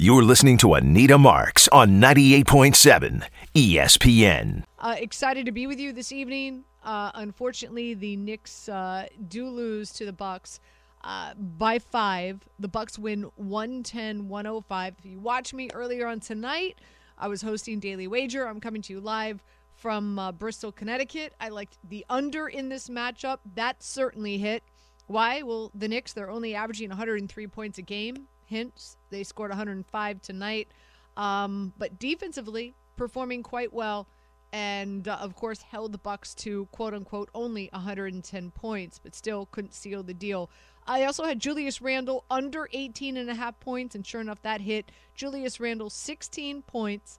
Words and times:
You're 0.00 0.22
listening 0.22 0.58
to 0.58 0.74
Anita 0.74 1.18
Marks 1.18 1.66
on 1.72 2.00
98.7 2.00 3.24
ESPN. 3.52 4.62
Uh, 4.78 4.94
excited 4.96 5.44
to 5.46 5.50
be 5.50 5.66
with 5.66 5.80
you 5.80 5.92
this 5.92 6.12
evening. 6.12 6.62
Uh, 6.84 7.10
unfortunately, 7.14 7.94
the 7.94 8.14
Knicks 8.14 8.68
uh, 8.68 9.08
do 9.26 9.48
lose 9.48 9.90
to 9.94 10.06
the 10.06 10.12
Bucks 10.12 10.60
uh, 11.02 11.34
by 11.34 11.80
five. 11.80 12.38
The 12.60 12.68
Bucks 12.68 12.96
win 12.96 13.28
110-105. 13.42 14.94
If 15.00 15.04
you 15.04 15.18
watch 15.18 15.52
me 15.52 15.68
earlier 15.74 16.06
on 16.06 16.20
tonight, 16.20 16.78
I 17.18 17.26
was 17.26 17.42
hosting 17.42 17.80
Daily 17.80 18.06
Wager. 18.06 18.46
I'm 18.46 18.60
coming 18.60 18.82
to 18.82 18.92
you 18.92 19.00
live 19.00 19.42
from 19.74 20.16
uh, 20.16 20.30
Bristol, 20.30 20.70
Connecticut. 20.70 21.34
I 21.40 21.48
liked 21.48 21.76
the 21.82 22.06
under 22.08 22.46
in 22.46 22.68
this 22.68 22.88
matchup. 22.88 23.38
That 23.56 23.82
certainly 23.82 24.38
hit. 24.38 24.62
Why? 25.08 25.42
Well, 25.42 25.72
the 25.74 25.88
Knicks, 25.88 26.12
they're 26.12 26.30
only 26.30 26.54
averaging 26.54 26.90
103 26.90 27.48
points 27.48 27.78
a 27.78 27.82
game. 27.82 28.28
Hence, 28.48 28.96
they 29.10 29.24
scored 29.24 29.50
105 29.50 30.20
tonight. 30.22 30.68
Um, 31.16 31.72
but 31.76 31.98
defensively, 31.98 32.74
performing 32.96 33.42
quite 33.42 33.72
well, 33.72 34.08
and 34.52 35.06
uh, 35.08 35.18
of 35.20 35.34
course 35.34 35.62
held 35.62 35.92
the 35.92 35.98
Bucks 35.98 36.34
to 36.34 36.66
quote 36.66 36.94
unquote 36.94 37.28
only 37.34 37.68
110 37.72 38.50
points, 38.52 38.98
but 38.98 39.14
still 39.14 39.46
couldn't 39.50 39.74
seal 39.74 40.02
the 40.02 40.14
deal. 40.14 40.50
I 40.86 41.04
also 41.04 41.24
had 41.24 41.38
Julius 41.38 41.82
Randle 41.82 42.24
under 42.30 42.68
18 42.72 43.18
and 43.18 43.28
a 43.28 43.34
half 43.34 43.60
points, 43.60 43.94
and 43.94 44.06
sure 44.06 44.22
enough, 44.22 44.40
that 44.42 44.62
hit. 44.62 44.90
Julius 45.14 45.60
Randle 45.60 45.90
16 45.90 46.62
points, 46.62 47.18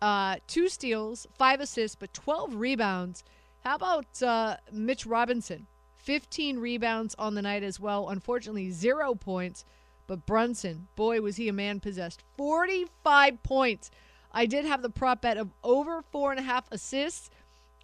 uh, 0.00 0.36
two 0.46 0.68
steals, 0.68 1.26
five 1.36 1.60
assists, 1.60 1.96
but 1.96 2.14
12 2.14 2.54
rebounds. 2.54 3.22
How 3.64 3.74
about 3.74 4.22
uh, 4.22 4.56
Mitch 4.72 5.04
Robinson? 5.04 5.66
15 5.96 6.58
rebounds 6.58 7.14
on 7.18 7.34
the 7.34 7.42
night 7.42 7.64
as 7.64 7.80
well. 7.80 8.08
Unfortunately, 8.08 8.70
zero 8.70 9.14
points. 9.14 9.64
But 10.06 10.26
Brunson, 10.26 10.88
boy, 10.96 11.20
was 11.20 11.36
he 11.36 11.48
a 11.48 11.52
man 11.52 11.80
possessed. 11.80 12.22
45 12.36 13.42
points. 13.42 13.90
I 14.32 14.46
did 14.46 14.64
have 14.64 14.82
the 14.82 14.90
prop 14.90 15.22
bet 15.22 15.36
of 15.36 15.50
over 15.64 16.02
four 16.12 16.30
and 16.30 16.38
a 16.38 16.42
half 16.42 16.66
assists. 16.70 17.30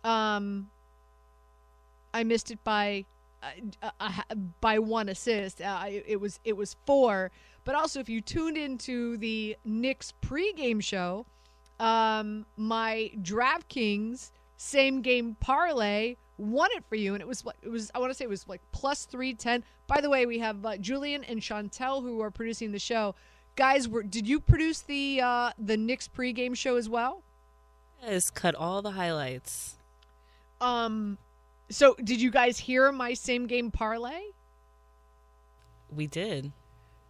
Um, 0.04 0.70
I 2.12 2.24
missed 2.24 2.50
it 2.50 2.62
by 2.62 3.06
uh, 3.82 3.90
uh, 4.00 4.12
by 4.60 4.78
one 4.78 5.08
assist. 5.08 5.60
Uh, 5.60 5.84
it 5.88 6.20
was 6.20 6.38
it 6.44 6.56
was 6.56 6.76
four. 6.86 7.30
But 7.64 7.74
also, 7.74 8.00
if 8.00 8.08
you 8.08 8.20
tuned 8.20 8.56
into 8.56 9.16
the 9.16 9.56
Knicks 9.64 10.12
pregame 10.20 10.82
show, 10.82 11.26
um, 11.78 12.44
my 12.56 13.12
DraftKings 13.20 14.30
same 14.56 15.00
game 15.00 15.36
parlay 15.40 16.16
won 16.38 16.70
it 16.72 16.84
for 16.88 16.96
you, 16.96 17.14
and 17.14 17.20
it 17.20 17.28
was 17.28 17.44
it 17.62 17.68
was 17.68 17.90
I 17.94 17.98
want 17.98 18.10
to 18.10 18.14
say 18.14 18.24
it 18.24 18.28
was 18.28 18.46
like 18.48 18.60
plus 18.72 19.04
three 19.04 19.34
ten. 19.34 19.64
By 19.86 20.00
the 20.00 20.10
way, 20.10 20.26
we 20.26 20.38
have 20.38 20.64
uh, 20.64 20.76
Julian 20.76 21.24
and 21.24 21.40
Chantel 21.40 22.02
who 22.02 22.20
are 22.20 22.30
producing 22.30 22.72
the 22.72 22.78
show. 22.78 23.14
Guys, 23.56 23.88
were 23.88 24.02
did 24.02 24.26
you 24.26 24.40
produce 24.40 24.80
the 24.80 25.20
uh, 25.22 25.50
the 25.58 25.76
Knicks 25.76 26.08
pregame 26.08 26.56
show 26.56 26.76
as 26.76 26.88
well? 26.88 27.22
Yes, 28.02 28.30
cut 28.30 28.54
all 28.54 28.82
the 28.82 28.92
highlights. 28.92 29.76
Um, 30.60 31.18
so 31.70 31.94
did 32.02 32.20
you 32.20 32.30
guys 32.30 32.58
hear 32.58 32.92
my 32.92 33.14
same 33.14 33.46
game 33.46 33.70
parlay? 33.70 34.22
We 35.90 36.06
did. 36.06 36.52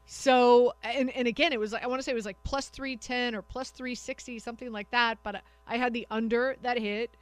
So 0.06 0.74
and 0.82 1.10
and 1.10 1.26
again, 1.26 1.52
it 1.52 1.60
was 1.60 1.72
like 1.72 1.84
I 1.84 1.86
want 1.86 2.00
to 2.00 2.02
say 2.02 2.12
it 2.12 2.16
was 2.16 2.26
like 2.26 2.42
plus 2.44 2.68
three 2.68 2.96
ten 2.96 3.34
or 3.34 3.42
plus 3.42 3.70
three 3.70 3.94
sixty, 3.94 4.38
something 4.38 4.72
like 4.72 4.90
that. 4.90 5.18
But 5.22 5.42
I 5.66 5.76
had 5.76 5.92
the 5.92 6.06
under 6.10 6.56
that 6.62 6.78
hit. 6.78 7.16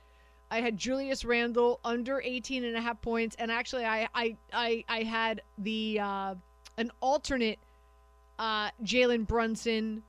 I 0.50 0.60
had 0.60 0.76
Julius 0.76 1.24
Randle 1.24 1.78
under 1.84 2.20
18 2.20 2.64
and 2.64 2.76
a 2.76 2.80
half 2.80 3.00
points, 3.00 3.36
and 3.38 3.50
actually, 3.50 3.84
I 3.84 4.08
I 4.14 4.36
I, 4.52 4.84
I 4.88 5.02
had 5.02 5.42
the 5.58 6.00
uh, 6.00 6.34
an 6.76 6.90
alternate 7.00 7.58
uh, 8.38 8.70
Jalen 8.82 9.26
Brunson 9.26 10.02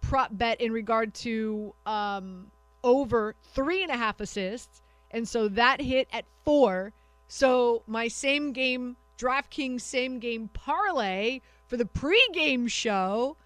prop 0.00 0.30
bet 0.32 0.60
in 0.60 0.72
regard 0.72 1.14
to 1.14 1.74
um, 1.84 2.50
over 2.82 3.34
three 3.54 3.82
and 3.82 3.90
a 3.90 3.96
half 3.96 4.20
assists, 4.20 4.80
and 5.10 5.28
so 5.28 5.48
that 5.48 5.80
hit 5.80 6.08
at 6.12 6.24
four. 6.44 6.92
So 7.28 7.82
my 7.86 8.08
same 8.08 8.52
game 8.52 8.96
DraftKings 9.18 9.80
same 9.82 10.18
game 10.18 10.48
parlay 10.52 11.40
for 11.66 11.76
the 11.76 11.84
pregame 11.84 12.70
show 12.70 13.36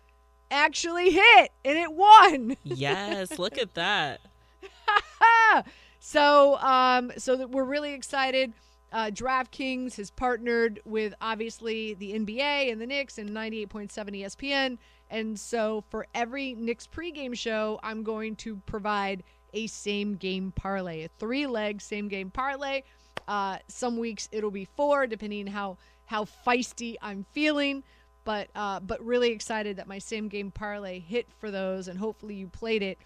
actually 0.51 1.11
hit, 1.11 1.51
and 1.65 1.77
it 1.79 1.93
won. 1.93 2.57
Yes, 2.63 3.39
look 3.39 3.59
at 3.59 3.75
that. 3.75 4.21
So, 6.09 6.57
um, 6.61 7.13
so 7.19 7.37
that 7.37 7.51
we're 7.51 7.65
really 7.65 7.93
excited. 7.93 8.55
Uh, 8.91 9.11
DraftKings 9.13 9.97
has 9.97 10.11
partnered 10.11 10.81
with 10.87 11.13
obviously 11.21 11.93
the 11.93 12.15
NBA 12.15 12.73
and 12.73 12.81
the 12.81 12.87
Knicks 12.87 13.19
and 13.19 13.29
98.7 13.29 13.91
ESPN. 13.93 14.79
And 15.11 15.39
so 15.39 15.85
for 15.91 16.07
every 16.15 16.55
Knicks 16.55 16.87
pregame 16.87 17.37
show, 17.37 17.79
I'm 17.83 18.05
going 18.05 18.37
to 18.37 18.57
provide 18.65 19.23
a 19.53 19.67
same 19.67 20.15
game 20.15 20.51
parlay, 20.51 21.05
a 21.05 21.09
three 21.19 21.47
leg 21.47 21.83
same 21.83 22.09
game 22.09 22.31
parlay. 22.31 22.85
Uh, 23.27 23.59
some 23.69 23.99
weeks 23.99 24.31
it'll 24.33 24.51
be 24.51 24.65
four, 24.65 25.07
depending 25.07 25.47
how 25.47 25.77
how 26.07 26.25
feisty 26.25 26.95
I'm 27.03 27.27
feeling. 27.33 27.85
But 28.25 28.49
uh, 28.55 28.81
but 28.81 29.05
really 29.05 29.31
excited 29.31 29.77
that 29.77 29.87
my 29.87 29.99
same 29.99 30.29
game 30.29 30.53
parlay 30.53 31.01
hit 31.01 31.29
for 31.39 31.51
those, 31.51 31.87
and 31.87 31.99
hopefully 31.99 32.35
you 32.35 32.49
played 32.49 32.83
it, 32.83 32.97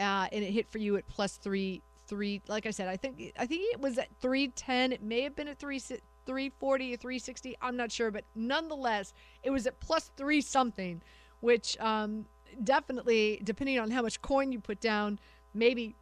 uh, 0.00 0.26
and 0.32 0.42
it 0.42 0.50
hit 0.50 0.68
for 0.68 0.78
you 0.78 0.96
at 0.96 1.06
plus 1.06 1.36
three 1.36 1.82
three. 2.08 2.42
Like 2.48 2.66
I 2.66 2.70
said, 2.70 2.88
I 2.88 2.96
think 2.96 3.32
I 3.38 3.46
think 3.46 3.72
it 3.72 3.80
was 3.80 3.98
at 3.98 4.08
three 4.20 4.48
ten. 4.48 4.92
It 4.92 5.02
may 5.02 5.22
have 5.22 5.36
been 5.36 5.48
at 5.48 5.58
three 5.58 5.80
three 6.26 6.50
forty 6.58 6.94
or 6.94 6.96
three 6.96 7.18
sixty. 7.18 7.56
I'm 7.60 7.76
not 7.76 7.92
sure, 7.92 8.10
but 8.10 8.24
nonetheless, 8.34 9.12
it 9.42 9.50
was 9.50 9.66
at 9.66 9.78
plus 9.80 10.10
three 10.16 10.40
something, 10.40 11.02
which 11.40 11.78
um, 11.78 12.26
definitely, 12.64 13.40
depending 13.44 13.78
on 13.78 13.90
how 13.90 14.02
much 14.02 14.20
coin 14.22 14.52
you 14.52 14.58
put 14.58 14.80
down, 14.80 15.18
maybe 15.54 15.94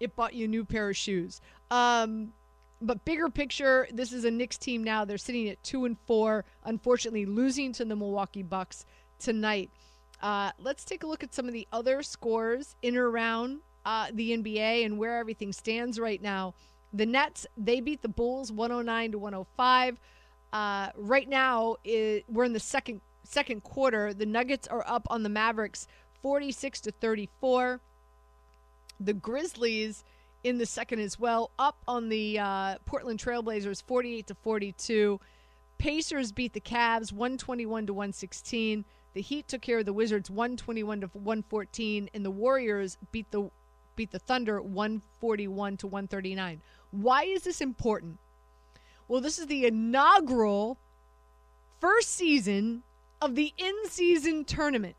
it 0.00 0.16
bought 0.16 0.34
you 0.34 0.46
a 0.46 0.48
new 0.48 0.64
pair 0.64 0.90
of 0.90 0.96
shoes. 0.96 1.40
Um, 1.70 2.32
but 2.80 3.04
bigger 3.04 3.30
picture, 3.30 3.88
this 3.92 4.12
is 4.12 4.24
a 4.24 4.30
Knicks 4.30 4.58
team 4.58 4.84
now. 4.84 5.04
They're 5.04 5.16
sitting 5.18 5.48
at 5.48 5.62
two 5.62 5.84
and 5.84 5.96
four. 6.06 6.44
Unfortunately, 6.64 7.24
losing 7.24 7.72
to 7.74 7.84
the 7.84 7.96
Milwaukee 7.96 8.42
Bucks 8.42 8.84
tonight. 9.18 9.70
Uh, 10.20 10.50
let's 10.58 10.84
take 10.84 11.02
a 11.02 11.06
look 11.06 11.22
at 11.22 11.34
some 11.34 11.46
of 11.46 11.52
the 11.52 11.66
other 11.72 12.02
scores 12.02 12.76
in 12.82 12.96
or 12.96 13.10
around 13.10 13.60
uh, 13.84 14.08
the 14.12 14.36
NBA 14.36 14.84
and 14.84 14.98
where 14.98 15.18
everything 15.18 15.52
stands 15.52 15.98
right 15.98 16.20
now. 16.20 16.54
The 16.92 17.06
Nets 17.06 17.46
they 17.56 17.80
beat 17.80 18.02
the 18.02 18.08
Bulls 18.08 18.52
109 18.52 19.12
to 19.12 19.18
105. 19.18 19.98
Uh, 20.52 20.88
right 20.96 21.28
now 21.28 21.76
it, 21.84 22.24
we're 22.28 22.44
in 22.44 22.52
the 22.52 22.60
second 22.60 23.00
second 23.24 23.62
quarter. 23.64 24.14
The 24.14 24.26
Nuggets 24.26 24.68
are 24.68 24.84
up 24.86 25.06
on 25.10 25.22
the 25.22 25.28
Mavericks 25.28 25.86
46 26.22 26.80
to 26.82 26.92
34. 26.92 27.80
The 29.00 29.14
Grizzlies 29.14 30.04
in 30.44 30.58
the 30.58 30.66
second 30.66 31.00
as 31.00 31.18
well, 31.18 31.50
up 31.58 31.78
on 31.88 32.10
the 32.10 32.38
uh, 32.38 32.76
Portland 32.84 33.18
Trailblazers 33.18 33.82
48 33.82 34.26
to 34.28 34.34
42. 34.34 35.18
Pacers 35.78 36.32
beat 36.32 36.52
the 36.52 36.60
Cavs 36.60 37.12
121 37.12 37.86
to 37.86 37.94
116. 37.94 38.84
The 39.14 39.20
Heat 39.22 39.48
took 39.48 39.62
care 39.62 39.78
of 39.78 39.86
the 39.86 39.92
Wizards 39.92 40.30
121 40.30 41.00
to 41.00 41.06
114, 41.12 42.10
and 42.12 42.24
the 42.24 42.30
Warriors 42.30 42.98
beat 43.10 43.30
the 43.30 43.50
beat 43.96 44.10
the 44.10 44.18
Thunder 44.18 44.60
141 44.60 45.76
to 45.78 45.86
139. 45.86 46.62
Why 46.90 47.24
is 47.24 47.42
this 47.42 47.60
important? 47.60 48.18
Well, 49.08 49.20
this 49.20 49.38
is 49.38 49.46
the 49.46 49.66
inaugural 49.66 50.78
first 51.80 52.10
season 52.10 52.82
of 53.20 53.34
the 53.34 53.52
in-season 53.56 54.44
tournament. 54.44 54.96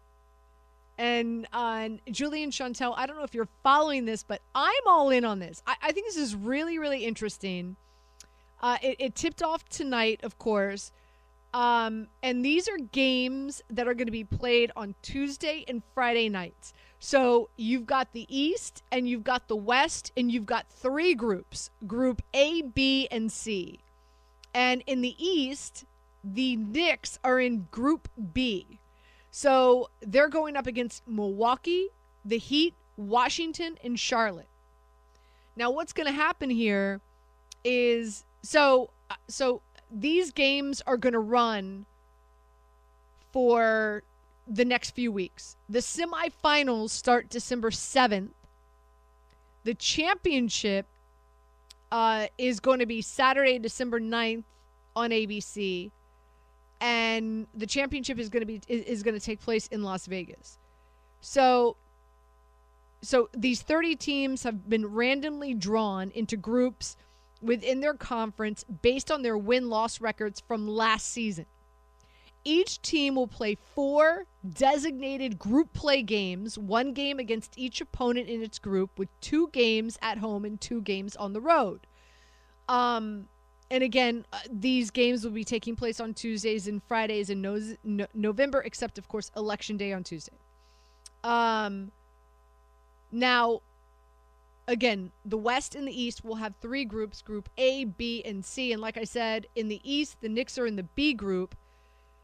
And 0.98 1.46
on 1.52 2.00
uh, 2.08 2.12
Julian 2.12 2.52
Chantel, 2.52 2.94
I 2.96 3.06
don't 3.06 3.18
know 3.18 3.24
if 3.24 3.34
you're 3.34 3.50
following 3.64 4.06
this, 4.06 4.24
but 4.24 4.42
I'm 4.54 4.74
all 4.88 5.10
in 5.10 5.26
on 5.26 5.40
this. 5.40 5.62
I, 5.68 5.76
I 5.82 5.92
think 5.92 6.08
this 6.08 6.16
is 6.16 6.36
really, 6.36 6.80
really 6.80 7.04
interesting. 7.04 7.76
Uh, 8.62 8.78
it, 8.82 8.96
it, 9.00 9.16
tipped 9.16 9.44
off 9.44 9.68
tonight, 9.68 10.22
of 10.24 10.38
course. 10.38 10.92
Um, 11.56 12.10
and 12.22 12.44
these 12.44 12.68
are 12.68 12.78
games 12.78 13.62
that 13.70 13.88
are 13.88 13.94
going 13.94 14.08
to 14.08 14.12
be 14.12 14.26
played 14.26 14.72
on 14.76 14.94
Tuesday 15.02 15.64
and 15.70 15.82
Friday 15.94 16.28
nights. 16.28 16.74
So 17.00 17.50
you've 17.56 17.86
got 17.86 18.12
the 18.12 18.26
East 18.28 18.84
and 18.92 19.08
you've 19.08 19.24
got 19.24 19.48
the 19.48 19.56
West, 19.56 20.12
and 20.18 20.30
you've 20.30 20.46
got 20.46 20.70
three 20.70 21.16
groups 21.16 21.70
Group 21.88 22.22
A, 22.34 22.62
B, 22.62 23.08
and 23.10 23.32
C. 23.32 23.80
And 24.54 24.84
in 24.86 25.00
the 25.00 25.16
East, 25.18 25.86
the 26.26 26.58
Knicks 26.58 27.20
are 27.24 27.40
in 27.40 27.68
Group 27.72 28.10
B. 28.34 28.82
So 29.32 29.90
they're 30.02 30.28
going 30.28 30.58
up 30.58 30.68
against 30.68 31.08
Milwaukee, 31.08 31.88
the 32.26 32.38
Heat, 32.38 32.74
Washington, 32.98 33.78
and 33.82 33.98
Charlotte. 33.98 34.50
Now, 35.56 35.72
what's 35.72 35.94
going 35.94 36.08
to 36.08 36.14
happen 36.14 36.50
here 36.50 37.00
is 37.64 38.26
so 38.44 38.90
so 39.30 39.62
these 39.92 40.32
games 40.32 40.82
are 40.86 40.98
going 40.98 41.14
to 41.14 41.20
run 41.20 41.86
for 43.32 44.04
the 44.48 44.66
next 44.66 44.92
few 44.92 45.12
weeks. 45.12 45.58
The 45.70 45.80
semifinals 45.80 46.92
start 46.92 47.30
December 47.30 47.70
7th. 47.72 48.30
The 49.64 49.74
championship 49.74 50.86
uh, 51.92 52.28
is 52.38 52.60
going 52.60 52.80
to 52.80 52.86
be 52.86 53.02
Saturday, 53.02 53.60
December 53.60 54.00
9th 54.00 54.44
on 54.96 55.10
ABC. 55.10 55.92
and 56.82 57.48
the 57.54 57.66
championship 57.66 58.20
is 58.20 58.30
going 58.30 58.42
to 58.42 58.46
be 58.46 58.62
is, 58.68 58.82
is 58.86 59.04
going 59.04 59.14
to 59.14 59.20
take 59.20 59.40
place 59.40 59.68
in 59.68 59.84
Las 59.84 60.06
Vegas. 60.08 60.58
So 61.22 61.78
so 63.02 63.30
these 63.36 63.62
30 63.62 63.96
teams 63.96 64.44
have 64.44 64.70
been 64.70 64.86
randomly 64.86 65.54
drawn 65.54 66.12
into 66.12 66.38
groups 66.38 66.98
within 67.46 67.80
their 67.80 67.94
conference 67.94 68.64
based 68.82 69.12
on 69.12 69.22
their 69.22 69.38
win-loss 69.38 70.02
records 70.02 70.40
from 70.40 70.68
last 70.68 71.10
season. 71.10 71.46
Each 72.44 72.80
team 72.82 73.16
will 73.16 73.28
play 73.28 73.58
four 73.74 74.26
designated 74.48 75.40
group 75.40 75.74
play 75.74 76.04
games, 76.04 76.58
one 76.60 76.94
game 76.94 77.18
against 77.18 77.58
each 77.58 77.82
opponent 77.82 78.30
in 78.30 78.44
its 78.44 78.60
group, 78.60 79.00
with 79.00 79.10
two 79.20 79.50
games 79.52 79.98
at 80.02 80.20
home 80.20 80.46
and 80.46 80.62
two 80.62 80.82
games 80.82 81.16
on 81.16 81.34
the 81.34 81.42
road. 81.42 81.88
Um, 82.70 83.28
and 83.72 83.84
again, 83.84 84.26
uh, 84.32 84.40
these 84.52 84.92
games 84.92 85.24
will 85.24 85.32
be 85.32 85.44
taking 85.44 85.76
place 85.76 86.00
on 86.00 86.14
Tuesdays 86.14 86.68
and 86.68 86.84
Fridays 86.84 87.32
in 87.32 87.42
no- 87.42 87.76
no- 87.84 88.08
November, 88.14 88.62
except 88.62 89.00
of 89.00 89.08
course 89.08 89.32
Election 89.36 89.76
Day 89.76 89.92
on 89.92 90.04
Tuesday. 90.04 90.38
Um, 91.24 91.92
now, 93.12 93.62
again, 94.68 95.12
the 95.24 95.38
West 95.38 95.76
and 95.76 95.88
the 95.88 96.02
East 96.02 96.24
will 96.24 96.36
have 96.36 96.56
three 96.62 96.86
groups: 96.86 97.22
Group 97.22 97.50
A, 97.58 97.86
B, 97.86 98.22
and 98.24 98.44
C. 98.44 98.72
And 98.72 98.82
like 98.82 98.98
I 98.98 99.04
said, 99.04 99.48
in 99.56 99.68
the 99.68 99.82
East, 99.84 100.18
the 100.22 100.30
Knicks 100.30 100.58
are 100.58 100.68
in 100.68 100.76
the 100.76 100.84
B 100.84 101.14
group. 101.14 101.56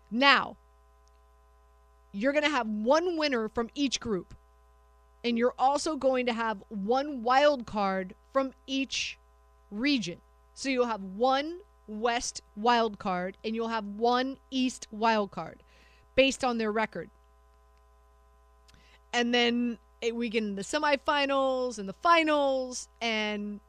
Now, 0.10 0.58
you're 2.12 2.34
going 2.34 2.44
to 2.44 2.50
have 2.50 2.68
one 2.68 3.18
winner 3.18 3.50
from 3.50 3.70
each 3.76 4.00
group. 4.00 4.34
And 5.24 5.38
you're 5.38 5.54
also 5.60 5.96
going 5.96 6.26
to 6.26 6.34
have 6.34 6.64
one 6.70 7.22
wild 7.22 7.66
card 7.66 8.16
from 8.34 8.54
each 8.66 9.20
region. 9.70 10.20
So 10.54 10.70
you'll 10.70 10.88
have 10.88 11.04
one 11.04 11.60
West 11.88 12.42
wild 12.56 12.98
card 13.00 13.38
and 13.44 13.56
you'll 13.56 13.68
have 13.68 13.86
one 13.86 14.38
East 14.50 14.88
wild 14.92 15.32
card 15.32 15.62
based 16.16 16.44
on 16.44 16.58
their 16.58 16.72
record. 16.72 17.10
And 19.14 19.34
then 19.34 19.78
we 20.14 20.30
get 20.30 20.44
in 20.44 20.56
the 20.56 20.64
semifinals 20.64 21.78
and 21.78 21.88
the 21.88 21.96
finals 22.02 22.88
and 23.02 23.60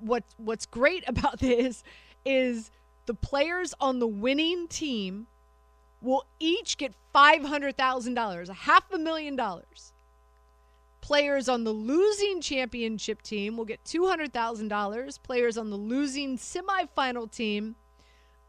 what 0.00 0.24
what's 0.36 0.66
great 0.66 1.04
about 1.08 1.38
this 1.38 1.84
is 2.24 2.70
the 3.06 3.14
players 3.14 3.72
on 3.80 4.00
the 4.00 4.06
winning 4.06 4.66
team 4.66 5.26
will 6.02 6.24
each 6.38 6.76
get 6.76 6.92
$500,000, 7.14 8.48
a 8.48 8.52
half 8.52 8.92
a 8.92 8.98
million 8.98 9.36
dollars. 9.36 9.92
Players 11.00 11.48
on 11.48 11.64
the 11.64 11.70
losing 11.70 12.40
championship 12.40 13.22
team 13.22 13.56
will 13.56 13.64
get 13.64 13.82
$200,000. 13.84 15.22
Players 15.22 15.56
on 15.56 15.70
the 15.70 15.76
losing 15.76 16.36
semifinal 16.36 17.30
team 17.30 17.76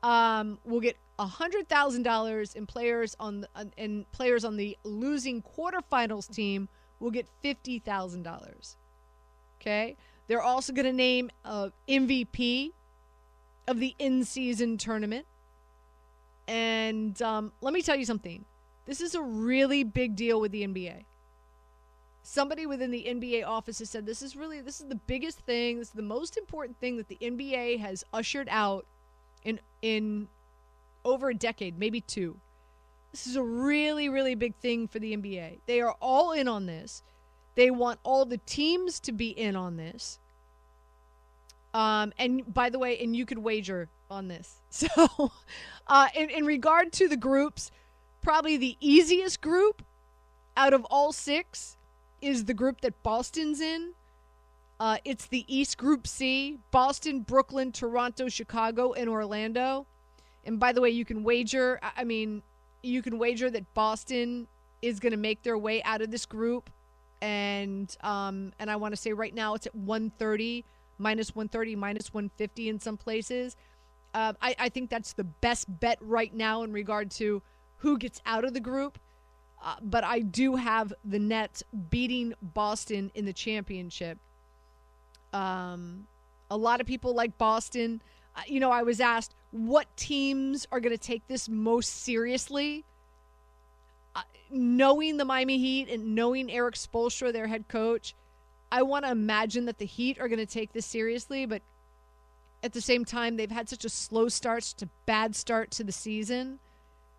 um, 0.01 0.57
will 0.65 0.79
get 0.79 0.97
$100,000 1.19 2.55
and 2.55 2.67
players 2.67 3.15
on 3.19 3.41
the, 3.41 3.49
uh, 3.55 3.65
and 3.77 4.09
players 4.11 4.45
on 4.45 4.57
the 4.57 4.77
losing 4.83 5.41
quarterfinals 5.41 6.29
team 6.33 6.69
will 6.99 7.11
get 7.11 7.27
$50,000. 7.43 8.75
Okay? 9.59 9.97
They're 10.27 10.41
also 10.41 10.73
going 10.73 10.85
to 10.85 10.93
name 10.93 11.29
a 11.43 11.71
MVP 11.87 12.71
of 13.67 13.79
the 13.79 13.95
in-season 13.99 14.77
tournament. 14.77 15.25
And 16.47 17.21
um, 17.21 17.51
let 17.61 17.73
me 17.73 17.81
tell 17.81 17.95
you 17.95 18.05
something. 18.05 18.45
This 18.85 19.01
is 19.01 19.15
a 19.15 19.21
really 19.21 19.83
big 19.83 20.15
deal 20.15 20.39
with 20.39 20.51
the 20.51 20.65
NBA. 20.65 21.03
Somebody 22.23 22.65
within 22.65 22.91
the 22.91 23.05
NBA 23.07 23.45
office 23.45 23.79
has 23.79 23.89
said 23.89 24.05
this 24.05 24.21
is 24.21 24.35
really 24.35 24.61
this 24.61 24.79
is 24.81 24.87
the 24.87 24.95
biggest 24.95 25.39
thing. 25.39 25.79
This 25.79 25.89
is 25.89 25.93
the 25.93 26.01
most 26.01 26.37
important 26.37 26.77
thing 26.79 26.97
that 26.97 27.07
the 27.07 27.17
NBA 27.21 27.79
has 27.79 28.03
ushered 28.13 28.47
out 28.49 28.85
in 29.43 29.59
in 29.81 30.27
over 31.07 31.29
a 31.29 31.35
decade, 31.35 31.77
maybe 31.77 32.01
two. 32.01 32.37
This 33.11 33.27
is 33.27 33.35
a 33.35 33.43
really 33.43 34.09
really 34.09 34.35
big 34.35 34.55
thing 34.55 34.87
for 34.87 34.99
the 34.99 35.15
NBA. 35.15 35.59
They 35.65 35.81
are 35.81 35.95
all 36.01 36.31
in 36.31 36.47
on 36.47 36.65
this. 36.65 37.03
They 37.55 37.71
want 37.71 37.99
all 38.03 38.25
the 38.25 38.37
teams 38.37 38.99
to 39.01 39.11
be 39.11 39.29
in 39.29 39.55
on 39.55 39.77
this. 39.77 40.19
Um, 41.73 42.13
and 42.17 42.53
by 42.53 42.69
the 42.69 42.79
way, 42.79 42.97
and 42.99 43.15
you 43.15 43.25
could 43.25 43.39
wager 43.39 43.89
on 44.09 44.27
this. 44.27 44.61
So, 44.69 45.31
uh, 45.87 46.07
in, 46.13 46.29
in 46.29 46.45
regard 46.45 46.91
to 46.93 47.07
the 47.07 47.17
groups, 47.17 47.71
probably 48.21 48.57
the 48.57 48.77
easiest 48.79 49.41
group 49.41 49.81
out 50.55 50.73
of 50.73 50.85
all 50.85 51.13
six 51.13 51.77
is 52.21 52.45
the 52.45 52.53
group 52.53 52.81
that 52.81 53.01
Boston's 53.03 53.61
in. 53.61 53.93
Uh, 54.79 54.97
it's 55.05 55.25
the 55.27 55.45
East 55.47 55.77
Group 55.77 56.05
C 56.05 56.59
Boston, 56.69 57.21
Brooklyn, 57.21 57.71
Toronto, 57.71 58.27
Chicago, 58.29 58.93
and 58.93 59.09
Orlando. 59.09 59.87
And 60.47 60.59
by 60.59 60.71
the 60.71 60.81
way, 60.81 60.89
you 60.89 61.05
can 61.05 61.23
wager, 61.23 61.79
I 61.95 62.05
mean, 62.05 62.41
you 62.81 63.01
can 63.01 63.19
wager 63.19 63.51
that 63.51 63.73
Boston 63.73 64.47
is 64.81 64.99
going 64.99 65.11
to 65.11 65.17
make 65.17 65.43
their 65.43 65.57
way 65.57 65.83
out 65.83 66.01
of 66.01 66.09
this 66.09 66.25
group. 66.25 66.69
And 67.21 67.95
um, 68.01 68.53
and 68.59 68.71
I 68.71 68.75
want 68.77 68.93
to 68.93 69.01
say 69.01 69.11
right 69.11 69.33
now 69.33 69.55
it's 69.55 69.67
at 69.67 69.75
130, 69.75 70.63
minus 70.97 71.35
130, 71.35 71.75
minus 71.75 72.13
150 72.13 72.69
in 72.69 72.79
some 72.79 72.95
places. 72.95 73.55
Uh, 74.13 74.33
I, 74.41 74.55
I 74.57 74.69
think 74.69 74.89
that's 74.89 75.13
the 75.13 75.23
best 75.23 75.65
bet 75.79 75.97
right 75.99 76.33
now 76.33 76.63
in 76.63 76.71
regard 76.71 77.11
to 77.11 77.41
who 77.77 77.97
gets 77.97 78.21
out 78.25 78.45
of 78.45 78.53
the 78.53 78.59
group. 78.59 78.99
Uh, 79.63 79.75
but 79.81 80.03
I 80.03 80.19
do 80.19 80.55
have 80.55 80.93
the 81.03 81.19
Nets 81.19 81.63
beating 81.89 82.33
Boston 82.41 83.11
in 83.15 83.25
the 83.25 83.33
championship. 83.33 84.19
Um, 85.33 86.07
a 86.49 86.57
lot 86.57 86.79
of 86.79 86.87
people 86.87 87.13
like 87.13 87.37
Boston. 87.37 88.01
You 88.45 88.59
know, 88.59 88.71
I 88.71 88.83
was 88.83 88.99
asked 88.99 89.33
what 89.51 89.85
teams 89.97 90.67
are 90.71 90.79
going 90.79 90.95
to 90.95 91.01
take 91.01 91.27
this 91.27 91.49
most 91.49 92.03
seriously. 92.03 92.85
Uh, 94.15 94.21
knowing 94.49 95.17
the 95.17 95.25
Miami 95.25 95.57
Heat 95.57 95.89
and 95.89 96.15
knowing 96.15 96.51
Erik 96.51 96.75
Spoelstra, 96.75 97.33
their 97.33 97.47
head 97.47 97.67
coach, 97.67 98.15
I 98.71 98.81
want 98.83 99.05
to 99.05 99.11
imagine 99.11 99.65
that 99.65 99.77
the 99.77 99.85
Heat 99.85 100.19
are 100.19 100.27
going 100.27 100.39
to 100.39 100.45
take 100.45 100.73
this 100.73 100.85
seriously, 100.85 101.45
but 101.45 101.61
at 102.63 102.73
the 102.73 102.81
same 102.81 103.05
time, 103.05 103.37
they've 103.37 103.51
had 103.51 103.69
such 103.69 103.85
a 103.85 103.89
slow 103.89 104.29
start, 104.29 104.63
such 104.63 104.81
a 104.81 104.89
bad 105.05 105.35
start 105.35 105.71
to 105.71 105.83
the 105.83 105.91
season. 105.91 106.59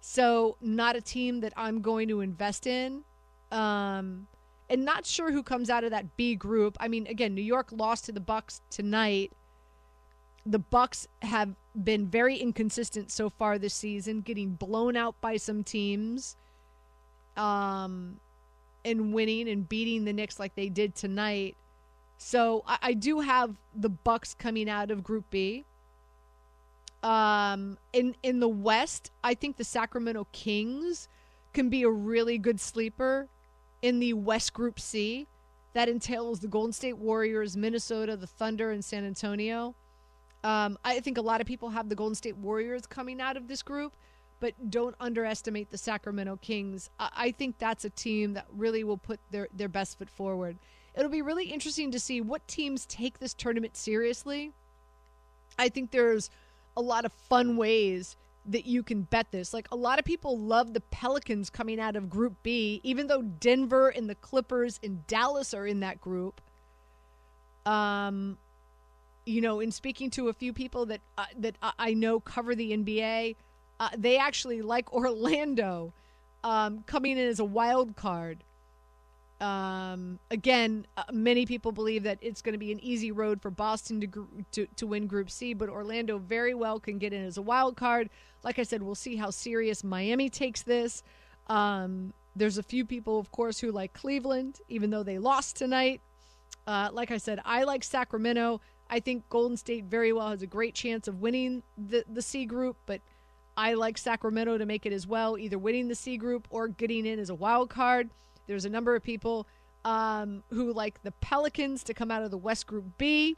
So, 0.01 0.57
not 0.61 0.97
a 0.97 1.01
team 1.01 1.41
that 1.41 1.53
I'm 1.57 1.81
going 1.81 2.09
to 2.09 2.21
invest 2.21 2.67
in. 2.67 3.03
Um, 3.51 4.27
and 4.71 4.85
not 4.85 5.07
sure 5.07 5.33
who 5.33 5.43
comes 5.43 5.71
out 5.71 5.85
of 5.85 5.91
that 5.91 6.17
B 6.17 6.35
group. 6.35 6.77
I 6.81 6.89
mean, 6.89 7.07
again, 7.07 7.35
New 7.35 7.43
York 7.43 7.69
lost 7.73 8.05
to 8.07 8.13
the 8.13 8.21
Bucks 8.21 8.61
tonight. 8.71 9.33
The 10.49 10.59
Bucks 10.59 11.07
have 11.21 11.55
been 11.85 12.07
very 12.07 12.39
inconsistent 12.39 13.11
so 13.11 13.29
far 13.29 13.59
this 13.59 13.75
season, 13.75 14.23
getting 14.23 14.53
blown 14.53 14.97
out 14.97 15.21
by 15.21 15.37
some 15.37 15.63
teams, 15.63 16.37
um, 17.37 18.19
and 18.83 19.13
winning 19.13 19.47
and 19.47 19.69
beating 19.69 20.07
the 20.07 20.13
Knicks 20.15 20.41
like 20.41 20.55
they 20.55 20.71
did 20.71 20.95
tonight. 20.95 21.55
So 22.17 22.65
I, 22.67 22.79
I 22.81 22.93
do 22.95 23.21
have 23.21 23.57
the 23.75 23.91
Bucks 23.91 24.33
coming 24.33 24.71
out 24.71 24.91
of 24.91 25.05
Group 25.05 25.27
B. 25.29 25.67
Um, 27.03 27.77
in 27.93 28.17
in 28.23 28.41
the 28.41 28.49
West, 28.49 29.11
I 29.23 29.35
think 29.35 29.59
the 29.59 29.65
Sacramento 29.65 30.27
Kings 30.33 31.11
can 31.53 31.69
be 31.69 31.83
a 31.83 31.91
really 31.91 32.39
good 32.39 32.59
sleeper 32.59 33.29
in 33.83 34.01
the 34.01 34.15
West 34.15 34.55
Group 34.55 34.81
C. 34.81 35.29
That 35.75 35.91
entails 35.91 36.41
the 36.41 36.49
Golden 36.49 36.73
State 36.73 36.97
Warriors, 36.97 37.55
Minnesota, 37.55 38.17
the 38.17 38.27
Thunder, 38.27 38.71
and 38.71 38.83
San 38.83 39.05
Antonio. 39.05 39.75
Um, 40.45 40.79
I 40.85 41.01
think 41.01 41.19
a 41.19 41.23
lot 41.23 41.41
of 41.41 41.47
people 41.47 41.71
have 41.71 41.89
the 41.89 41.95
Golden 41.95 42.15
State 42.15 42.37
Warriors 42.37 42.87
coming 42.87 43.21
out 43.21 43.37
of 43.37 43.49
this 43.49 43.63
group, 43.63 43.97
but 44.41 44.71
don't 44.71 44.95
underestimate 45.01 45.71
the 45.71 45.79
Sacramento 45.79 46.39
Kings. 46.41 46.91
I, 46.99 47.11
I 47.17 47.31
think 47.33 47.59
that's 47.59 47.85
a 47.85 47.91
team 47.91 48.35
that 48.35 48.47
really 48.51 48.85
will 48.85 48.99
put 48.99 49.21
their, 49.31 49.49
their 49.53 49.69
best 49.69 49.99
foot 49.99 50.09
forward. 50.09 50.59
It'll 50.95 51.11
be 51.11 51.23
really 51.23 51.47
interesting 51.47 51.91
to 51.93 52.01
see 52.01 52.21
what 52.21 52.47
teams 52.49 52.87
take 52.87 53.19
this 53.19 53.35
tournament 53.35 53.77
seriously. 53.77 54.53
I 55.59 55.69
think 55.69 55.91
there's 55.91 56.31
a 56.77 56.81
lot 56.81 57.05
of 57.05 57.13
fun 57.13 57.57
ways 57.57 58.17
that 58.47 58.65
you 58.65 58.83
can 58.83 59.03
bet 59.03 59.31
this. 59.31 59.53
Like 59.53 59.69
a 59.71 59.77
lot 59.77 59.99
of 59.99 60.05
people 60.05 60.39
love 60.39 60.73
the 60.73 60.81
Pelicans 60.81 61.51
coming 61.51 61.79
out 61.79 61.97
of 61.97 62.09
Group 62.09 62.35
B, 62.43 62.81
even 62.83 63.07
though 63.07 63.23
Denver 63.23 63.89
and 63.89 64.09
the 64.09 64.15
Clippers 64.15 64.81
and 64.83 65.07
Dallas 65.07 65.53
are 65.53 65.67
in 65.67 65.81
that 65.81 66.01
group. 66.01 66.41
Um, 67.67 68.39
you 69.29 69.43
know, 69.43 69.61
in 69.61 69.71
speaking 69.71 70.09
to 70.11 70.29
a 70.29 70.33
few 70.33 70.53
people 70.53 70.87
that 70.87 71.01
uh, 71.19 71.27
that 71.39 71.57
I 71.79 71.93
know 71.95 72.19
cover 72.19 72.55
the 72.55 72.73
NBA, 72.73 73.37
uh, 73.79 73.89
they 73.97 74.17
actually 74.17 74.63
like 74.63 74.93
Orlando 74.93 75.93
um, 76.43 76.83
coming 76.87 77.19
in 77.19 77.27
as 77.27 77.39
a 77.39 77.45
wild 77.45 77.95
card. 77.95 78.43
Um, 79.41 80.19
again, 80.33 80.87
uh, 80.97 81.05
many 81.13 81.47
people 81.47 81.71
believe 81.71 82.03
that 82.03 82.19
it's 82.21 82.43
going 82.43 82.55
to 82.55 82.59
be 82.59 82.73
an 82.73 82.83
easy 82.83 83.13
road 83.13 83.41
for 83.41 83.51
Boston 83.51 84.01
to, 84.01 84.07
gr- 84.09 84.25
to 84.53 84.67
to 84.77 84.87
win 84.87 85.07
Group 85.07 85.31
C, 85.31 85.53
but 85.53 85.69
Orlando 85.69 86.19
very 86.19 86.55
well 86.55 86.81
can 86.81 86.99
get 86.99 87.13
in 87.13 87.25
as 87.25 87.37
a 87.37 87.43
wild 87.43 87.77
card. 87.77 88.09
Like 88.43 88.59
I 88.59 88.63
said, 88.63 88.83
we'll 88.83 88.95
see 88.95 89.17
how 89.17 89.31
serious 89.31 89.85
Miami 89.85 90.31
takes 90.31 90.63
this. 90.63 91.03
Um, 91.49 92.15
there's 92.35 92.57
a 92.57 92.63
few 92.63 92.85
people, 92.85 93.19
of 93.19 93.31
course, 93.31 93.61
who 93.61 93.73
like 93.73 93.93
Cleveland, 93.93 94.61
even 94.69 94.91
though 94.91 95.03
they 95.03 95.19
lost 95.19 95.57
tonight. 95.57 96.01
Uh, 96.67 96.91
like 96.93 97.11
I 97.11 97.17
said, 97.17 97.41
I 97.45 97.65
like 97.65 97.83
Sacramento. 97.83 98.61
I 98.91 99.01
think 99.01 99.29
Golden 99.29 99.57
State 99.57 99.85
very 99.85 100.13
well 100.13 100.31
has 100.31 100.43
a 100.43 100.47
great 100.47 100.75
chance 100.75 101.09
of 101.09 101.21
winning 101.21 101.63
the 101.77 102.05
the 102.11 102.23
C 102.23 102.45
group, 102.45 102.77
but 102.87 103.01
I 103.57 103.75
like 103.75 103.99
Sacramento 103.99 104.57
to 104.59 104.67
make 104.67 104.87
it 104.87 104.93
as 104.93 105.07
well, 105.07 105.37
either 105.37 105.59
winning 105.59 105.89
the 105.89 105.95
C 105.95 106.17
group 106.17 106.47
or 106.51 106.69
getting 106.69 107.07
in 107.07 107.19
as 107.19 107.29
a 107.29 107.35
wild 107.35 107.71
card. 107.71 108.11
There's 108.47 108.65
a 108.65 108.71
number 108.71 108.95
of 108.95 109.03
people 109.03 109.47
um, 109.85 110.43
who 110.51 110.73
like 110.73 111.03
the 111.03 111.13
Pelicans 111.13 111.83
to 111.85 111.95
come 111.95 112.11
out 112.11 112.23
of 112.23 112.31
the 112.31 112.39
West 112.39 112.67
Group 112.67 112.85
B. 112.97 113.37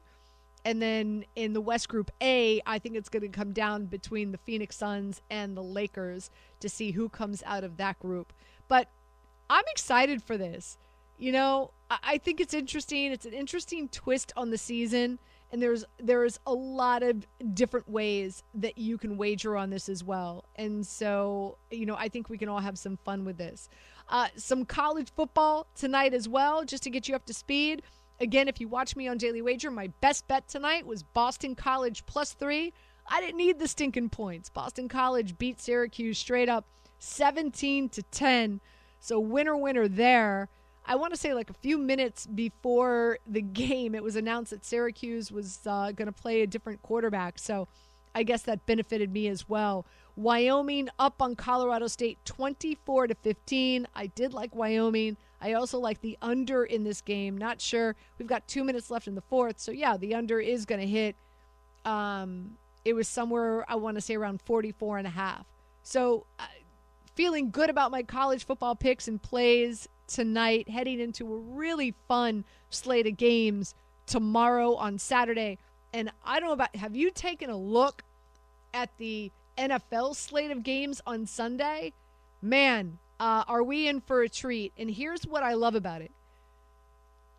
And 0.63 0.83
then 0.83 1.25
in 1.37 1.55
the 1.55 1.61
West 1.61 1.89
Group 1.89 2.11
A, 2.21 2.61
I 2.67 2.79
think 2.79 2.95
it's 2.95 3.09
going 3.09 3.23
to 3.23 3.29
come 3.29 3.53
down 3.53 3.87
between 3.87 4.31
the 4.31 4.39
Phoenix 4.39 4.77
Suns 4.77 5.23
and 5.31 5.57
the 5.57 5.63
Lakers 5.63 6.31
to 6.61 6.69
see 6.69 6.91
who 6.91 7.09
comes 7.09 7.43
out 7.47 7.65
of 7.65 7.79
that 7.79 7.99
group. 7.99 8.33
But 8.69 8.89
I'm 9.49 9.65
excited 9.71 10.23
for 10.23 10.37
this. 10.37 10.77
You 11.17 11.33
know, 11.33 11.71
I 11.91 12.19
think 12.19 12.41
it's 12.41 12.53
interesting. 12.53 13.11
It's 13.11 13.25
an 13.25 13.33
interesting 13.33 13.89
twist 13.89 14.33
on 14.37 14.51
the 14.51 14.59
season 14.59 15.19
and 15.53 15.63
there's 15.63 15.85
there's 15.99 16.39
a 16.47 16.53
lot 16.53 17.03
of 17.03 17.27
different 17.55 17.89
ways 17.89 18.43
that 18.55 18.79
you 18.79 18.99
can 18.99 19.17
wager 19.17 19.57
on 19.57 19.71
this 19.71 19.89
as 19.89 20.05
well. 20.05 20.45
And 20.57 20.87
so 20.87 21.59
you 21.71 21.87
know 21.87 21.97
i 21.97 22.09
think 22.09 22.29
we 22.29 22.39
can 22.39 22.49
all 22.49 22.61
have 22.61 22.79
some 22.79 22.99
fun 23.05 23.25
with 23.25 23.39
this. 23.39 23.69
Uh, 24.09 24.29
some 24.37 24.65
college 24.65 25.13
football 25.15 25.67
tonight 25.77 26.15
as 26.15 26.29
well 26.29 26.65
just 26.65 26.83
to 26.83 26.91
get 26.91 27.09
you 27.09 27.15
up 27.15 27.27
to 27.27 27.35
speed. 27.35 27.83
Again 28.21 28.49
if 28.49 28.61
you 28.61 28.69
watch 28.69 28.97
me 28.97 29.09
on 29.09 29.19
daily 29.19 29.43
wager 29.43 29.71
my 29.71 29.89
best 30.01 30.27
bet 30.29 30.49
tonight 30.49 30.87
was 30.87 31.03
boston 31.03 31.55
college 31.55 32.05
plus 32.07 32.33
three. 32.35 32.73
I 33.13 33.21
didn't 33.21 33.39
need 33.39 33.59
the 33.59 33.67
stinking 33.67 34.11
points. 34.11 34.51
Boston 34.51 34.89
college 34.89 35.37
beat 35.37 35.61
syracuse 35.61 36.19
straight 36.19 36.49
up 36.49 36.65
17 36.99 37.89
to 37.89 38.03
10 38.03 38.61
so 39.01 39.19
winner 39.19 39.57
winner 39.57 39.89
there 39.89 40.49
I 40.91 40.97
want 40.97 41.15
to 41.15 41.21
say 41.21 41.35
like 41.35 41.49
a 41.51 41.55
few 41.55 41.79
minutes 41.79 42.27
before 42.27 43.19
the 43.25 43.43
game, 43.43 43.95
it 43.95 44.03
was 44.03 44.17
announced 44.17 44.51
that 44.51 44.65
Syracuse 44.65 45.31
was 45.31 45.61
uh, 45.65 45.93
going 45.93 46.07
to 46.07 46.13
play 46.13 46.43
a 46.43 46.49
different 46.49 46.83
quarterback. 46.83 47.39
So 47.39 47.69
I 48.13 48.25
guess 48.25 48.43
that 48.43 48.67
benefited 48.67 49.13
me 49.13 49.29
as 49.29 49.49
well. 49.49 49.87
Wyoming 50.17 50.89
up 50.99 51.23
on 51.23 51.37
Colorado 51.37 51.87
State 51.87 52.19
24 52.25 53.07
to 53.07 53.15
15. 53.15 53.87
I 53.95 54.09
did 54.09 54.35
like 54.35 54.53
Wyoming. 54.53 55.17
I 55.41 55.53
also 55.53 55.79
like 55.79 56.01
the 56.01 56.19
under 56.21 56.65
in 56.65 56.83
this 56.83 57.01
game. 57.01 57.39
Not 57.39 57.61
sure. 57.61 57.95
We've 58.19 58.27
got 58.27 58.49
two 58.49 58.65
minutes 58.65 58.91
left 58.91 59.07
in 59.07 59.15
the 59.15 59.21
fourth. 59.21 59.61
So 59.61 59.71
yeah, 59.71 59.97
the 59.97 60.17
under 60.17 60.41
is 60.41 60.67
going 60.67 60.81
to 60.81 60.89
hit. 60.89 61.15
Um, 61.85 62.57
it 62.85 62.95
was 62.95 63.07
somewhere, 63.07 63.65
I 63.71 63.77
want 63.77 63.97
to 63.97 64.01
say 64.01 64.17
around 64.17 64.43
44 64.43 64.99
and 64.99 65.07
a 65.07 65.11
half. 65.11 65.47
So 65.85 66.27
uh, 66.41 66.47
feeling 67.15 67.53
good 67.53 67.71
about 67.71 67.93
my 67.93 68.03
college 68.03 68.45
football 68.45 68.75
picks 68.75 69.07
and 69.07 69.23
plays 69.23 69.89
tonight, 70.11 70.69
heading 70.69 71.01
into 71.01 71.33
a 71.33 71.37
really 71.37 71.95
fun 72.09 72.45
slate 72.69 73.07
of 73.07 73.17
games 73.17 73.75
tomorrow 74.07 74.75
on 74.75 74.99
Saturday. 74.99 75.59
And 75.93 76.11
I 76.25 76.41
don't 76.41 76.49
know 76.49 76.55
about 76.55 76.75
have 76.77 76.95
you 76.97 77.11
taken 77.11 77.51
a 77.51 77.57
look 77.57 78.03
at 78.75 78.91
the 78.99 79.31
NFL 79.57 80.17
slate 80.17 80.51
of 80.51 80.63
games 80.63 81.01
on 81.07 81.27
Sunday? 81.27 81.93
Man, 82.43 82.99
uh, 83.19 83.45
are 83.47 83.63
we 83.63 83.87
in 83.89 84.01
for 84.01 84.23
a 84.23 84.29
treat? 84.29 84.73
And 84.77 84.91
here's 84.91 85.27
what 85.27 85.43
I 85.43 85.55
love 85.55 85.75
about 85.75 86.03
it: 86.03 86.11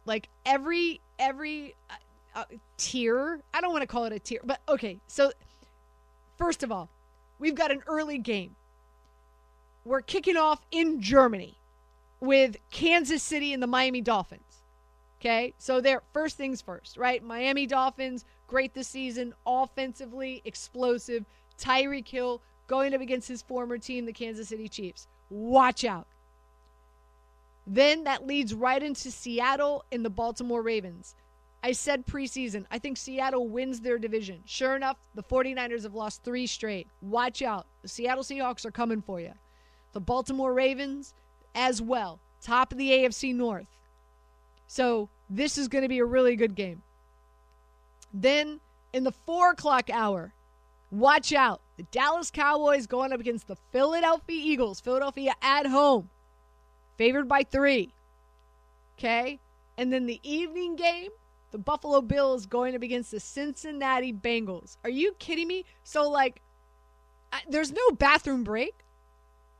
like 0.05 0.29
every 0.45 1.01
every 1.19 1.75
uh, 1.89 1.93
uh, 2.35 2.43
tier. 2.77 3.41
I 3.53 3.61
don't 3.61 3.71
want 3.71 3.83
to 3.83 3.87
call 3.87 4.05
it 4.05 4.13
a 4.13 4.19
tier, 4.19 4.41
but 4.43 4.61
okay. 4.67 4.99
So 5.07 5.31
first 6.37 6.63
of 6.63 6.71
all, 6.71 6.89
we've 7.39 7.55
got 7.55 7.71
an 7.71 7.81
early 7.87 8.17
game. 8.17 8.55
We're 9.83 10.01
kicking 10.01 10.37
off 10.37 10.61
in 10.71 11.01
Germany 11.01 11.57
with 12.21 12.55
Kansas 12.69 13.21
City 13.21 13.51
and 13.51 13.61
the 13.61 13.67
Miami 13.67 13.99
Dolphins. 13.99 14.63
Okay, 15.19 15.53
so 15.57 15.81
there, 15.81 16.01
first 16.13 16.37
things 16.37 16.61
first, 16.61 16.97
right? 16.97 17.23
Miami 17.23 17.67
Dolphins, 17.67 18.25
great 18.47 18.73
this 18.73 18.87
season, 18.87 19.33
offensively, 19.45 20.41
explosive. 20.45 21.25
Tyreek 21.59 22.07
Hill 22.07 22.41
going 22.67 22.93
up 22.95 23.01
against 23.01 23.27
his 23.27 23.41
former 23.41 23.77
team, 23.77 24.05
the 24.05 24.13
Kansas 24.13 24.47
City 24.47 24.67
Chiefs. 24.67 25.07
Watch 25.29 25.83
out. 25.83 26.07
Then 27.67 28.05
that 28.05 28.25
leads 28.25 28.53
right 28.53 28.81
into 28.81 29.11
Seattle 29.11 29.85
and 29.91 30.03
the 30.03 30.09
Baltimore 30.09 30.63
Ravens. 30.63 31.15
I 31.63 31.73
said 31.73 32.07
preseason, 32.07 32.65
I 32.71 32.79
think 32.79 32.97
Seattle 32.97 33.47
wins 33.47 33.81
their 33.81 33.99
division. 33.99 34.41
Sure 34.45 34.75
enough, 34.75 34.97
the 35.13 35.21
49ers 35.21 35.83
have 35.83 35.93
lost 35.93 36.23
three 36.23 36.47
straight. 36.47 36.87
Watch 37.01 37.43
out. 37.43 37.67
The 37.83 37.87
Seattle 37.87 38.23
Seahawks 38.23 38.65
are 38.65 38.71
coming 38.71 39.03
for 39.03 39.19
you. 39.19 39.33
The 39.93 39.99
Baltimore 39.99 40.53
Ravens, 40.53 41.13
as 41.55 41.81
well. 41.81 42.19
Top 42.41 42.71
of 42.71 42.77
the 42.77 42.89
AFC 42.89 43.33
North. 43.35 43.67
So 44.67 45.09
this 45.29 45.57
is 45.57 45.67
going 45.67 45.83
to 45.83 45.89
be 45.89 45.99
a 45.99 46.05
really 46.05 46.35
good 46.35 46.55
game. 46.55 46.81
Then 48.13 48.59
in 48.93 49.03
the 49.03 49.11
four 49.11 49.51
o'clock 49.51 49.89
hour, 49.89 50.33
watch 50.89 51.33
out. 51.33 51.61
The 51.77 51.83
Dallas 51.83 52.31
Cowboys 52.31 52.87
going 52.87 53.13
up 53.13 53.19
against 53.19 53.47
the 53.47 53.57
Philadelphia 53.71 54.41
Eagles. 54.41 54.79
Philadelphia 54.79 55.33
at 55.41 55.67
home, 55.67 56.09
favored 56.97 57.27
by 57.27 57.43
three. 57.43 57.93
Okay. 58.97 59.39
And 59.77 59.91
then 59.91 60.05
the 60.05 60.19
evening 60.23 60.75
game, 60.75 61.09
the 61.51 61.57
Buffalo 61.57 62.01
Bills 62.01 62.45
going 62.45 62.75
up 62.75 62.81
against 62.81 63.11
the 63.11 63.19
Cincinnati 63.19 64.13
Bengals. 64.13 64.77
Are 64.83 64.89
you 64.89 65.13
kidding 65.19 65.47
me? 65.47 65.65
So, 65.83 66.09
like, 66.09 66.41
I, 67.33 67.41
there's 67.49 67.71
no 67.71 67.91
bathroom 67.91 68.43
break 68.43 68.75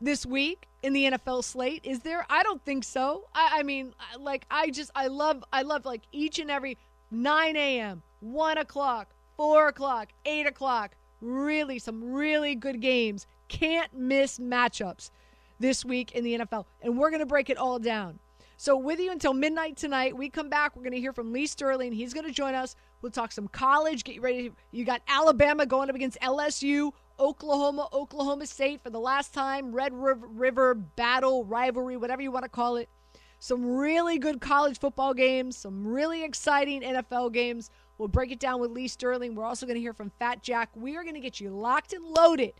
this 0.01 0.25
week 0.25 0.67
in 0.83 0.93
the 0.93 1.05
NFL 1.05 1.43
slate? 1.43 1.81
Is 1.83 1.99
there? 1.99 2.25
I 2.29 2.43
don't 2.43 2.63
think 2.65 2.83
so. 2.83 3.27
I, 3.33 3.59
I 3.59 3.63
mean, 3.63 3.93
like 4.19 4.45
I 4.51 4.69
just 4.71 4.91
I 4.95 5.07
love 5.07 5.43
I 5.53 5.61
love 5.61 5.85
like 5.85 6.01
each 6.11 6.39
and 6.39 6.51
every 6.51 6.77
9 7.11 7.55
a.m., 7.55 8.01
1 8.21 8.57
o'clock, 8.57 9.13
4 9.37 9.67
o'clock, 9.67 10.09
8 10.25 10.47
o'clock. 10.47 10.95
Really, 11.19 11.77
some 11.77 12.03
really 12.03 12.55
good 12.55 12.81
games. 12.81 13.27
Can't 13.47 13.93
miss 13.93 14.39
matchups 14.39 15.11
this 15.59 15.85
week 15.85 16.13
in 16.13 16.23
the 16.23 16.39
NFL. 16.39 16.65
And 16.81 16.97
we're 16.97 17.09
going 17.11 17.19
to 17.19 17.25
break 17.25 17.49
it 17.49 17.57
all 17.57 17.77
down. 17.79 18.19
So, 18.57 18.77
with 18.77 18.99
you 18.99 19.11
until 19.11 19.33
midnight 19.33 19.75
tonight, 19.75 20.15
we 20.15 20.29
come 20.29 20.49
back. 20.49 20.75
We're 20.75 20.83
going 20.83 20.93
to 20.93 20.99
hear 20.99 21.13
from 21.13 21.33
Lee 21.33 21.47
Sterling. 21.47 21.91
He's 21.91 22.13
going 22.13 22.25
to 22.25 22.31
join 22.31 22.53
us. 22.53 22.75
We'll 23.01 23.11
talk 23.11 23.31
some 23.31 23.47
college. 23.47 24.03
Get 24.03 24.15
you 24.15 24.21
ready. 24.21 24.51
You 24.71 24.85
got 24.85 25.01
Alabama 25.07 25.65
going 25.65 25.89
up 25.89 25.95
against 25.95 26.19
LSU. 26.21 26.91
Oklahoma, 27.21 27.87
Oklahoma 27.93 28.47
State 28.47 28.81
for 28.81 28.89
the 28.89 28.99
last 28.99 29.31
time, 29.31 29.71
Red 29.71 29.93
River 29.93 30.27
River 30.27 30.73
battle, 30.73 31.45
rivalry, 31.45 31.95
whatever 31.95 32.21
you 32.21 32.31
want 32.31 32.43
to 32.43 32.49
call 32.49 32.77
it. 32.77 32.89
Some 33.37 33.63
really 33.63 34.17
good 34.17 34.41
college 34.41 34.79
football 34.79 35.13
games, 35.13 35.55
some 35.55 35.87
really 35.87 36.23
exciting 36.23 36.81
NFL 36.81 37.31
games. 37.31 37.69
We'll 37.97 38.07
break 38.07 38.31
it 38.31 38.39
down 38.39 38.59
with 38.59 38.71
Lee 38.71 38.87
Sterling. 38.87 39.35
We're 39.35 39.45
also 39.45 39.67
going 39.67 39.75
to 39.75 39.81
hear 39.81 39.93
from 39.93 40.11
Fat 40.17 40.41
Jack. 40.41 40.69
We 40.75 40.97
are 40.97 41.03
going 41.03 41.13
to 41.13 41.21
get 41.21 41.39
you 41.39 41.51
locked 41.51 41.93
and 41.93 42.03
loaded 42.03 42.53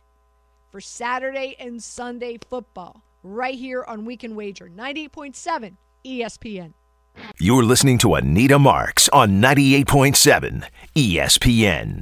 for 0.70 0.80
Saturday 0.80 1.56
and 1.58 1.82
Sunday 1.82 2.38
football 2.48 3.02
right 3.24 3.56
here 3.56 3.84
on 3.86 4.04
Weekend 4.04 4.36
Wager 4.36 4.68
98.7 4.68 5.76
ESPN. 6.06 6.72
You're 7.38 7.64
listening 7.64 7.98
to 7.98 8.14
Anita 8.14 8.58
Marks 8.60 9.08
on 9.08 9.40
98.7 9.40 10.64
ESPN. 10.96 12.01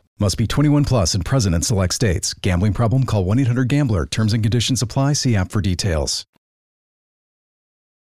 Must 0.21 0.37
be 0.37 0.45
21 0.45 0.85
plus 0.85 1.15
and 1.15 1.25
present 1.25 1.55
in 1.55 1.63
select 1.63 1.95
states. 1.95 2.35
Gambling 2.35 2.73
problem? 2.73 3.05
Call 3.05 3.25
1 3.25 3.39
800 3.39 3.67
GAMBLER. 3.67 4.05
Terms 4.05 4.33
and 4.33 4.43
conditions 4.43 4.83
apply. 4.83 5.13
See 5.13 5.35
app 5.35 5.51
for 5.51 5.61
details. 5.61 6.27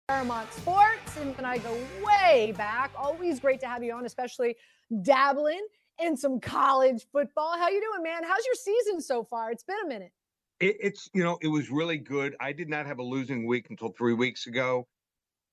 Paramount 0.08 0.52
Sports, 0.52 1.16
and 1.16 1.46
I 1.46 1.56
go 1.56 1.74
way 2.04 2.52
back. 2.58 2.90
Always 2.94 3.40
great 3.40 3.58
to 3.60 3.66
have 3.66 3.82
you 3.82 3.94
on, 3.94 4.04
especially 4.04 4.54
dabbling 5.00 5.66
in 5.98 6.14
some 6.14 6.40
college 6.40 7.06
football. 7.10 7.56
How 7.56 7.70
you 7.70 7.80
doing, 7.80 8.02
man? 8.02 8.22
How's 8.22 8.44
your 8.44 8.54
season 8.54 9.00
so 9.00 9.24
far? 9.24 9.50
It's 9.50 9.64
been 9.64 9.78
a 9.82 9.88
minute. 9.88 10.12
It, 10.60 10.76
it's 10.80 11.08
you 11.14 11.24
know 11.24 11.38
it 11.40 11.48
was 11.48 11.70
really 11.70 11.96
good. 11.96 12.36
I 12.38 12.52
did 12.52 12.68
not 12.68 12.84
have 12.84 12.98
a 12.98 13.02
losing 13.02 13.46
week 13.46 13.68
until 13.70 13.94
three 13.96 14.12
weeks 14.12 14.46
ago, 14.46 14.86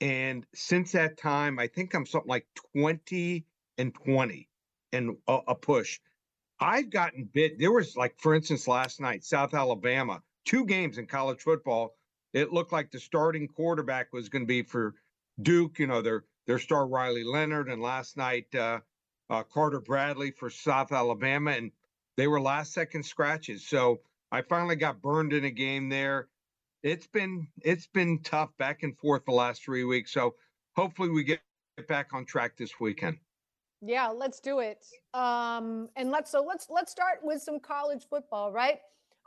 and 0.02 0.46
since 0.54 0.92
that 0.92 1.16
time, 1.16 1.60
I 1.60 1.68
think 1.68 1.94
I'm 1.94 2.06
something 2.06 2.30
like 2.30 2.46
twenty 2.76 3.46
and 3.78 3.96
twenty, 3.96 4.50
and 4.92 5.16
a, 5.30 5.38
a 5.48 5.56
push. 5.56 5.98
I've 6.62 6.92
gotten 6.92 7.28
bit. 7.34 7.58
There 7.58 7.72
was 7.72 7.98
like, 7.98 8.16
for 8.20 8.36
instance, 8.36 8.68
last 8.68 9.02
night, 9.02 9.24
South 9.24 9.56
Alabama, 9.56 10.22
two 10.46 10.66
games 10.66 11.00
in 11.00 11.08
college 11.08 11.42
football. 11.42 11.96
It 12.34 12.54
looked 12.54 12.72
like 12.72 12.92
the 12.92 13.00
starting 13.00 13.48
quarterback 13.48 14.14
was 14.14 14.30
going 14.30 14.44
to 14.44 14.48
be 14.48 14.62
for 14.62 14.94
Duke. 15.42 15.80
You 15.80 15.88
know 15.88 16.02
their 16.04 16.24
their 16.46 16.60
star 16.60 16.88
Riley 16.88 17.24
Leonard, 17.24 17.68
and 17.68 17.82
last 17.82 18.16
night 18.16 18.54
uh, 18.56 18.80
uh, 19.30 19.44
Carter 19.44 19.82
Bradley 19.82 20.32
for 20.32 20.50
South 20.52 20.92
Alabama, 20.92 21.52
and 21.52 21.72
they 22.16 22.28
were 22.28 22.40
last 22.40 22.74
second 22.74 23.04
scratches. 23.04 23.68
So 23.68 24.02
I 24.32 24.44
finally 24.44 24.76
got 24.76 25.02
burned 25.02 25.34
in 25.34 25.46
a 25.46 25.52
game 25.52 25.90
there. 25.90 26.30
It's 26.84 27.08
been 27.08 27.48
it's 27.64 27.88
been 27.88 28.22
tough 28.22 28.52
back 28.58 28.84
and 28.84 28.98
forth 28.98 29.26
the 29.26 29.32
last 29.32 29.64
three 29.64 29.84
weeks. 29.84 30.12
So 30.14 30.36
hopefully 30.76 31.10
we 31.10 31.24
get 31.24 31.42
back 31.88 32.14
on 32.14 32.26
track 32.26 32.56
this 32.56 32.80
weekend. 32.80 33.18
Yeah, 33.82 34.08
let's 34.08 34.40
do 34.40 34.60
it. 34.60 34.86
Um, 35.14 35.90
and 35.96 36.12
let's 36.12 36.32
so 36.32 36.44
let's 36.48 36.68
let's 36.70 36.92
start 36.92 37.20
with 37.24 37.42
some 37.42 37.60
college 37.60 38.06
football, 38.10 38.52
right? 38.52 38.80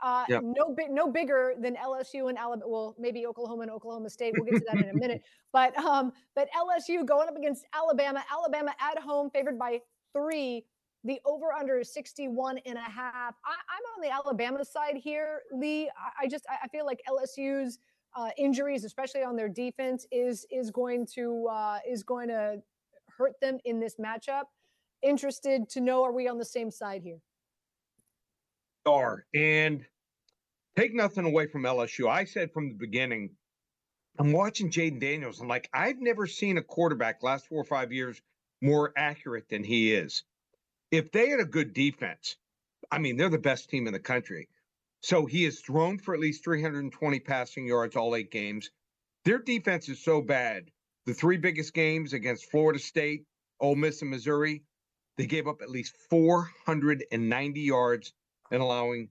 Uh, 0.03 0.25
yep. 0.29 0.43
No 0.43 0.75
big, 0.75 0.91
no 0.91 1.11
bigger 1.11 1.55
than 1.59 1.77
LSU 1.77 2.29
and 2.29 2.37
Alabama. 2.37 2.69
Well, 2.69 2.97
maybe 2.99 3.27
Oklahoma 3.27 3.63
and 3.63 3.71
Oklahoma 3.71 4.11
State. 4.11 4.35
We'll 4.37 4.45
get 4.45 4.59
to 4.59 4.65
that 4.73 4.83
in 4.83 4.91
a 4.91 4.95
minute. 4.99 5.23
But 5.53 5.77
um, 5.79 6.13
but 6.35 6.49
LSU 6.53 7.05
going 7.07 7.29
up 7.29 7.37
against 7.37 7.65
Alabama. 7.75 8.25
Alabama 8.31 8.73
at 8.81 8.99
home, 8.99 9.31
favored 9.31 9.59
by 9.59 9.81
three. 10.13 10.65
The 11.05 11.21
over 11.27 11.53
under 11.53 11.81
is 11.81 11.93
61 11.93 12.59
and 12.65 12.79
a 12.79 12.81
half. 12.81 13.35
I, 13.45 13.53
am 13.53 13.83
on 13.95 14.03
the 14.03 14.11
Alabama 14.11 14.65
side 14.65 14.97
here, 14.97 15.43
Lee. 15.53 15.89
I, 15.89 16.25
I 16.25 16.29
just 16.29 16.47
I 16.49 16.67
feel 16.69 16.87
like 16.87 17.03
LSU's 17.09 17.79
uh, 18.17 18.31
injuries, 18.39 18.85
especially 18.85 19.23
on 19.23 19.37
their 19.37 19.49
defense, 19.49 20.07
is 20.11 20.47
is 20.51 20.71
going 20.71 21.07
to 21.15 21.47
uh, 21.51 21.79
is 21.89 22.03
going 22.03 22.29
to 22.29 22.63
hurt 23.19 23.33
them 23.41 23.59
in 23.65 23.81
this 23.81 23.97
matchup. 23.97 24.45
Interested 25.03 25.69
to 25.71 25.81
know, 25.81 26.03
are 26.03 26.13
we 26.13 26.29
on 26.29 26.39
the 26.39 26.45
same 26.45 26.71
side 26.71 27.03
here? 27.03 27.19
Are 28.87 29.25
and 29.35 29.85
take 30.77 30.95
nothing 30.95 31.25
away 31.25 31.47
from 31.47 31.63
LSU. 31.63 32.09
I 32.09 32.25
said 32.25 32.53
from 32.53 32.69
the 32.69 32.75
beginning, 32.75 33.31
I'm 34.19 34.33
watching 34.33 34.71
Jayden 34.71 35.01
Daniels. 35.01 35.41
I'm 35.41 35.49
like, 35.49 35.69
I've 35.73 36.01
never 36.01 36.27
seen 36.27 36.59
a 36.59 36.63
quarterback 36.63 37.23
last 37.23 37.47
four 37.47 37.61
or 37.61 37.65
five 37.65 37.93
years 37.93 38.21
more 38.61 38.93
accurate 38.97 39.49
than 39.49 39.65
he 39.65 39.95
is 39.95 40.23
if 40.95 41.11
they 41.11 41.29
had 41.29 41.41
a 41.41 41.45
good 41.45 41.75
defense, 41.75 42.37
I 42.91 42.99
mean, 42.99 43.17
they're 43.17 43.29
the 43.29 43.39
best 43.39 43.69
team 43.69 43.87
in 43.87 43.93
the 43.93 43.99
country. 43.99 44.49
So 45.01 45.27
he 45.27 45.45
has 45.45 45.61
thrown 45.61 45.99
for 45.99 46.15
at 46.15 46.21
least 46.21 46.45
320 46.45 47.21
passing 47.21 47.67
yards 47.67 47.97
all 47.97 48.15
eight 48.15 48.31
games. 48.31 48.71
Their 49.25 49.39
defense 49.39 49.89
is 49.89 50.03
so 50.03 50.23
bad. 50.23 50.71
The 51.07 51.15
three 51.15 51.37
biggest 51.37 51.75
games 51.75 52.13
against 52.13 52.51
Florida 52.51 52.79
State, 52.79 53.25
Ole 53.61 53.77
Miss, 53.77 54.01
and 54.01 54.11
Missouri, 54.11 54.63
they 55.17 55.27
gave 55.27 55.47
up 55.47 55.63
at 55.63 55.71
least 55.71 55.97
490 56.11 57.61
yards 57.61 58.13
and 58.51 58.63
allowing 58.63 59.09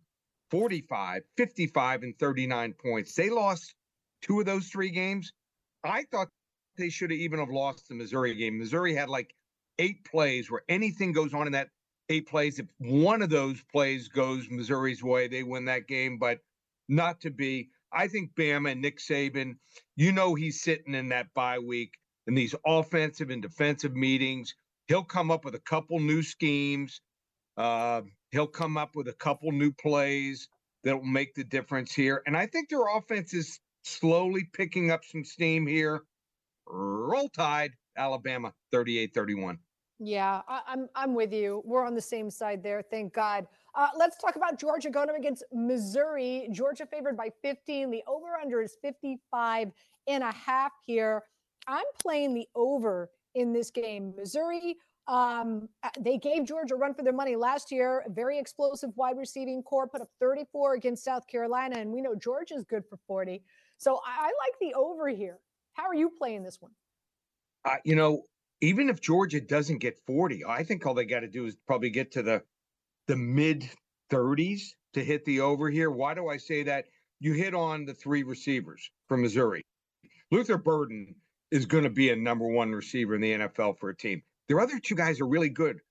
45, 0.49 1.23
55, 1.37 2.03
and 2.03 2.17
39 2.19 2.73
points. 2.73 3.15
They 3.15 3.29
lost 3.29 3.73
two 4.21 4.39
of 4.39 4.45
those 4.45 4.67
three 4.67 4.89
games. 4.89 5.31
I 5.83 6.03
thought 6.11 6.29
they 6.77 6.89
should 6.89 7.11
have 7.11 7.19
even 7.19 7.39
have 7.39 7.49
lost 7.49 7.87
the 7.87 7.95
Missouri 7.95 8.33
game. 8.35 8.57
Missouri 8.57 8.95
had 8.95 9.09
like 9.09 9.33
eight 9.79 10.03
plays 10.05 10.49
where 10.49 10.63
anything 10.69 11.11
goes 11.11 11.33
on 11.33 11.47
in 11.47 11.53
that 11.53 11.69
eight 12.09 12.27
plays. 12.27 12.59
If 12.59 12.67
one 12.77 13.21
of 13.21 13.29
those 13.29 13.63
plays 13.71 14.07
goes 14.07 14.47
Missouri's 14.49 15.03
way, 15.03 15.27
they 15.27 15.43
win 15.43 15.65
that 15.65 15.87
game, 15.87 16.17
but 16.17 16.39
not 16.87 17.21
to 17.21 17.29
be. 17.29 17.69
I 17.93 18.07
think 18.07 18.35
Bama 18.35 18.71
and 18.71 18.81
Nick 18.81 18.99
Saban, 18.99 19.55
you 19.95 20.11
know, 20.11 20.35
he's 20.35 20.61
sitting 20.61 20.95
in 20.95 21.09
that 21.09 21.33
bye 21.33 21.59
week 21.59 21.93
in 22.27 22.35
these 22.35 22.55
offensive 22.65 23.29
and 23.29 23.41
defensive 23.41 23.95
meetings. 23.95 24.55
He'll 24.87 25.03
come 25.03 25.31
up 25.31 25.45
with 25.45 25.55
a 25.55 25.59
couple 25.59 25.99
new 25.99 26.23
schemes. 26.23 27.01
Uh, 27.57 28.01
he'll 28.31 28.47
come 28.47 28.77
up 28.77 28.95
with 28.95 29.07
a 29.07 29.13
couple 29.13 29.51
new 29.51 29.71
plays 29.71 30.47
that 30.83 30.95
will 30.95 31.05
make 31.05 31.35
the 31.35 31.43
difference 31.43 31.93
here. 31.93 32.21
And 32.25 32.35
I 32.35 32.47
think 32.47 32.69
their 32.69 32.87
offense 32.97 33.33
is 33.33 33.59
slowly 33.83 34.47
picking 34.53 34.91
up 34.91 35.05
some 35.05 35.23
steam 35.23 35.67
here. 35.67 36.03
Roll 36.67 37.29
Tide. 37.29 37.71
Alabama 37.95 38.53
38 38.71 39.13
31. 39.13 39.59
Yeah, 40.05 40.41
I, 40.47 40.55
am 40.55 40.63
I'm, 40.67 40.89
I'm 40.95 41.15
with 41.15 41.33
you. 41.33 41.61
We're 41.65 41.85
on 41.85 41.95
the 41.95 42.01
same 42.01 42.29
side 42.29 42.61
there. 42.61 42.81
Thank 42.81 43.13
God. 43.13 43.47
Uh, 43.75 43.87
let's 43.97 44.17
talk 44.17 44.35
about 44.35 44.59
Georgia 44.59 44.89
going 44.89 45.09
up 45.09 45.15
against 45.17 45.43
Missouri. 45.53 46.47
Georgia 46.51 46.85
favored 46.85 47.15
by 47.15 47.29
15. 47.41 47.89
The 47.89 48.03
over 48.07 48.35
under 48.41 48.61
is 48.61 48.77
55 48.81 49.71
and 50.07 50.23
a 50.23 50.31
half 50.31 50.71
here. 50.85 51.23
I'm 51.67 51.85
playing 52.01 52.33
the 52.33 52.47
over 52.55 53.09
in 53.35 53.53
this 53.53 53.71
game. 53.71 54.13
Missouri, 54.17 54.75
um, 55.07 55.69
uh, 55.83 55.89
they 55.99 56.17
gave 56.17 56.45
Georgia 56.45 56.75
a 56.75 56.77
run 56.77 56.93
for 56.93 57.03
their 57.03 57.13
money 57.13 57.35
last 57.35 57.71
year. 57.71 58.03
Very 58.09 58.37
explosive 58.37 58.91
wide 58.95 59.17
receiving 59.17 59.63
corps 59.63 59.87
put 59.87 60.01
up 60.01 60.09
34 60.19 60.73
against 60.73 61.03
South 61.03 61.25
Carolina, 61.27 61.77
and 61.77 61.91
we 61.91 62.01
know 62.01 62.15
Georgia's 62.15 62.65
good 62.65 62.83
for 62.89 62.97
40. 63.07 63.41
So 63.77 64.01
I, 64.05 64.25
I 64.25 64.25
like 64.25 64.59
the 64.59 64.73
over 64.77 65.07
here. 65.07 65.39
How 65.73 65.83
are 65.83 65.95
you 65.95 66.09
playing 66.09 66.43
this 66.43 66.57
one? 66.59 66.71
uh, 67.65 67.75
you 67.83 67.95
know, 67.95 68.23
even 68.63 68.87
if 68.87 69.01
Georgia 69.01 69.41
doesn't 69.41 69.79
get 69.79 69.99
40, 70.07 70.45
I 70.45 70.63
think 70.63 70.85
all 70.85 70.93
they 70.93 71.03
got 71.03 71.19
to 71.19 71.27
do 71.27 71.45
is 71.45 71.57
probably 71.67 71.89
get 71.89 72.13
to 72.13 72.23
the 72.23 72.43
the 73.07 73.17
mid 73.17 73.69
30s 74.09 74.69
to 74.93 75.03
hit 75.03 75.25
the 75.25 75.41
over 75.41 75.69
here. 75.69 75.91
Why 75.91 76.13
do 76.13 76.29
I 76.29 76.37
say 76.37 76.63
that? 76.63 76.85
You 77.19 77.33
hit 77.33 77.53
on 77.53 77.83
the 77.83 77.93
three 77.93 78.23
receivers 78.23 78.89
from 79.09 79.21
Missouri. 79.21 79.63
Luther 80.31 80.57
Burden 80.57 81.13
is 81.51 81.65
going 81.65 81.83
to 81.83 81.89
be 81.89 82.11
a 82.11 82.15
number 82.15 82.47
one 82.47 82.71
receiver 82.71 83.15
in 83.15 83.21
the 83.21 83.33
NFL 83.33 83.79
for 83.79 83.89
a 83.89 83.95
team. 83.95 84.23
Their 84.47 84.61
other 84.61 84.79
two 84.79 84.95
guys 84.95 85.19
are 85.19 85.27
really 85.27 85.49
good. 85.49 85.81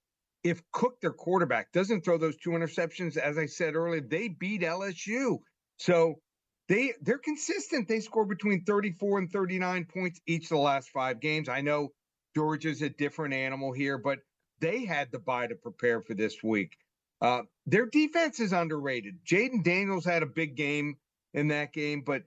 If 0.42 0.62
Cook, 0.72 0.98
their 1.02 1.12
quarterback, 1.12 1.72
doesn't 1.72 2.06
throw 2.06 2.16
those 2.16 2.38
two 2.38 2.50
interceptions, 2.50 3.18
as 3.18 3.36
I 3.36 3.46
said 3.46 3.74
earlier, 3.74 4.00
they 4.00 4.28
beat 4.28 4.62
LSU. 4.62 5.40
So 5.76 6.20
they 6.68 6.94
they're 7.02 7.18
consistent. 7.18 7.86
They 7.86 8.00
score 8.00 8.24
between 8.24 8.64
34 8.64 9.18
and 9.18 9.30
39 9.30 9.84
points 9.92 10.22
each 10.26 10.44
of 10.44 10.50
the 10.50 10.56
last 10.56 10.88
five 10.88 11.20
games. 11.20 11.50
I 11.50 11.60
know 11.60 11.90
Georgia's 12.34 12.82
a 12.82 12.88
different 12.88 13.34
animal 13.34 13.72
here, 13.72 13.98
but 13.98 14.20
they 14.60 14.84
had 14.84 15.10
the 15.10 15.18
bye 15.18 15.46
to 15.46 15.54
prepare 15.54 16.00
for 16.00 16.14
this 16.14 16.42
week. 16.42 16.76
Uh, 17.20 17.42
their 17.66 17.86
defense 17.86 18.40
is 18.40 18.52
underrated. 18.52 19.24
Jayden 19.24 19.62
Daniels 19.62 20.04
had 20.04 20.22
a 20.22 20.26
big 20.26 20.56
game 20.56 20.96
in 21.34 21.48
that 21.48 21.72
game, 21.72 22.02
but 22.02 22.22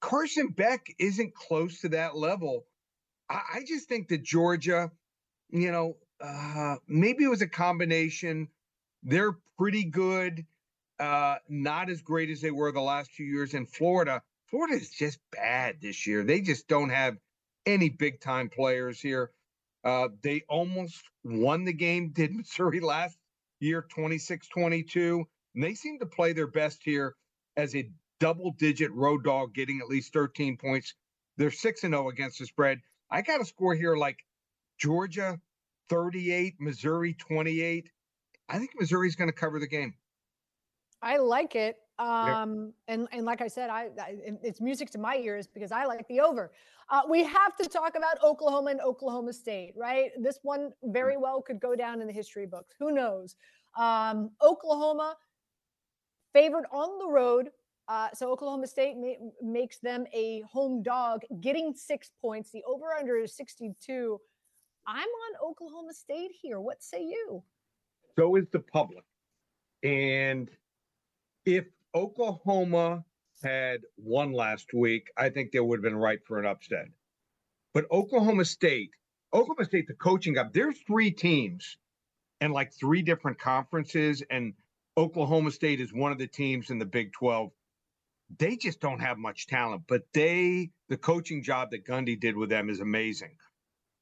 Carson 0.00 0.48
Beck 0.48 0.86
isn't 0.98 1.34
close 1.34 1.80
to 1.80 1.88
that 1.90 2.16
level. 2.16 2.66
I, 3.28 3.40
I 3.54 3.64
just 3.66 3.88
think 3.88 4.08
that 4.08 4.22
Georgia, 4.22 4.90
you 5.50 5.72
know, 5.72 5.96
uh, 6.20 6.76
maybe 6.86 7.24
it 7.24 7.28
was 7.28 7.42
a 7.42 7.48
combination. 7.48 8.48
They're 9.02 9.36
pretty 9.58 9.84
good 9.84 10.46
uh, 10.98 11.36
not 11.48 11.90
as 11.90 12.00
great 12.00 12.30
as 12.30 12.40
they 12.40 12.50
were 12.50 12.72
the 12.72 12.80
last 12.80 13.10
few 13.10 13.26
years 13.26 13.54
in 13.54 13.66
Florida. 13.66 14.22
Florida 14.46 14.74
is 14.74 14.90
just 14.90 15.18
bad 15.32 15.76
this 15.80 16.06
year. 16.06 16.24
They 16.24 16.40
just 16.40 16.68
don't 16.68 16.90
have 16.90 17.16
any 17.66 17.88
big 17.88 18.20
time 18.20 18.48
players 18.48 19.00
here. 19.00 19.30
Uh, 19.86 20.08
they 20.20 20.42
almost 20.48 21.00
won 21.22 21.64
the 21.64 21.72
game, 21.72 22.08
did 22.12 22.34
Missouri 22.34 22.80
last 22.80 23.16
year, 23.60 23.86
26 23.94 24.48
22. 24.48 25.24
And 25.54 25.64
they 25.64 25.74
seem 25.74 26.00
to 26.00 26.06
play 26.06 26.32
their 26.32 26.48
best 26.48 26.80
here 26.82 27.14
as 27.56 27.74
a 27.76 27.88
double 28.18 28.52
digit 28.58 28.92
road 28.92 29.22
dog, 29.22 29.54
getting 29.54 29.80
at 29.80 29.88
least 29.88 30.12
13 30.12 30.56
points. 30.56 30.94
They're 31.36 31.52
6 31.52 31.80
0 31.80 32.08
against 32.08 32.40
the 32.40 32.46
spread. 32.46 32.80
I 33.10 33.22
got 33.22 33.40
a 33.40 33.44
score 33.44 33.76
here 33.76 33.96
like 33.96 34.18
Georgia 34.78 35.38
38, 35.88 36.56
Missouri 36.58 37.14
28. 37.14 37.88
I 38.48 38.58
think 38.58 38.70
Missouri's 38.78 39.14
going 39.14 39.30
to 39.30 39.36
cover 39.36 39.60
the 39.60 39.68
game. 39.68 39.94
I 41.00 41.18
like 41.18 41.54
it. 41.54 41.76
Um, 41.98 42.72
and, 42.88 43.08
and 43.12 43.24
like 43.24 43.40
I 43.40 43.48
said, 43.48 43.70
I, 43.70 43.88
I, 43.98 44.16
it's 44.42 44.60
music 44.60 44.90
to 44.90 44.98
my 44.98 45.16
ears 45.16 45.46
because 45.46 45.72
I 45.72 45.84
like 45.84 46.06
the 46.08 46.20
over. 46.20 46.52
Uh, 46.90 47.02
we 47.08 47.24
have 47.24 47.56
to 47.56 47.68
talk 47.68 47.96
about 47.96 48.22
Oklahoma 48.22 48.70
and 48.70 48.80
Oklahoma 48.80 49.32
State, 49.32 49.72
right? 49.76 50.10
This 50.18 50.38
one 50.42 50.72
very 50.84 51.16
well 51.16 51.40
could 51.40 51.58
go 51.58 51.74
down 51.74 52.00
in 52.00 52.06
the 52.06 52.12
history 52.12 52.46
books. 52.46 52.74
Who 52.78 52.92
knows? 52.92 53.36
Um, 53.76 54.30
Oklahoma 54.42 55.16
favored 56.32 56.64
on 56.70 56.98
the 56.98 57.08
road. 57.08 57.50
Uh, 57.88 58.08
so 58.12 58.30
Oklahoma 58.30 58.66
State 58.66 58.96
ma- 58.98 59.30
makes 59.42 59.78
them 59.78 60.04
a 60.12 60.42
home 60.42 60.82
dog, 60.82 61.22
getting 61.40 61.72
six 61.74 62.10
points. 62.20 62.50
The 62.50 62.62
over 62.64 62.92
under 62.92 63.16
is 63.16 63.34
62. 63.36 64.20
I'm 64.86 64.98
on 64.98 65.48
Oklahoma 65.50 65.94
State 65.94 66.32
here. 66.40 66.60
What 66.60 66.82
say 66.82 67.02
you? 67.02 67.42
So 68.18 68.36
is 68.36 68.44
the 68.52 68.60
public. 68.60 69.04
And 69.82 70.50
if 71.44 71.64
Oklahoma 71.96 73.06
had 73.42 73.80
won 73.96 74.32
last 74.32 74.74
week, 74.74 75.08
I 75.16 75.30
think 75.30 75.50
they 75.50 75.60
would 75.60 75.78
have 75.78 75.82
been 75.82 75.96
right 75.96 76.18
for 76.26 76.38
an 76.38 76.44
upset. 76.44 76.88
But 77.72 77.90
Oklahoma 77.90 78.44
State, 78.44 78.90
Oklahoma 79.32 79.64
State, 79.64 79.86
the 79.88 79.94
coaching 79.94 80.36
up, 80.36 80.52
there's 80.52 80.78
three 80.86 81.10
teams 81.10 81.78
and 82.42 82.52
like 82.52 82.74
three 82.74 83.00
different 83.00 83.38
conferences, 83.38 84.22
and 84.30 84.52
Oklahoma 84.98 85.50
State 85.50 85.80
is 85.80 85.90
one 85.90 86.12
of 86.12 86.18
the 86.18 86.26
teams 86.26 86.68
in 86.68 86.78
the 86.78 86.84
Big 86.84 87.14
12. 87.14 87.50
They 88.38 88.56
just 88.56 88.80
don't 88.80 89.00
have 89.00 89.16
much 89.16 89.46
talent, 89.46 89.84
but 89.88 90.02
they, 90.12 90.72
the 90.90 90.98
coaching 90.98 91.42
job 91.42 91.70
that 91.70 91.86
Gundy 91.86 92.20
did 92.20 92.36
with 92.36 92.50
them 92.50 92.68
is 92.68 92.80
amazing. 92.80 93.36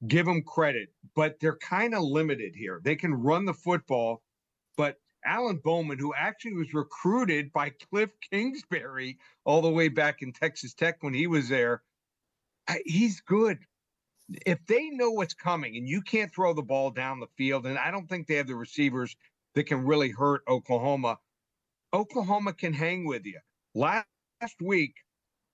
Give 0.09 0.27
them 0.27 0.43
credit, 0.43 0.89
but 1.15 1.39
they're 1.41 1.59
kind 1.59 1.95
of 1.95 2.03
limited 2.03 2.55
here. 2.57 2.81
They 2.83 2.97
can 2.97 3.15
run 3.15 3.45
the 3.45 3.55
football, 3.55 4.23
but 4.77 4.99
Alan 5.25 5.57
Bowman, 5.57 5.99
who 5.99 6.15
actually 6.15 6.55
was 6.55 6.75
recruited 6.75 7.53
by 7.53 7.71
Cliff 7.71 8.11
Kingsbury 8.31 9.19
all 9.45 9.63
the 9.63 9.71
way 9.71 9.89
back 9.89 10.23
in 10.23 10.33
Texas 10.33 10.75
Tech 10.75 11.03
when 11.03 11.15
he 11.15 11.27
was 11.27 11.49
there, 11.49 11.83
he's 12.85 13.21
good. 13.21 13.59
If 14.47 14.65
they 14.67 14.91
know 14.91 15.11
what's 15.11 15.35
coming 15.35 15.77
and 15.77 15.89
you 15.89 16.01
can't 16.01 16.35
throw 16.35 16.55
the 16.55 16.63
ball 16.63 16.91
down 16.91 17.21
the 17.21 17.27
field, 17.37 17.67
and 17.67 17.79
I 17.79 17.91
don't 17.91 18.09
think 18.09 18.27
they 18.27 18.37
have 18.37 18.47
the 18.47 18.57
receivers 18.57 19.17
that 19.55 19.65
can 19.65 19.85
really 19.85 20.11
hurt 20.11 20.43
Oklahoma, 20.49 21.19
Oklahoma 21.93 22.53
can 22.53 22.73
hang 22.73 23.07
with 23.07 23.27
you. 23.27 23.39
Last 23.75 24.07
week, 24.61 24.95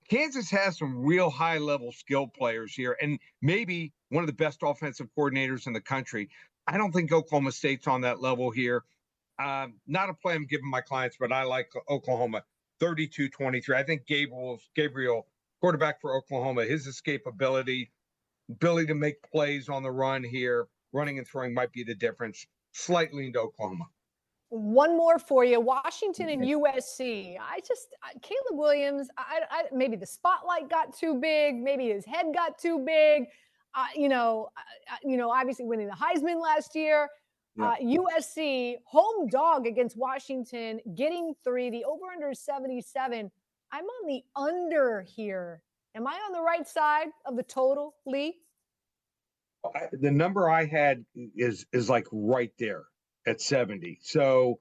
Kansas 0.09 0.49
has 0.49 0.77
some 0.77 1.03
real 1.03 1.29
high 1.29 1.57
level 1.57 1.91
skill 1.91 2.27
players 2.27 2.73
here 2.73 2.97
and 3.01 3.19
maybe 3.41 3.93
one 4.09 4.23
of 4.23 4.27
the 4.27 4.33
best 4.33 4.59
offensive 4.63 5.07
coordinators 5.17 5.67
in 5.67 5.73
the 5.73 5.81
country. 5.81 6.29
I 6.67 6.77
don't 6.77 6.91
think 6.91 7.11
Oklahoma 7.11 7.51
State's 7.51 7.87
on 7.87 8.01
that 8.01 8.21
level 8.21 8.51
here. 8.51 8.83
Um, 9.41 9.75
not 9.87 10.09
a 10.09 10.13
play 10.13 10.35
I'm 10.35 10.45
giving 10.45 10.69
my 10.69 10.81
clients, 10.81 11.17
but 11.19 11.31
I 11.31 11.43
like 11.43 11.71
Oklahoma 11.89 12.43
32 12.79 13.29
23. 13.29 13.75
I 13.75 13.83
think 13.83 14.05
Gabriel, 14.05 14.59
Gabriel, 14.75 15.27
quarterback 15.61 16.01
for 16.01 16.15
Oklahoma, 16.15 16.65
his 16.65 16.87
escapability, 16.87 17.89
ability 18.49 18.87
to 18.87 18.95
make 18.95 19.21
plays 19.23 19.69
on 19.69 19.83
the 19.83 19.91
run 19.91 20.23
here, 20.23 20.67
running 20.91 21.17
and 21.17 21.27
throwing 21.27 21.53
might 21.53 21.71
be 21.71 21.83
the 21.83 21.95
difference. 21.95 22.45
Slightly 22.73 23.27
into 23.27 23.39
Oklahoma. 23.39 23.85
One 24.49 24.97
more 24.97 25.17
for 25.17 25.45
you 25.45 25.61
Washington 25.61 26.27
and 26.27 26.43
USC. 26.43 27.37
I 27.39 27.59
just, 27.65 27.95
Caleb 28.21 28.59
Williams, 28.59 29.07
I, 29.17 29.41
I, 29.49 29.63
maybe 29.73 29.95
the 29.95 30.05
spotlight 30.05 30.69
got 30.69 30.93
too 30.93 31.19
big, 31.21 31.55
maybe 31.55 31.87
his 31.87 32.05
head 32.05 32.27
got 32.35 32.57
too 32.57 32.83
big. 32.85 33.23
Uh, 33.73 33.85
you 33.95 34.09
know, 34.09 34.49
uh, 34.57 34.95
you 35.03 35.15
know, 35.15 35.31
obviously 35.31 35.65
winning 35.65 35.87
the 35.87 35.93
Heisman 35.93 36.41
last 36.41 36.75
year. 36.75 37.07
Uh, 37.59 37.75
USC 37.81 38.75
home 38.85 39.27
dog 39.27 39.67
against 39.67 39.97
Washington, 39.97 40.79
getting 40.95 41.33
three. 41.43 41.69
The 41.69 41.83
over 41.83 42.05
under 42.13 42.33
77. 42.33 43.29
I'm 43.71 43.83
on 43.83 44.07
the 44.07 44.23
under 44.35 45.01
here. 45.01 45.61
Am 45.95 46.07
I 46.07 46.13
on 46.13 46.31
the 46.31 46.41
right 46.41 46.67
side 46.67 47.07
of 47.25 47.35
the 47.35 47.43
total, 47.43 47.95
Lee? 48.05 48.37
I, 49.65 49.87
the 49.91 50.11
number 50.11 50.49
I 50.49 50.65
had 50.65 51.05
is 51.35 51.65
is 51.73 51.89
like 51.89 52.07
right 52.11 52.51
there 52.57 52.85
at 53.27 53.41
70. 53.41 53.99
So 54.01 54.59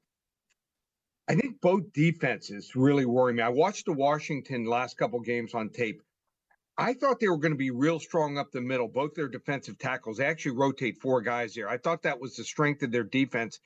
I 1.28 1.36
think 1.36 1.60
both 1.60 1.92
defenses 1.92 2.74
really 2.74 3.06
worry 3.06 3.32
me. 3.32 3.42
I 3.42 3.50
watched 3.50 3.86
the 3.86 3.92
Washington 3.92 4.64
last 4.64 4.96
couple 4.96 5.20
games 5.20 5.54
on 5.54 5.70
tape. 5.70 6.02
I 6.80 6.94
thought 6.94 7.20
they 7.20 7.28
were 7.28 7.36
going 7.36 7.52
to 7.52 7.58
be 7.58 7.70
real 7.70 8.00
strong 8.00 8.38
up 8.38 8.52
the 8.52 8.62
middle, 8.62 8.88
both 8.88 9.12
their 9.14 9.28
defensive 9.28 9.78
tackles. 9.78 10.16
They 10.16 10.24
actually 10.24 10.56
rotate 10.56 10.98
four 10.98 11.20
guys 11.20 11.52
there. 11.52 11.68
I 11.68 11.76
thought 11.76 12.04
that 12.04 12.18
was 12.18 12.36
the 12.36 12.44
strength 12.44 12.82
of 12.82 12.90
their 12.90 13.04
defense. 13.04 13.60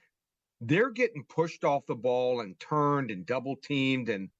They're 0.60 0.90
getting 0.90 1.22
pushed 1.22 1.62
off 1.62 1.86
the 1.86 1.94
ball 1.94 2.40
and 2.40 2.58
turned 2.58 3.12
and 3.12 3.24
double 3.24 3.54
teamed 3.54 4.08
and 4.08 4.30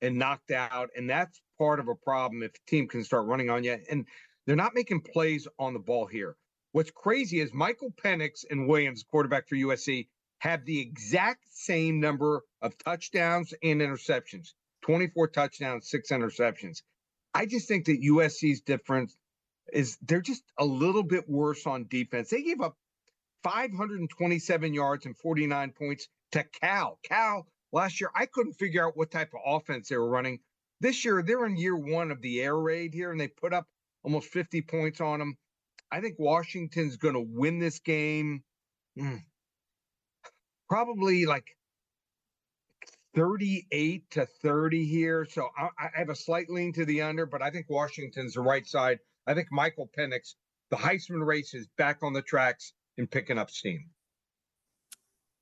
and 0.00 0.16
knocked 0.16 0.52
out. 0.52 0.88
And 0.96 1.10
that's 1.10 1.38
part 1.58 1.80
of 1.80 1.88
a 1.88 1.94
problem 1.94 2.42
if 2.42 2.52
a 2.52 2.70
team 2.70 2.88
can 2.88 3.04
start 3.04 3.26
running 3.26 3.50
on 3.50 3.62
you. 3.62 3.76
And 3.90 4.06
they're 4.46 4.56
not 4.56 4.74
making 4.74 5.02
plays 5.02 5.46
on 5.58 5.74
the 5.74 5.78
ball 5.78 6.06
here. 6.06 6.34
What's 6.72 6.90
crazy 6.90 7.40
is 7.40 7.52
Michael 7.52 7.92
Penix 8.02 8.44
and 8.50 8.66
Williams, 8.66 9.04
quarterback 9.10 9.48
for 9.48 9.56
USC, 9.56 10.08
have 10.38 10.64
the 10.64 10.80
exact 10.80 11.44
same 11.50 12.00
number 12.00 12.42
of 12.62 12.78
touchdowns 12.78 13.52
and 13.62 13.82
interceptions 13.82 14.54
24 14.80 15.28
touchdowns, 15.28 15.90
six 15.90 16.10
interceptions. 16.10 16.80
I 17.34 17.46
just 17.46 17.68
think 17.68 17.86
that 17.86 18.02
USC's 18.02 18.60
difference 18.62 19.16
is 19.72 19.98
they're 20.02 20.20
just 20.20 20.42
a 20.58 20.64
little 20.64 21.02
bit 21.02 21.28
worse 21.28 21.66
on 21.66 21.86
defense. 21.88 22.30
They 22.30 22.42
gave 22.42 22.60
up 22.60 22.76
527 23.44 24.74
yards 24.74 25.06
and 25.06 25.16
49 25.16 25.72
points 25.72 26.08
to 26.32 26.44
Cal. 26.60 26.98
Cal 27.04 27.46
last 27.72 28.00
year, 28.00 28.10
I 28.14 28.26
couldn't 28.26 28.54
figure 28.54 28.86
out 28.86 28.96
what 28.96 29.10
type 29.10 29.32
of 29.34 29.40
offense 29.44 29.88
they 29.88 29.96
were 29.96 30.08
running. 30.08 30.40
This 30.80 31.04
year, 31.04 31.22
they're 31.22 31.46
in 31.46 31.56
year 31.56 31.76
one 31.76 32.10
of 32.10 32.22
the 32.22 32.40
air 32.40 32.56
raid 32.56 32.94
here, 32.94 33.10
and 33.10 33.20
they 33.20 33.28
put 33.28 33.52
up 33.52 33.66
almost 34.02 34.28
50 34.28 34.62
points 34.62 35.00
on 35.00 35.18
them. 35.18 35.36
I 35.90 36.00
think 36.00 36.16
Washington's 36.18 36.96
going 36.96 37.14
to 37.14 37.20
win 37.20 37.58
this 37.58 37.80
game. 37.80 38.42
Mm, 38.98 39.22
probably 40.68 41.26
like 41.26 41.46
38 43.18 44.08
to 44.12 44.26
30 44.26 44.84
here. 44.84 45.26
So 45.28 45.48
I, 45.58 45.68
I, 45.78 45.88
have 45.98 46.08
a 46.08 46.14
slight 46.14 46.48
lean 46.48 46.72
to 46.74 46.84
the 46.84 47.02
under, 47.02 47.26
but 47.26 47.42
I 47.42 47.50
think 47.50 47.66
Washington's 47.68 48.34
the 48.34 48.40
right 48.40 48.64
side. 48.64 49.00
I 49.26 49.34
think 49.34 49.48
Michael 49.50 49.90
Penix, 49.98 50.34
the 50.70 50.76
Heisman 50.76 51.26
race 51.26 51.52
is 51.52 51.66
back 51.76 51.98
on 52.02 52.12
the 52.12 52.22
tracks 52.22 52.72
and 52.96 53.10
picking 53.10 53.36
up 53.36 53.50
steam. 53.50 53.86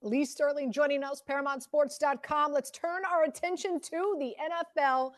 Lee 0.00 0.24
Sterling 0.24 0.72
joining 0.72 1.04
us, 1.04 1.22
ParamountSports.com. 1.28 2.52
Let's 2.52 2.70
turn 2.70 3.02
our 3.04 3.24
attention 3.24 3.78
to 3.80 4.16
the 4.18 4.34
NFL 4.40 5.12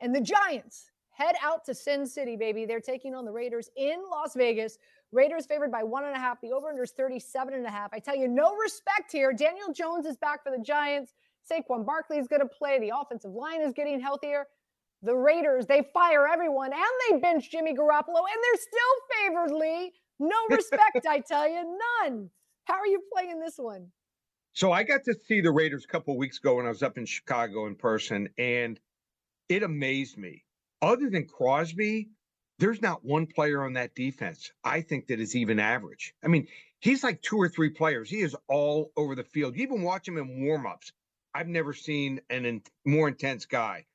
and 0.00 0.14
the 0.14 0.20
Giants. 0.22 0.90
Head 1.10 1.34
out 1.42 1.64
to 1.66 1.74
Sin 1.74 2.06
City, 2.06 2.36
baby. 2.36 2.64
They're 2.64 2.80
taking 2.80 3.14
on 3.14 3.26
the 3.26 3.32
Raiders 3.32 3.68
in 3.76 4.02
Las 4.10 4.34
Vegas. 4.34 4.78
Raiders 5.12 5.44
favored 5.44 5.72
by 5.72 5.82
one 5.82 6.04
and 6.04 6.14
a 6.14 6.18
half. 6.18 6.40
The 6.40 6.52
over-under 6.52 6.84
is 6.84 6.92
37 6.92 7.52
and 7.52 7.66
a 7.66 7.70
half. 7.70 7.92
I 7.92 7.98
tell 7.98 8.16
you, 8.16 8.28
no 8.28 8.56
respect 8.56 9.12
here. 9.12 9.32
Daniel 9.32 9.72
Jones 9.74 10.06
is 10.06 10.16
back 10.16 10.42
for 10.42 10.50
the 10.50 10.62
Giants. 10.62 11.12
Saquon 11.50 11.84
Barkley 11.84 12.18
is 12.18 12.28
going 12.28 12.42
to 12.42 12.48
play. 12.48 12.78
The 12.78 12.92
offensive 12.96 13.32
line 13.32 13.62
is 13.62 13.72
getting 13.72 14.00
healthier. 14.00 14.46
The 15.02 15.14
Raiders, 15.14 15.66
they 15.66 15.82
fire 15.94 16.26
everyone 16.26 16.72
and 16.72 16.82
they 17.08 17.18
bench 17.18 17.50
Jimmy 17.50 17.72
Garoppolo 17.72 18.18
and 18.18 18.42
they're 18.42 18.60
still 18.60 19.46
favored, 19.46 19.56
Lee. 19.56 19.92
No 20.18 20.36
respect, 20.50 21.06
I 21.08 21.20
tell 21.20 21.48
you, 21.48 21.78
none. 22.02 22.30
How 22.64 22.74
are 22.74 22.86
you 22.86 23.00
playing 23.14 23.40
this 23.40 23.54
one? 23.56 23.88
So 24.52 24.72
I 24.72 24.82
got 24.82 25.04
to 25.04 25.14
see 25.26 25.40
the 25.40 25.52
Raiders 25.52 25.84
a 25.84 25.88
couple 25.88 26.16
weeks 26.16 26.38
ago 26.38 26.56
when 26.56 26.66
I 26.66 26.70
was 26.70 26.82
up 26.82 26.98
in 26.98 27.06
Chicago 27.06 27.66
in 27.66 27.76
person, 27.76 28.28
and 28.36 28.80
it 29.48 29.62
amazed 29.62 30.18
me. 30.18 30.44
Other 30.82 31.08
than 31.10 31.26
Crosby, 31.26 32.08
there's 32.58 32.82
not 32.82 33.04
one 33.04 33.26
player 33.26 33.62
on 33.64 33.74
that 33.74 33.94
defense 33.94 34.50
I 34.64 34.80
think 34.80 35.06
that 35.06 35.20
is 35.20 35.36
even 35.36 35.60
average. 35.60 36.14
I 36.24 36.28
mean, 36.28 36.48
he's 36.80 37.04
like 37.04 37.22
two 37.22 37.36
or 37.36 37.48
three 37.48 37.70
players. 37.70 38.10
He 38.10 38.20
is 38.20 38.36
all 38.48 38.90
over 38.96 39.14
the 39.14 39.24
field. 39.24 39.56
You 39.56 39.62
even 39.62 39.82
watch 39.82 40.08
him 40.08 40.18
in 40.18 40.40
warmups. 40.40 40.92
I've 41.38 41.46
never 41.46 41.72
seen 41.72 42.20
an 42.30 42.44
in, 42.44 42.62
more 42.84 43.06
intense 43.06 43.46
guy. 43.46 43.86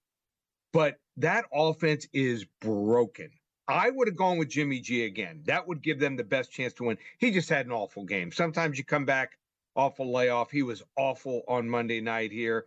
But 0.72 0.98
that 1.18 1.44
offense 1.54 2.08
is 2.14 2.46
broken. 2.62 3.32
I 3.68 3.90
would 3.90 4.08
have 4.08 4.16
gone 4.16 4.38
with 4.38 4.50
Jimmy 4.50 4.80
G 4.80 5.04
again. 5.04 5.44
That 5.46 5.68
would 5.68 5.84
give 5.84 6.00
them 6.00 6.16
the 6.16 6.24
best 6.24 6.54
chance 6.54 6.72
to 6.76 6.86
win. 6.86 6.98
He 7.18 7.32
just 7.32 7.50
had 7.50 7.66
an 7.66 7.74
awful 7.74 8.06
game. 8.06 8.32
Sometimes 8.32 8.78
you 8.78 8.86
come 8.86 9.04
back 9.04 9.38
off 9.76 10.00
a 10.00 10.04
layoff. 10.04 10.52
He 10.52 10.64
was 10.64 10.84
awful 10.96 11.42
on 11.50 11.70
Monday 11.70 12.00
night 12.00 12.32
here. 12.32 12.66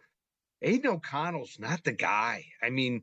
Aidan 0.61 0.93
O'Connell's 0.93 1.59
not 1.59 1.83
the 1.83 1.93
guy. 1.93 2.45
I 2.63 2.69
mean, 2.69 3.03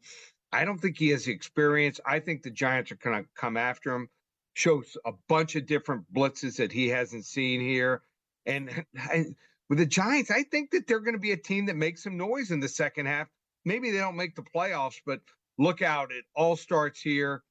I 0.51 0.65
don't 0.65 0.79
think 0.79 0.99
he 0.99 1.09
has 1.09 1.25
the 1.25 1.31
experience. 1.31 1.99
I 2.05 2.19
think 2.19 2.43
the 2.43 2.51
Giants 2.51 2.91
are 2.91 2.97
going 2.97 3.23
to 3.23 3.29
come 3.35 3.57
after 3.57 3.95
him. 3.95 4.09
Shows 4.53 4.95
a 5.05 5.13
bunch 5.27 5.55
of 5.55 5.65
different 5.65 6.05
blitzes 6.13 6.57
that 6.57 6.71
he 6.71 6.89
hasn't 6.89 7.25
seen 7.25 7.61
here. 7.61 8.03
And, 8.45 8.85
and 9.11 9.35
with 9.73 9.79
the 9.79 9.85
Giants, 9.87 10.29
I 10.29 10.43
think 10.43 10.69
that 10.69 10.85
they're 10.85 10.99
going 10.99 11.15
to 11.15 11.19
be 11.19 11.31
a 11.31 11.37
team 11.37 11.65
that 11.65 11.75
makes 11.75 12.03
some 12.03 12.15
noise 12.15 12.51
in 12.51 12.59
the 12.59 12.67
second 12.67 13.07
half. 13.07 13.27
Maybe 13.65 13.89
they 13.89 13.97
don't 13.97 14.15
make 14.15 14.35
the 14.35 14.43
playoffs, 14.43 15.01
but 15.03 15.19
look 15.57 15.81
out. 15.81 16.11
It 16.11 16.25
all 16.35 16.55
starts 16.55 17.01
here. 17.01 17.41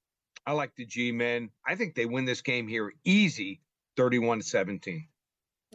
I 0.47 0.53
like 0.53 0.73
the 0.77 0.87
G 0.87 1.11
men. 1.11 1.51
I 1.67 1.75
think 1.75 1.97
they 1.97 2.07
win 2.07 2.25
this 2.25 2.41
game 2.41 2.69
here 2.69 2.93
easy, 3.05 3.61
31 3.97 4.39
to 4.39 4.45
17. 4.45 5.05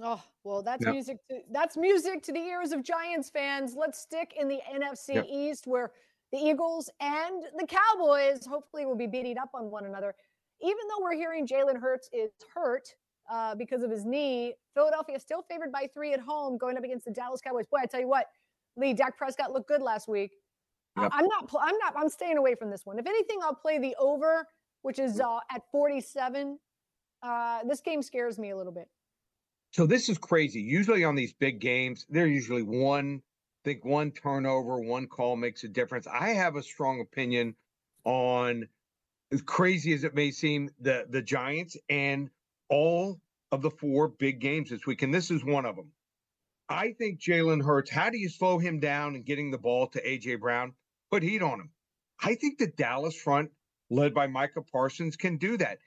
Oh, 0.01 0.23
well, 0.45 0.63
that's 0.63 0.85
yep. 0.85 0.93
music 0.93 1.17
to, 1.29 1.41
that's 1.51 1.75
music 1.75 2.23
to 2.23 2.31
the 2.31 2.39
ears 2.39 2.71
of 2.71 2.81
Giants 2.81 3.29
fans. 3.29 3.75
Let's 3.77 3.99
stick 3.99 4.33
in 4.39 4.47
the 4.47 4.61
NFC 4.73 5.15
yep. 5.15 5.25
East 5.29 5.67
where 5.67 5.91
the 6.31 6.37
Eagles 6.37 6.89
and 7.01 7.43
the 7.59 7.67
Cowboys 7.67 8.45
hopefully 8.45 8.85
will 8.85 8.95
be 8.95 9.07
beating 9.07 9.37
up 9.37 9.49
on 9.53 9.69
one 9.69 9.85
another. 9.85 10.15
Even 10.61 10.87
though 10.87 11.03
we're 11.03 11.15
hearing 11.15 11.45
Jalen 11.45 11.81
Hurts 11.81 12.09
is 12.13 12.31
hurt, 12.55 12.95
uh, 13.29 13.55
because 13.55 13.83
of 13.83 13.91
his 13.91 14.05
knee. 14.05 14.53
Philadelphia 14.73 15.19
still 15.19 15.43
favored 15.49 15.71
by 15.71 15.87
three 15.93 16.13
at 16.13 16.19
home 16.19 16.57
going 16.57 16.77
up 16.77 16.83
against 16.83 17.05
the 17.05 17.11
Dallas 17.11 17.41
Cowboys. 17.41 17.65
Boy, 17.67 17.79
I 17.81 17.85
tell 17.85 17.99
you 17.99 18.07
what, 18.07 18.27
Lee, 18.75 18.93
Dak 18.93 19.17
Prescott 19.17 19.51
looked 19.51 19.67
good 19.67 19.81
last 19.81 20.07
week. 20.07 20.31
Yep. 20.97 21.11
I'm 21.13 21.27
not. 21.27 21.49
I'm 21.59 21.77
not. 21.77 21.93
I'm 21.95 22.09
staying 22.09 22.37
away 22.37 22.55
from 22.55 22.71
this 22.71 22.81
one. 22.85 22.97
If 22.97 23.05
anything, 23.05 23.39
I'll 23.43 23.55
play 23.55 23.77
the 23.77 23.95
over, 23.99 24.47
which 24.81 24.99
is 24.99 25.19
uh, 25.19 25.39
at 25.51 25.61
47. 25.71 26.57
Uh, 27.21 27.59
this 27.67 27.81
game 27.81 28.01
scares 28.01 28.39
me 28.39 28.51
a 28.51 28.57
little 28.57 28.71
bit. 28.71 28.87
So 29.71 29.85
this 29.85 30.09
is 30.09 30.17
crazy. 30.17 30.61
Usually 30.61 31.03
on 31.03 31.15
these 31.15 31.33
big 31.33 31.59
games, 31.59 32.05
they're 32.09 32.27
usually 32.27 32.63
one. 32.63 33.21
I 33.63 33.69
think 33.69 33.85
one 33.85 34.11
turnover, 34.11 34.79
one 34.79 35.07
call 35.07 35.35
makes 35.35 35.63
a 35.63 35.67
difference. 35.67 36.07
I 36.07 36.29
have 36.29 36.55
a 36.55 36.63
strong 36.63 37.01
opinion 37.01 37.55
on, 38.05 38.67
as 39.31 39.41
crazy 39.41 39.93
as 39.93 40.03
it 40.03 40.15
may 40.15 40.31
seem, 40.31 40.69
the 40.79 41.05
the 41.09 41.21
Giants 41.21 41.75
and 41.89 42.29
all 42.69 43.19
of 43.51 43.61
the 43.61 43.71
four 43.71 44.09
big 44.09 44.39
games 44.39 44.69
this 44.69 44.85
week, 44.85 45.01
and 45.01 45.13
this 45.13 45.31
is 45.31 45.43
one 45.43 45.65
of 45.65 45.75
them. 45.75 45.91
I 46.69 46.91
think 46.91 47.21
Jalen 47.21 47.63
Hurts, 47.63 47.89
how 47.89 48.09
do 48.09 48.17
you 48.17 48.29
slow 48.29 48.59
him 48.59 48.79
down 48.79 49.15
and 49.15 49.25
getting 49.25 49.51
the 49.51 49.57
ball 49.57 49.87
to 49.87 50.07
A.J. 50.07 50.35
Brown? 50.35 50.73
Put 51.09 51.23
heat 51.23 51.41
on 51.41 51.61
him. 51.61 51.71
I 52.21 52.35
think 52.35 52.57
the 52.57 52.67
Dallas 52.67 53.15
front, 53.15 53.51
led 53.89 54.13
by 54.13 54.27
Micah 54.27 54.63
Parsons, 54.63 55.15
can 55.15 55.37
do 55.37 55.55
that. 55.57 55.79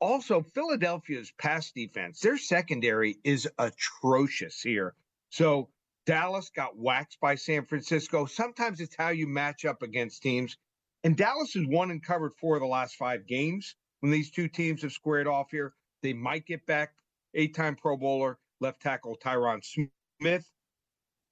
Also, 0.00 0.42
Philadelphia's 0.42 1.32
pass 1.38 1.72
defense, 1.72 2.20
their 2.20 2.36
secondary 2.36 3.18
is 3.24 3.48
atrocious 3.58 4.60
here. 4.60 4.94
So 5.30 5.70
Dallas 6.04 6.50
got 6.54 6.76
waxed 6.76 7.18
by 7.20 7.34
San 7.34 7.64
Francisco. 7.64 8.26
Sometimes 8.26 8.80
it's 8.80 8.96
how 8.96 9.08
you 9.08 9.26
match 9.26 9.64
up 9.64 9.82
against 9.82 10.22
teams. 10.22 10.56
And 11.04 11.16
Dallas 11.16 11.54
has 11.54 11.64
won 11.66 11.90
and 11.90 12.02
covered 12.02 12.34
four 12.40 12.56
of 12.56 12.60
the 12.60 12.66
last 12.66 12.96
five 12.96 13.26
games 13.26 13.74
when 14.00 14.12
these 14.12 14.30
two 14.30 14.48
teams 14.48 14.82
have 14.82 14.92
squared 14.92 15.26
off 15.26 15.50
here. 15.50 15.74
They 16.02 16.12
might 16.12 16.46
get 16.46 16.66
back 16.66 16.94
eight 17.34 17.54
time 17.54 17.76
Pro 17.76 17.96
Bowler 17.96 18.38
left 18.60 18.80
tackle 18.82 19.16
Tyron 19.22 19.62
Smith. 19.64 20.50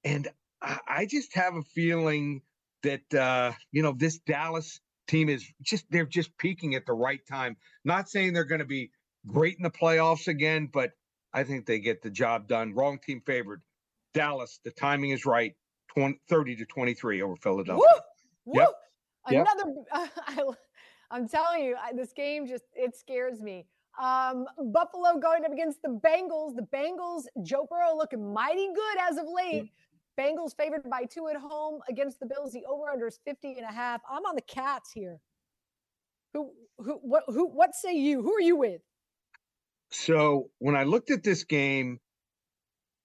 And 0.03 0.27
I 0.61 1.05
just 1.05 1.33
have 1.35 1.55
a 1.55 1.61
feeling 1.61 2.41
that, 2.83 3.13
uh, 3.13 3.51
you 3.71 3.83
know, 3.83 3.93
this 3.97 4.19
Dallas 4.19 4.79
team 5.07 5.29
is 5.29 5.45
just, 5.61 5.85
they're 5.89 6.05
just 6.05 6.37
peaking 6.37 6.75
at 6.75 6.85
the 6.85 6.93
right 6.93 7.25
time. 7.27 7.57
Not 7.83 8.09
saying 8.09 8.33
they're 8.33 8.45
going 8.45 8.59
to 8.59 8.65
be 8.65 8.91
great 9.25 9.57
in 9.57 9.63
the 9.63 9.69
playoffs 9.69 10.27
again, 10.27 10.69
but 10.71 10.91
I 11.33 11.43
think 11.43 11.65
they 11.65 11.79
get 11.79 12.01
the 12.01 12.09
job 12.09 12.47
done. 12.47 12.73
Wrong 12.73 12.99
team 12.99 13.21
favored. 13.25 13.61
Dallas, 14.13 14.59
the 14.63 14.71
timing 14.71 15.11
is 15.11 15.25
right. 15.25 15.53
20, 15.95 16.19
30 16.29 16.55
to 16.57 16.65
23 16.65 17.21
over 17.21 17.35
Philadelphia. 17.35 17.75
Woo! 17.75 18.53
Woo! 18.53 18.61
Yep. 18.61 19.45
Another, 19.45 19.73
yep. 19.93 20.11
I, 20.27 20.43
I'm 21.11 21.27
telling 21.27 21.63
you, 21.63 21.75
I, 21.75 21.93
this 21.93 22.13
game 22.13 22.47
just, 22.47 22.63
it 22.75 22.95
scares 22.95 23.41
me. 23.41 23.67
Um, 24.01 24.45
Buffalo 24.71 25.19
going 25.19 25.43
up 25.45 25.51
against 25.51 25.81
the 25.81 25.89
Bengals. 25.89 26.55
The 26.55 26.67
Bengals, 26.73 27.23
Joe 27.43 27.67
Burrow 27.69 27.95
looking 27.95 28.33
mighty 28.33 28.67
good 28.73 28.97
as 29.09 29.17
of 29.17 29.25
late. 29.33 29.71
Bengals 30.19 30.55
favored 30.55 30.89
by 30.89 31.03
two 31.03 31.27
at 31.27 31.35
home 31.35 31.81
against 31.89 32.19
the 32.19 32.25
Bills. 32.25 32.51
The 32.51 32.65
over-under 32.65 33.07
is 33.07 33.19
50 33.25 33.53
and 33.53 33.65
a 33.65 33.73
half. 33.73 34.01
I'm 34.09 34.23
on 34.25 34.35
the 34.35 34.41
Cats 34.41 34.91
here. 34.91 35.19
Who, 36.33 36.51
who, 36.77 36.99
what, 37.01 37.23
who, 37.27 37.47
what 37.47 37.73
say 37.75 37.93
you? 37.95 38.21
Who 38.21 38.33
are 38.35 38.41
you 38.41 38.55
with? 38.55 38.81
So 39.89 40.49
when 40.59 40.75
I 40.75 40.83
looked 40.83 41.11
at 41.11 41.23
this 41.23 41.43
game, 41.43 41.99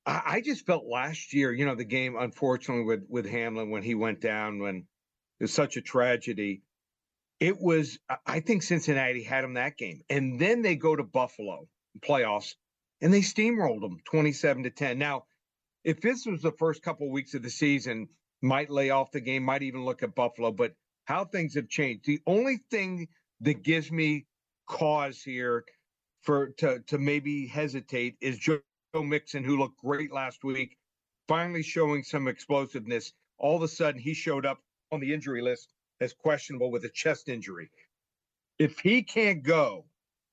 I, 0.05 0.23
I 0.27 0.41
just 0.41 0.67
felt 0.67 0.85
last 0.85 1.33
year, 1.33 1.53
you 1.53 1.65
know, 1.65 1.75
the 1.75 1.85
game, 1.85 2.17
unfortunately, 2.19 2.85
with 2.85 3.05
with 3.09 3.27
Hamlin 3.27 3.71
when 3.71 3.83
he 3.83 3.95
went 3.95 4.21
down, 4.21 4.59
when 4.59 4.87
it 5.39 5.45
was 5.45 5.53
such 5.53 5.77
a 5.77 5.81
tragedy 5.81 6.63
it 7.41 7.61
was 7.61 7.99
I 8.27 8.41
think 8.41 8.63
Cincinnati 8.63 9.23
had 9.23 9.45
them 9.45 9.55
that 9.55 9.77
game, 9.77 10.03
and 10.09 10.41
then 10.41 10.63
they 10.63 10.77
go 10.77 10.95
to 10.97 11.05
Buffalo 11.05 11.69
playoffs, 12.01 12.55
and 13.01 13.13
they 13.13 13.21
steamrolled 13.21 13.81
them 13.81 13.99
twenty-seven 14.05 14.63
to 14.65 14.71
ten. 14.71 14.99
Now, 14.99 15.25
if 15.85 16.01
this 16.01 16.27
was 16.27 16.43
the 16.43 16.53
first 16.53 16.83
couple 16.83 17.07
of 17.07 17.13
weeks 17.13 17.35
of 17.35 17.43
the 17.43 17.51
season, 17.51 18.09
might 18.41 18.71
lay 18.71 18.91
off 18.91 19.11
the 19.13 19.21
game, 19.21 19.43
might 19.43 19.63
even 19.63 19.85
look 19.85 20.03
at 20.03 20.15
Buffalo, 20.15 20.53
but 20.53 20.75
how 21.05 21.25
things 21.25 21.55
have 21.55 21.69
changed. 21.69 22.05
The 22.07 22.21
only 22.27 22.61
thing 22.71 23.09
that 23.41 23.63
gives 23.63 23.91
me 23.91 24.27
cause 24.69 25.21
here 25.23 25.65
for 26.23 26.51
to 26.59 26.81
to 26.87 26.99
maybe 26.99 27.47
hesitate 27.47 28.17
is 28.21 28.39
Joe 28.39 28.61
Mixon, 28.95 29.45
who 29.45 29.59
looked 29.59 29.79
great 29.79 30.13
last 30.13 30.45
week, 30.45 30.77
finally 31.29 31.63
showing 31.63 32.05
some 32.05 32.29
explosiveness. 32.29 33.13
All 33.39 33.57
of 33.57 33.63
a 33.63 33.69
sudden, 33.69 34.01
he 34.01 34.15
showed 34.15 34.47
up 34.47 34.61
on 34.93 35.01
the 35.01 35.13
injury 35.13 35.43
list 35.43 35.73
as 36.03 36.13
questionable 36.13 36.71
with 36.71 36.85
a 36.85 36.89
chest 36.89 37.29
injury. 37.29 37.71
If 38.59 38.79
he 38.79 39.03
can't 39.03 39.43
go, 39.43 39.87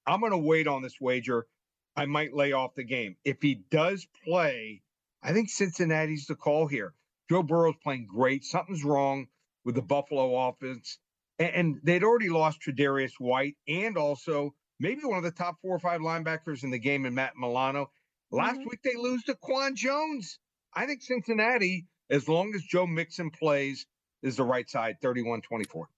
I'm 0.06 0.20
going 0.20 0.32
to 0.32 0.38
wait 0.38 0.68
on 0.68 0.82
this 0.82 1.00
wager. 1.00 1.48
I 1.96 2.06
might 2.06 2.34
lay 2.34 2.52
off 2.54 2.76
the 2.76 2.84
game. 2.84 3.16
If 3.26 3.42
he 3.42 3.56
does 3.70 4.08
play, 4.24 4.82
I 5.22 5.34
think 5.34 5.50
Cincinnati's 5.50 6.28
the 6.28 6.36
call 6.36 6.68
here. 6.68 6.94
Joe 7.30 7.44
Burrow's 7.44 7.76
playing 7.84 8.08
great. 8.08 8.44
Something's 8.44 8.84
wrong 8.84 9.28
with 9.66 9.76
the 9.76 9.82
Buffalo 9.82 10.50
offense. 10.50 10.98
And, 11.38 11.54
and 11.54 11.80
they'd 11.84 12.04
already 12.04 12.30
lost 12.30 12.62
Tre'Davious 12.62 13.14
White 13.20 13.56
and 13.68 13.98
also 13.98 14.56
maybe 14.80 15.02
one 15.04 15.18
of 15.18 15.24
the 15.24 15.32
top 15.32 15.58
four 15.62 15.76
or 15.76 15.80
five 15.80 16.02
linebackers 16.02 16.64
in 16.64 16.72
the 16.72 16.80
game 16.80 17.06
in 17.06 17.14
Matt 17.14 17.34
Milano. 17.38 17.92
Last 18.32 18.60
mm-hmm. 18.60 18.70
week 18.70 18.80
they 18.84 18.96
lose 18.96 19.24
DaQuan 19.24 19.76
Jones. 19.76 20.40
I 20.74 20.86
think 20.86 21.02
Cincinnati, 21.02 21.88
as 22.10 22.28
long 22.28 22.54
as 22.56 22.64
Joe 22.64 22.88
Mixon 22.88 23.32
plays, 23.32 23.86
is 24.22 24.36
the 24.36 24.44
right 24.44 24.70
side, 24.70 24.98
31 25.02 25.42
24. 25.42 25.90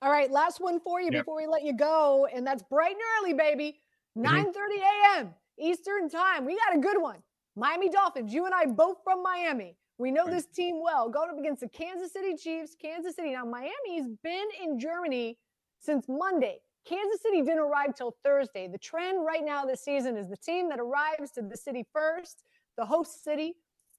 All 0.00 0.10
right, 0.10 0.30
last 0.30 0.60
one 0.60 0.78
for 0.80 1.00
you 1.00 1.10
yep. 1.10 1.22
before 1.22 1.36
we 1.36 1.46
let 1.46 1.64
you 1.64 1.76
go. 1.76 2.28
And 2.32 2.46
that's 2.46 2.62
bright 2.62 2.92
and 2.92 3.00
early, 3.20 3.34
baby. 3.34 3.80
9 4.14 4.52
30 4.52 4.74
a.m. 4.76 5.34
Eastern 5.58 6.08
time. 6.08 6.44
We 6.44 6.56
got 6.56 6.76
a 6.76 6.80
good 6.80 7.00
one. 7.00 7.18
Miami 7.56 7.88
Dolphins. 7.88 8.32
You 8.32 8.46
and 8.46 8.54
I 8.54 8.66
both 8.66 8.98
from 9.02 9.22
Miami. 9.22 9.76
We 9.98 10.12
know 10.12 10.28
this 10.28 10.46
team 10.46 10.80
well. 10.82 11.08
Going 11.08 11.30
up 11.30 11.38
against 11.38 11.60
the 11.60 11.68
Kansas 11.68 12.12
City 12.12 12.36
Chiefs. 12.36 12.76
Kansas 12.80 13.16
City. 13.16 13.32
Now, 13.32 13.44
Miami's 13.44 14.08
been 14.22 14.48
in 14.62 14.78
Germany 14.78 15.36
since 15.80 16.06
Monday. 16.08 16.60
Kansas 16.88 17.20
City 17.20 17.42
didn't 17.42 17.58
arrive 17.58 17.94
till 17.94 18.16
Thursday. 18.24 18.68
The 18.68 18.78
trend 18.78 19.26
right 19.26 19.44
now 19.44 19.64
this 19.64 19.84
season 19.84 20.16
is 20.16 20.28
the 20.28 20.36
team 20.36 20.68
that 20.70 20.78
arrives 20.78 21.32
to 21.32 21.42
the 21.42 21.56
city 21.56 21.84
first, 21.92 22.44
the 22.76 22.86
host 22.86 23.24
city, 23.24 23.56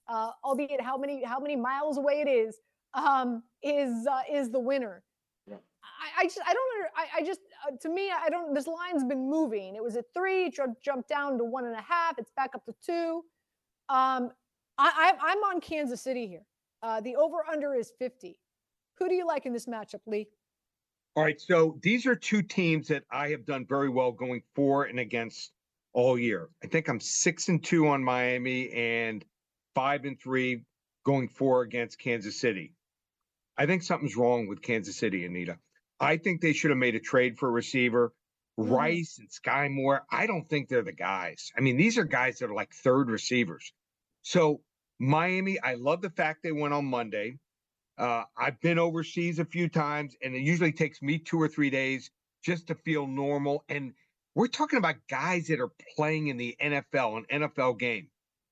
uh, 0.08 0.32
albeit 0.44 0.82
how 0.82 0.98
many 0.98 1.24
how 1.24 1.40
many 1.40 1.56
miles 1.56 1.98
away 1.98 2.24
it 2.26 2.30
is, 2.30 2.58
um, 2.94 3.44
is 3.64 4.08
uh, 4.08 4.22
is 4.32 4.50
the 4.50 4.60
winner. 4.60 5.04
I, 5.82 6.22
I, 6.22 6.24
just 6.26 6.40
I 6.46 6.54
don't 6.54 6.88
I, 6.96 7.06
I 7.18 7.24
just 7.26 7.40
uh, 7.68 7.76
to 7.82 7.90
me 7.90 8.12
I 8.12 8.30
don't 8.30 8.54
this 8.54 8.68
line's 8.68 9.04
been 9.04 9.30
moving. 9.30 9.76
It 9.76 9.84
was 9.84 9.96
at 9.96 10.06
three, 10.14 10.50
jumped 10.50 10.84
jumped 10.84 11.10
down 11.10 11.38
to 11.38 11.44
one 11.44 11.66
and 11.66 11.76
a 11.76 11.82
half. 11.82 12.18
It's 12.18 12.32
back 12.36 12.52
up 12.56 12.66
to 12.66 12.76
two. 12.86 13.24
Um, 13.90 14.32
I, 14.78 15.14
I 15.22 15.32
am 15.34 15.40
on 15.40 15.60
Kansas 15.60 16.02
City 16.02 16.28
here. 16.28 16.46
Uh, 16.82 17.02
the 17.02 17.16
over 17.16 17.38
under 17.52 17.74
is 17.74 17.92
50. 18.00 18.40
Who 18.98 19.10
do 19.10 19.16
you 19.16 19.28
like 19.28 19.46
in 19.46 19.52
this 19.52 19.66
matchup, 19.66 20.02
Lee? 20.06 20.28
All 21.16 21.24
right, 21.24 21.40
so 21.40 21.78
these 21.82 22.06
are 22.06 22.16
two 22.16 22.42
teams 22.42 22.88
that 22.88 23.04
I 23.12 23.30
have 23.30 23.46
done 23.46 23.66
very 23.68 23.90
well 23.90 24.12
going 24.12 24.42
for 24.56 24.86
and 24.86 25.00
against 25.00 25.52
all 25.94 26.18
year. 26.18 26.50
I 26.64 26.68
think 26.68 26.88
I'm 26.88 27.00
six 27.00 27.50
and 27.50 27.62
two 27.62 27.88
on 27.88 28.04
Miami 28.04 28.70
and 28.72 29.26
five 29.76 30.06
and 30.06 30.20
three 30.20 30.64
going 31.06 31.28
for 31.28 31.64
against 31.64 32.00
Kansas 32.00 32.40
City. 32.40 32.74
I 33.60 33.66
think 33.66 33.84
something's 33.84 34.16
wrong 34.16 34.48
with 34.48 34.62
Kansas 34.62 34.96
City, 34.96 35.26
Anita. 35.26 35.58
I 36.00 36.16
think 36.16 36.40
they 36.40 36.54
should 36.54 36.72
have 36.72 36.78
made 36.78 36.96
a 36.96 37.00
trade 37.02 37.38
for 37.38 37.50
a 37.50 37.52
receiver. 37.52 38.14
Mm-hmm. 38.58 38.72
Rice 38.72 39.20
and 39.20 39.30
Skyy 39.30 39.70
Moore, 39.70 40.06
I 40.10 40.28
don't 40.28 40.48
think 40.48 40.70
they're 40.70 40.82
the 40.82 40.94
guys. 40.94 41.52
I 41.58 41.60
mean, 41.60 41.76
these 41.76 41.98
are 41.98 42.06
guys 42.06 42.40
that 42.40 42.50
are 42.50 42.54
like 42.54 42.74
third 42.74 43.10
receivers. 43.10 43.74
So, 44.22 44.62
Miami, 44.98 45.60
I 45.60 45.74
love 45.74 46.02
the 46.02 46.10
fact 46.10 46.42
they 46.42 46.54
went 46.54 46.74
on 46.74 46.86
Monday. 46.86 47.38
Uh, 47.98 48.24
I've 48.38 48.62
been 48.62 48.80
overseas 48.80 49.40
a 49.40 49.46
few 49.46 49.68
times, 49.68 50.16
and 50.24 50.34
it 50.34 50.42
usually 50.42 50.72
takes 50.72 51.02
me 51.02 51.20
two 51.20 51.42
or 51.42 51.50
three 51.50 51.70
days 51.70 52.12
just 52.42 52.68
to 52.68 52.76
feel 52.76 53.08
normal. 53.08 53.66
And 53.68 53.94
we're 54.36 54.48
talking 54.48 54.80
about 54.80 54.96
guys 55.10 55.48
that 55.48 55.60
are 55.60 55.72
playing 55.98 56.28
in 56.28 56.38
the 56.38 56.56
NFL, 56.62 57.26
an 57.30 57.42
NFL 57.42 57.78
game. 57.78 58.08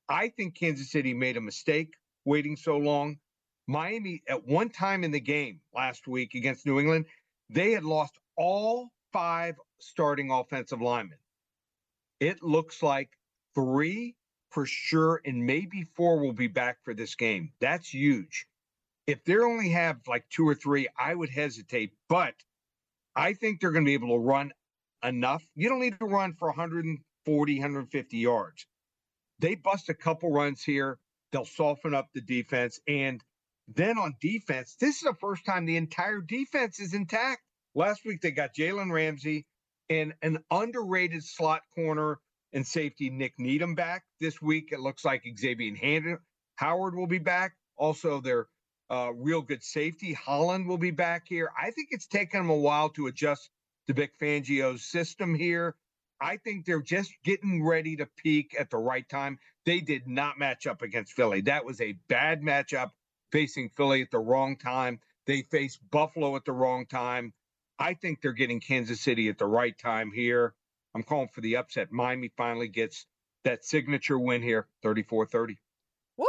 I 0.10 0.30
think 0.36 0.56
Kansas 0.56 0.92
City 0.92 1.14
made 1.14 1.38
a 1.38 1.42
mistake 1.42 1.94
waiting 2.26 2.58
so 2.58 2.76
long. 2.76 3.20
Miami, 3.68 4.24
at 4.28 4.48
one 4.48 4.70
time 4.70 5.04
in 5.04 5.12
the 5.12 5.20
game 5.20 5.60
last 5.76 6.08
week 6.08 6.34
against 6.36 6.66
New 6.66 6.80
England, 6.80 7.06
they 7.50 7.72
had 7.72 7.84
lost 7.84 8.18
all 8.38 8.90
five 9.12 9.56
starting 9.80 10.32
offensive 10.32 10.82
linemen. 10.82 11.18
It 12.20 12.42
looks 12.42 12.82
like 12.82 13.10
three 13.54 14.16
for 14.52 14.66
sure, 14.66 15.22
and 15.26 15.46
maybe 15.46 15.84
four 15.96 16.20
will 16.20 16.34
be 16.34 16.48
back 16.48 16.78
for 16.84 16.94
this 16.94 17.16
game. 17.16 17.52
That's 17.60 17.94
huge. 17.94 18.48
If 19.06 19.24
they 19.24 19.38
only 19.38 19.70
have 19.70 20.00
like 20.08 20.28
two 20.30 20.48
or 20.48 20.56
three, 20.56 20.88
I 20.98 21.14
would 21.14 21.30
hesitate, 21.30 21.92
but 22.10 22.34
I 23.16 23.34
think 23.34 23.60
they're 23.60 23.72
going 23.72 23.86
to 23.86 23.90
be 23.90 23.94
able 23.94 24.18
to 24.18 24.24
run 24.24 24.52
enough. 25.04 25.44
You 25.56 25.70
don't 25.70 25.80
need 25.80 26.00
to 26.00 26.06
run 26.06 26.34
for 26.34 26.48
140, 26.48 27.56
150 27.56 28.18
yards. 28.18 28.66
They 29.40 29.56
bust 29.56 29.90
a 29.90 29.94
couple 29.94 30.32
runs 30.32 30.64
here. 30.64 31.00
They'll 31.32 31.46
soften 31.46 31.94
up 31.94 32.10
the 32.14 32.22
defense. 32.22 32.80
And 32.88 33.24
then 33.68 33.98
on 33.98 34.16
defense, 34.22 34.76
this 34.80 34.98
is 34.98 35.02
the 35.02 35.16
first 35.20 35.46
time 35.46 35.66
the 35.66 35.78
entire 35.78 36.22
defense 36.22 36.80
is 36.80 36.94
intact. 36.94 37.42
Last 37.76 38.06
week 38.06 38.22
they 38.22 38.32
got 38.32 38.56
Jalen 38.56 38.92
Ramsey 38.92 39.46
and 39.90 40.14
an 40.22 40.40
underrated 40.50 41.24
slot 41.24 41.62
corner 41.76 42.20
and 42.54 42.66
safety 42.66 43.10
Nik 43.10 43.34
Needham 43.38 43.76
back. 43.76 44.04
This 44.20 44.42
week 44.42 44.70
it 44.72 44.80
looks 44.80 45.04
like 45.04 45.24
Xavier 45.38 46.20
Howard 46.56 46.96
will 46.96 47.08
be 47.08 47.20
back. 47.20 47.54
Also, 47.78 48.22
their 48.22 48.48
uh, 48.90 49.12
real 49.14 49.42
good 49.42 49.64
safety 49.64 50.14
Holland 50.14 50.68
will 50.68 50.78
be 50.78 50.92
back 50.92 51.24
here. 51.28 51.52
I 51.58 51.72
think 51.72 51.90
it's 51.92 52.08
taken 52.08 52.42
them 52.42 52.50
a 52.50 52.56
while 52.56 52.90
to 52.90 53.08
adjust 53.08 53.50
to 53.88 53.94
Vic 53.94 54.14
Fangio's 54.20 54.84
system 54.84 55.36
here. 55.36 55.76
I 56.20 56.38
think 56.38 56.66
they're 56.66 56.82
just 56.82 57.12
getting 57.24 57.64
ready 57.64 57.98
to 57.98 58.08
peak 58.18 58.56
at 58.60 58.72
the 58.72 58.78
right 58.78 59.08
time. 59.08 59.38
They 59.66 59.82
did 59.82 60.08
not 60.08 60.40
match 60.40 60.66
up 60.66 60.82
against 60.82 61.14
Philly. 61.14 61.42
That 61.42 61.66
was 61.66 61.80
a 61.80 62.00
bad 62.08 62.42
matchup 62.42 62.92
facing 63.32 63.70
Philly 63.70 64.02
at 64.02 64.12
the 64.12 64.20
wrong 64.20 64.58
time. 64.58 65.00
They 65.26 65.42
face 65.44 65.78
Buffalo 65.78 66.36
at 66.36 66.46
the 66.46 66.54
wrong 66.54 66.86
time. 66.86 67.34
I 67.80 67.94
think 67.94 68.22
they're 68.22 68.32
getting 68.34 68.60
Kansas 68.60 69.02
City 69.02 69.30
at 69.30 69.38
the 69.38 69.46
right 69.46 69.78
time 69.78 70.12
here. 70.12 70.56
I'm 70.96 71.04
calling 71.04 71.28
for 71.28 71.42
the 71.42 71.58
upset. 71.58 71.92
Miami 71.92 72.32
finally 72.36 72.68
gets 72.68 73.06
that 73.44 73.64
signature 73.66 74.18
win 74.18 74.42
here, 74.42 74.68
34-30. 74.84 75.58
Woo! 76.18 76.26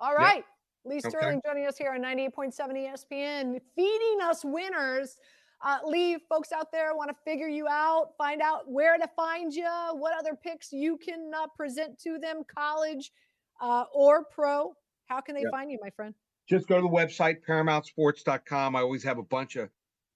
All 0.00 0.14
right. 0.14 0.36
Yep. 0.36 0.44
Lee 0.84 1.00
Okay. 1.04 1.08
Sterling 1.08 1.40
joining 1.46 1.66
us 1.66 1.76
here 1.76 1.92
on 1.92 2.00
98.7 2.02 2.52
ESPN, 2.52 3.60
feeding 3.76 4.20
us 4.22 4.44
winners. 4.44 5.16
Uh, 5.60 5.78
Lee, 5.84 6.18
folks 6.28 6.52
out 6.52 6.70
there 6.72 6.94
want 6.94 7.10
to 7.10 7.16
figure 7.24 7.48
you 7.48 7.66
out, 7.68 8.16
find 8.16 8.40
out 8.40 8.70
where 8.70 8.96
to 8.96 9.08
find 9.16 9.52
you, 9.52 9.68
what 9.92 10.16
other 10.18 10.34
picks 10.34 10.72
you 10.72 10.96
can 10.96 11.32
uh, 11.34 11.46
present 11.56 11.98
to 12.00 12.18
them, 12.18 12.42
college 12.44 13.12
uh, 13.60 13.84
or 13.92 14.24
pro. 14.24 14.74
How 15.06 15.20
can 15.20 15.34
they 15.34 15.42
Yep. 15.42 15.50
find 15.50 15.70
you, 15.70 15.78
my 15.82 15.90
friend? 15.90 16.14
Just 16.48 16.66
go 16.66 16.76
to 16.76 16.82
the 16.82 16.88
website, 16.88 17.44
paramountsports.com. 17.46 18.74
I 18.74 18.80
always 18.80 19.04
have 19.04 19.18
a 19.18 19.22
bunch 19.22 19.56
of, 19.56 19.68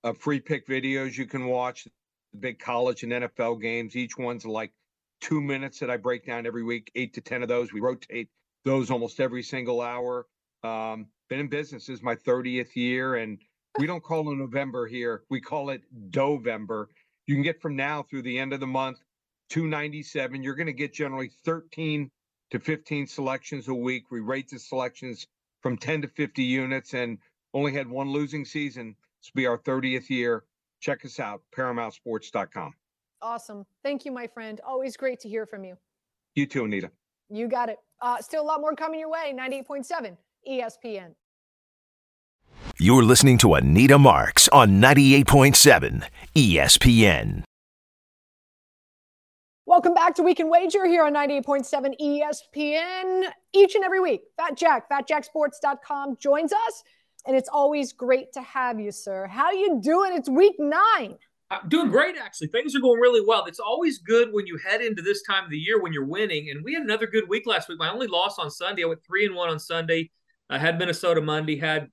of 0.03 0.17
free 0.17 0.41
pick 0.41 0.67
videos 0.67 1.17
you 1.17 1.27
can 1.27 1.47
watch, 1.47 1.85
the 1.85 2.39
big 2.39 2.59
college 2.59 3.03
and 3.03 3.13
NFL 3.13 3.61
games. 3.61 3.97
Each 3.97 4.17
one's 4.17 4.47
like 4.47 4.73
two 5.21 5.43
minutes 5.43 5.79
that 5.81 5.91
I 5.91 5.99
break 5.99 6.27
down 6.27 6.47
every 6.47 6.63
week, 6.63 6.91
eight 6.95 7.15
to 7.15 7.21
10 7.21 7.43
of 7.43 7.49
those. 7.49 7.73
We 7.73 7.81
rotate 7.81 8.29
those 8.65 8.91
almost 8.91 9.21
every 9.21 9.43
single 9.43 9.83
hour. 9.83 10.27
Um, 10.65 11.07
been 11.29 11.41
in 11.41 11.49
business 11.49 11.87
this 11.87 11.99
is 11.99 12.03
my 12.03 12.15
30th 12.15 12.77
year, 12.77 13.17
and 13.17 13.39
we 13.79 13.87
don't 13.87 14.03
call 14.03 14.31
it 14.31 14.37
November 14.37 14.87
here. 14.87 15.25
We 15.31 15.41
call 15.41 15.71
it 15.71 15.83
Dovember. 16.11 16.87
You 17.27 17.35
can 17.35 17.43
get 17.43 17.61
from 17.61 17.77
now 17.77 18.03
through 18.03 18.23
the 18.23 18.39
end 18.39 18.53
of 18.53 18.61
the 18.61 18.67
month, 18.67 18.99
297. 19.51 20.43
You're 20.43 20.55
going 20.55 20.67
to 20.67 20.73
get 20.73 20.95
generally 20.95 21.31
13 21.45 22.11
to 22.51 22.59
15 22.59 23.07
selections 23.07 23.69
a 23.69 23.75
week. 23.75 24.11
We 24.11 24.21
rate 24.21 24.49
the 24.49 24.59
selections 24.59 25.27
from 25.63 25.77
10 25.77 26.03
to 26.03 26.09
50 26.09 26.43
units 26.43 26.95
and 26.95 27.19
only 27.55 27.73
had 27.73 27.89
one 27.89 28.11
losing 28.11 28.45
season. 28.45 28.97
This 29.21 29.31
will 29.33 29.41
be 29.41 29.47
our 29.47 29.59
30th 29.59 30.11
year. 30.11 30.45
Check 30.81 31.05
us 31.05 31.21
out, 31.21 31.43
paramountsports.com. 31.57 32.75
Awesome. 33.21 33.65
Thank 33.85 34.05
you, 34.05 34.11
my 34.13 34.27
friend. 34.27 34.61
Always 34.67 34.97
great 34.97 35.21
to 35.21 35.29
hear 35.29 35.47
from 35.47 35.65
you. 35.65 35.77
You 36.35 36.47
too, 36.47 36.65
Anita. 36.65 36.91
You 37.31 37.47
got 37.47 37.69
it. 37.69 37.79
Uh, 38.01 38.21
still 38.21 38.43
a 38.43 38.45
lot 38.45 38.61
more 38.61 38.75
coming 38.75 38.99
your 38.99 39.11
way. 39.11 39.33
98.7 39.37 40.17
ESPN. 40.49 41.15
You're 42.79 43.05
listening 43.05 43.39
to 43.39 43.55
Anita 43.55 43.99
Marks 43.99 44.49
on 44.49 44.81
98.7 44.81 46.05
ESPN. 46.35 47.45
Welcome 49.73 49.95
back 49.95 50.15
to 50.17 50.23
Weekend 50.23 50.51
Wager 50.51 50.85
here 50.85 51.03
on 51.03 51.15
98.7 51.15 51.95
ESPN. 51.99 53.25
Each 53.55 53.75
and 53.75 53.83
every 53.83 54.01
week, 54.01 54.25
Fat 54.37 54.55
Jack, 54.55 54.87
fatjacksports.com 54.91 56.19
joins 56.21 56.53
us. 56.53 56.85
And 57.27 57.35
it's 57.35 57.49
always 57.49 57.95
great 57.95 58.35
to 58.35 58.43
have 58.43 58.79
you, 58.79 58.93
sir. 58.93 59.27
How 59.27 59.51
you 59.51 59.81
doing? 59.83 60.13
It's 60.13 60.29
week 60.29 60.57
nine. 60.59 61.17
I'm 61.51 61.71
doing 61.71 61.89
great, 61.89 62.17
actually. 62.23 62.49
Things 62.49 62.77
are 62.77 62.81
going 62.81 63.01
really 63.01 63.25
well. 63.27 63.47
It's 63.47 63.61
always 63.61 63.97
good 63.97 64.29
when 64.33 64.47
you 64.47 64.59
head 64.59 64.83
into 64.83 65.01
this 65.01 65.23
time 65.23 65.45
of 65.45 65.51
the 65.51 65.57
year 65.57 65.81
when 65.81 65.95
you're 65.95 66.05
winning. 66.05 66.51
And 66.51 66.63
we 66.63 66.75
had 66.75 66.83
another 66.83 67.07
good 67.07 67.27
week 67.31 67.47
last 67.47 67.71
week. 67.71 67.79
My 67.79 67.91
only 67.91 68.09
loss 68.09 68.39
on 68.39 68.51
Sunday, 68.51 68.83
I 68.83 68.89
went 68.89 69.03
three 69.03 69.25
and 69.25 69.35
one 69.35 69.49
on 69.49 69.59
Sunday. 69.59 70.11
I 70.51 70.59
had 70.59 70.79
Minnesota 70.79 71.23
Monday, 71.23 71.57
had 71.57 71.89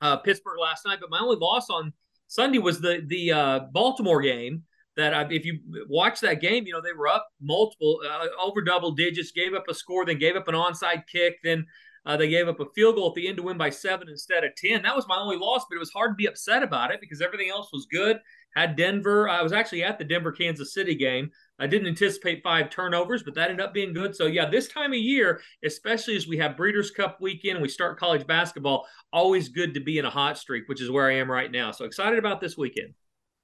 uh, 0.00 0.18
Pittsburgh 0.18 0.60
last 0.60 0.86
night, 0.86 0.98
but 1.00 1.10
my 1.10 1.18
only 1.18 1.38
loss 1.40 1.70
on 1.70 1.92
Sunday 2.28 2.58
was 2.58 2.80
the 2.80 3.02
the 3.04 3.32
uh, 3.32 3.58
Baltimore 3.72 4.22
game. 4.22 4.62
That 5.00 5.32
if 5.32 5.44
you 5.44 5.58
watch 5.88 6.20
that 6.20 6.40
game, 6.40 6.66
you 6.66 6.72
know 6.72 6.80
they 6.80 6.92
were 6.92 7.08
up 7.08 7.26
multiple 7.40 8.00
uh, 8.06 8.26
over 8.40 8.62
double 8.62 8.92
digits, 8.92 9.32
gave 9.32 9.54
up 9.54 9.64
a 9.68 9.74
score, 9.74 10.04
then 10.04 10.18
gave 10.18 10.36
up 10.36 10.48
an 10.48 10.54
onside 10.54 11.04
kick, 11.10 11.36
then 11.42 11.66
uh, 12.06 12.16
they 12.16 12.28
gave 12.28 12.48
up 12.48 12.60
a 12.60 12.66
field 12.74 12.96
goal 12.96 13.08
at 13.08 13.14
the 13.14 13.28
end 13.28 13.36
to 13.36 13.42
win 13.42 13.58
by 13.58 13.70
seven 13.70 14.08
instead 14.08 14.44
of 14.44 14.54
ten. 14.56 14.82
That 14.82 14.96
was 14.96 15.06
my 15.08 15.18
only 15.18 15.36
loss, 15.36 15.64
but 15.68 15.76
it 15.76 15.80
was 15.80 15.90
hard 15.90 16.12
to 16.12 16.14
be 16.14 16.26
upset 16.26 16.62
about 16.62 16.90
it 16.92 17.00
because 17.00 17.20
everything 17.20 17.50
else 17.50 17.68
was 17.72 17.86
good. 17.90 18.18
Had 18.56 18.76
Denver. 18.76 19.28
I 19.28 19.42
was 19.42 19.52
actually 19.52 19.84
at 19.84 19.98
the 19.98 20.04
Denver 20.04 20.32
Kansas 20.32 20.74
City 20.74 20.94
game. 20.94 21.30
I 21.58 21.66
didn't 21.66 21.88
anticipate 21.88 22.42
five 22.42 22.70
turnovers, 22.70 23.22
but 23.22 23.34
that 23.34 23.50
ended 23.50 23.64
up 23.64 23.74
being 23.74 23.92
good. 23.92 24.16
So 24.16 24.26
yeah, 24.26 24.48
this 24.48 24.66
time 24.66 24.92
of 24.92 24.98
year, 24.98 25.40
especially 25.64 26.16
as 26.16 26.26
we 26.26 26.38
have 26.38 26.56
Breeders' 26.56 26.90
Cup 26.90 27.18
weekend 27.20 27.56
and 27.56 27.62
we 27.62 27.68
start 27.68 27.98
college 27.98 28.26
basketball, 28.26 28.86
always 29.12 29.50
good 29.50 29.74
to 29.74 29.80
be 29.80 29.98
in 29.98 30.04
a 30.06 30.10
hot 30.10 30.38
streak, 30.38 30.68
which 30.68 30.80
is 30.80 30.90
where 30.90 31.08
I 31.08 31.16
am 31.16 31.30
right 31.30 31.50
now. 31.50 31.70
So 31.70 31.84
excited 31.84 32.18
about 32.18 32.40
this 32.40 32.56
weekend. 32.56 32.94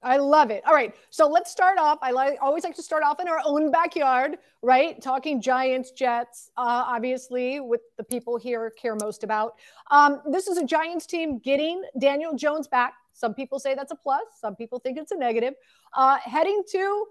I 0.03 0.17
love 0.17 0.51
it. 0.51 0.63
All 0.67 0.73
right, 0.73 0.93
so 1.09 1.27
let's 1.27 1.51
start 1.51 1.79
off. 1.79 1.97
I 2.01 2.11
like 2.11 2.37
always 2.39 2.63
like 2.63 2.75
to 2.75 2.83
start 2.83 3.03
off 3.03 3.19
in 3.19 3.27
our 3.27 3.41
own 3.43 3.71
backyard, 3.71 4.37
right? 4.61 5.01
Talking 5.01 5.41
Giants, 5.41 5.91
Jets, 5.91 6.51
uh, 6.55 6.83
obviously, 6.87 7.59
with 7.59 7.81
the 7.97 8.03
people 8.03 8.37
here 8.37 8.69
care 8.69 8.95
most 8.95 9.23
about. 9.23 9.53
Um, 9.89 10.21
this 10.29 10.47
is 10.47 10.57
a 10.57 10.65
Giants 10.65 11.07
team 11.07 11.39
getting 11.39 11.83
Daniel 11.99 12.35
Jones 12.35 12.67
back. 12.67 12.93
Some 13.13 13.33
people 13.33 13.59
say 13.59 13.73
that's 13.73 13.91
a 13.91 13.95
plus. 13.95 14.21
Some 14.39 14.55
people 14.55 14.79
think 14.79 14.99
it's 14.99 15.11
a 15.11 15.17
negative. 15.17 15.55
Uh, 15.95 16.17
heading 16.17 16.61
to 16.71 17.07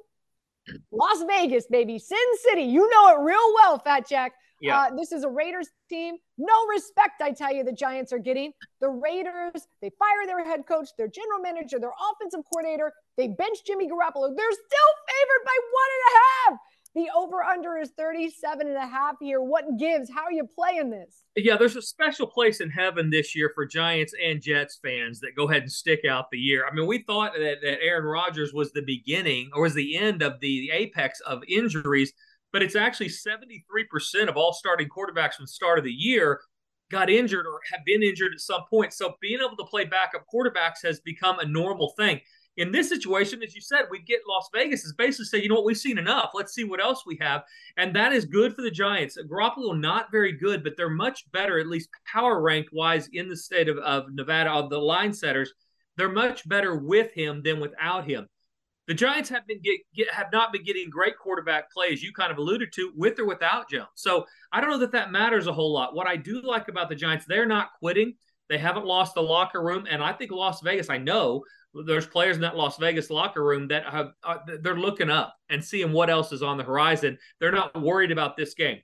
Las 0.93 1.25
Vegas, 1.27 1.67
baby, 1.67 1.99
Sin 1.99 2.19
City. 2.49 2.63
You 2.63 2.89
know 2.91 3.09
it 3.09 3.21
real 3.21 3.55
well, 3.55 3.79
Fat 3.81 4.09
Jack. 4.09 4.33
Yeah. 4.61 4.79
Uh, 4.79 4.97
this 4.97 5.13
is 5.13 5.25
a 5.25 5.29
Raiders 5.29 5.69
team. 5.89 6.17
No 6.39 6.67
respect, 6.67 7.21
I 7.21 7.33
tell 7.33 7.55
you, 7.55 7.65
the 7.65 7.73
Giants 7.73 8.13
are 8.13 8.19
getting. 8.19 8.53
The 8.81 8.89
Raiders, 8.89 9.69
they 9.83 9.91
fire 9.99 10.27
their 10.27 10.45
head 10.45 10.67
coach, 10.67 10.89
their 10.97 11.09
general 11.09 11.41
manager, 11.41 11.79
their 11.79 11.93
offensive 11.93 12.41
coordinator. 12.51 12.93
They 13.17 13.29
bench 13.29 13.59
Jimmy 13.67 13.89
Garoppolo. 13.89 14.35
They're 14.35 14.53
still 14.53 14.93
favored 15.09 15.45
by 15.45 15.57
one 15.73 15.91
and 15.93 16.05
a 16.07 16.53
half. 16.53 16.61
The 16.97 17.11
over 17.15 17.43
under 17.43 17.77
is 17.77 17.91
37 17.99 18.67
and 18.67 18.77
a 18.77 18.87
half 18.87 19.17
here. 19.21 19.43
What 19.43 19.65
gives? 19.79 20.11
How 20.11 20.23
are 20.23 20.33
you 20.33 20.47
playing 20.47 20.89
this? 20.89 21.25
Yeah, 21.37 21.59
there's 21.59 21.77
a 21.77 21.83
special 21.83 22.27
place 22.27 22.63
in 22.63 22.71
heaven 22.71 23.11
this 23.11 23.37
year 23.37 23.53
for 23.55 23.67
Giants 23.67 24.15
and 24.25 24.41
Jets 24.41 24.79
fans 24.83 25.21
that 25.21 25.37
go 25.37 25.47
ahead 25.47 25.61
and 25.61 25.71
stick 25.71 26.07
out 26.09 26.31
the 26.31 26.39
year. 26.39 26.67
I 26.67 26.75
mean, 26.75 26.87
we 26.87 27.01
thought 27.03 27.35
that, 27.35 27.59
that 27.63 27.83
Aaron 27.83 28.07
Rodgers 28.07 28.55
was 28.55 28.73
the 28.73 28.81
beginning 28.81 29.51
or 29.53 29.61
was 29.61 29.75
the 29.75 29.95
end 29.99 30.23
of 30.23 30.41
the, 30.41 30.61
the 30.61 30.71
apex 30.71 31.21
of 31.21 31.43
injuries, 31.47 32.15
but 32.53 32.63
it's 32.63 32.77
actually 32.77 33.09
73% 33.09 34.29
of 34.29 34.37
all 34.37 34.53
starting 34.53 34.89
quarterbacks 34.89 35.35
from 35.35 35.45
the 35.45 35.49
start 35.49 35.79
of 35.79 35.85
the 35.85 35.93
year 35.93 36.41
got 36.91 37.11
injured 37.11 37.47
or 37.47 37.61
have 37.73 37.85
been 37.85 38.03
injured 38.03 38.33
at 38.33 38.41
some 38.41 38.63
point. 38.71 38.93
So 38.93 39.15
being 39.21 39.41
able 39.45 39.57
to 39.57 39.65
play 39.65 39.85
backup 39.85 40.25
quarterbacks 40.33 40.83
has 40.85 41.01
become 41.01 41.39
a 41.39 41.47
normal 41.47 41.93
thing. 41.97 42.21
In 42.57 42.73
this 42.73 42.89
situation, 42.89 43.43
as 43.43 43.55
you 43.55 43.61
said, 43.61 43.85
we 43.91 44.01
get 44.01 44.21
Las 44.27 44.49
Vegas 44.55 44.85
is 44.85 44.95
basically 44.95 45.27
saying, 45.27 45.43
you 45.43 45.51
know 45.51 45.57
what, 45.57 45.67
we've 45.67 45.77
seen 45.77 45.99
enough. 45.99 46.31
Let's 46.33 46.55
see 46.55 46.65
what 46.65 46.83
else 46.83 47.05
we 47.05 47.19
have. 47.21 47.43
And 47.77 47.95
that 47.95 48.15
is 48.15 48.25
good 48.25 48.55
for 48.55 48.63
the 48.63 48.71
Giants. 48.71 49.19
Garoppolo, 49.31 49.79
not 49.79 50.11
very 50.11 50.33
good, 50.33 50.65
but 50.65 50.73
they're 50.75 50.89
much 50.89 51.31
better, 51.33 51.59
at 51.59 51.67
least 51.67 51.91
power 52.11 52.41
ranked 52.41 52.71
wise, 52.73 53.09
in 53.13 53.29
the 53.29 53.37
state 53.37 53.69
of, 53.69 53.77
of 53.79 54.07
Nevada, 54.11 54.51
of 54.51 54.71
the 54.71 54.79
line 54.79 55.13
setters. 55.13 55.53
They're 55.97 56.09
much 56.09 56.49
better 56.49 56.77
with 56.77 57.13
him 57.13 57.43
than 57.43 57.61
without 57.61 58.09
him. 58.09 58.27
The 58.87 58.95
Giants 58.95 59.29
have 59.31 59.47
been 59.47 59.61
get, 59.63 59.81
get, 59.95 60.13
have 60.13 60.29
not 60.33 60.53
been 60.53 60.65
getting 60.65 60.91
great 60.91 61.19
quarterback 61.19 61.73
play, 61.73 61.89
as 61.93 62.03
you 62.03 62.13
kind 62.13 62.31
of 62.31 62.39
alluded 62.39 62.73
to, 62.75 62.93
with 62.95 63.19
or 63.19 63.27
without 63.27 63.69
Jones. 63.69 63.89
So 63.95 64.27
I 64.53 64.61
don't 64.61 64.71
know 64.71 64.79
that 64.79 64.93
that 64.93 65.11
matters 65.11 65.47
a 65.47 65.53
whole 65.53 65.73
lot. 65.73 65.95
What 65.95 66.07
I 66.07 66.17
do 66.17 66.41
like 66.41 66.69
about 66.69 66.89
the 66.89 66.95
Giants, 66.95 67.25
they're 67.27 67.47
not 67.47 67.71
quitting. 67.79 68.15
They 68.49 68.59
haven't 68.59 68.87
lost 68.87 69.15
the 69.15 69.23
locker 69.23 69.61
room, 69.61 69.87
and 69.91 70.03
I 70.03 70.13
think 70.13 70.31
Las 70.31 70.61
Vegas. 70.61 70.89
I 70.89 70.99
know 70.99 71.43
there's 71.85 72.07
players 72.07 72.37
in 72.37 72.43
that 72.43 72.57
Las 72.57 72.77
Vegas 72.79 73.11
locker 73.11 73.45
room 73.45 73.69
that 73.69 73.85
have 73.87 74.13
uh, 74.23 74.39
they're 74.63 74.79
looking 74.79 75.11
up 75.11 75.35
and 75.51 75.65
seeing 75.65 75.93
what 75.93 76.09
else 76.09 76.31
is 76.31 76.43
on 76.43 76.57
the 76.57 76.65
horizon. 76.65 77.19
They're 77.41 77.53
not 77.53 77.81
worried 77.81 78.13
about 78.13 78.37
this 78.37 78.55
game. 78.55 78.79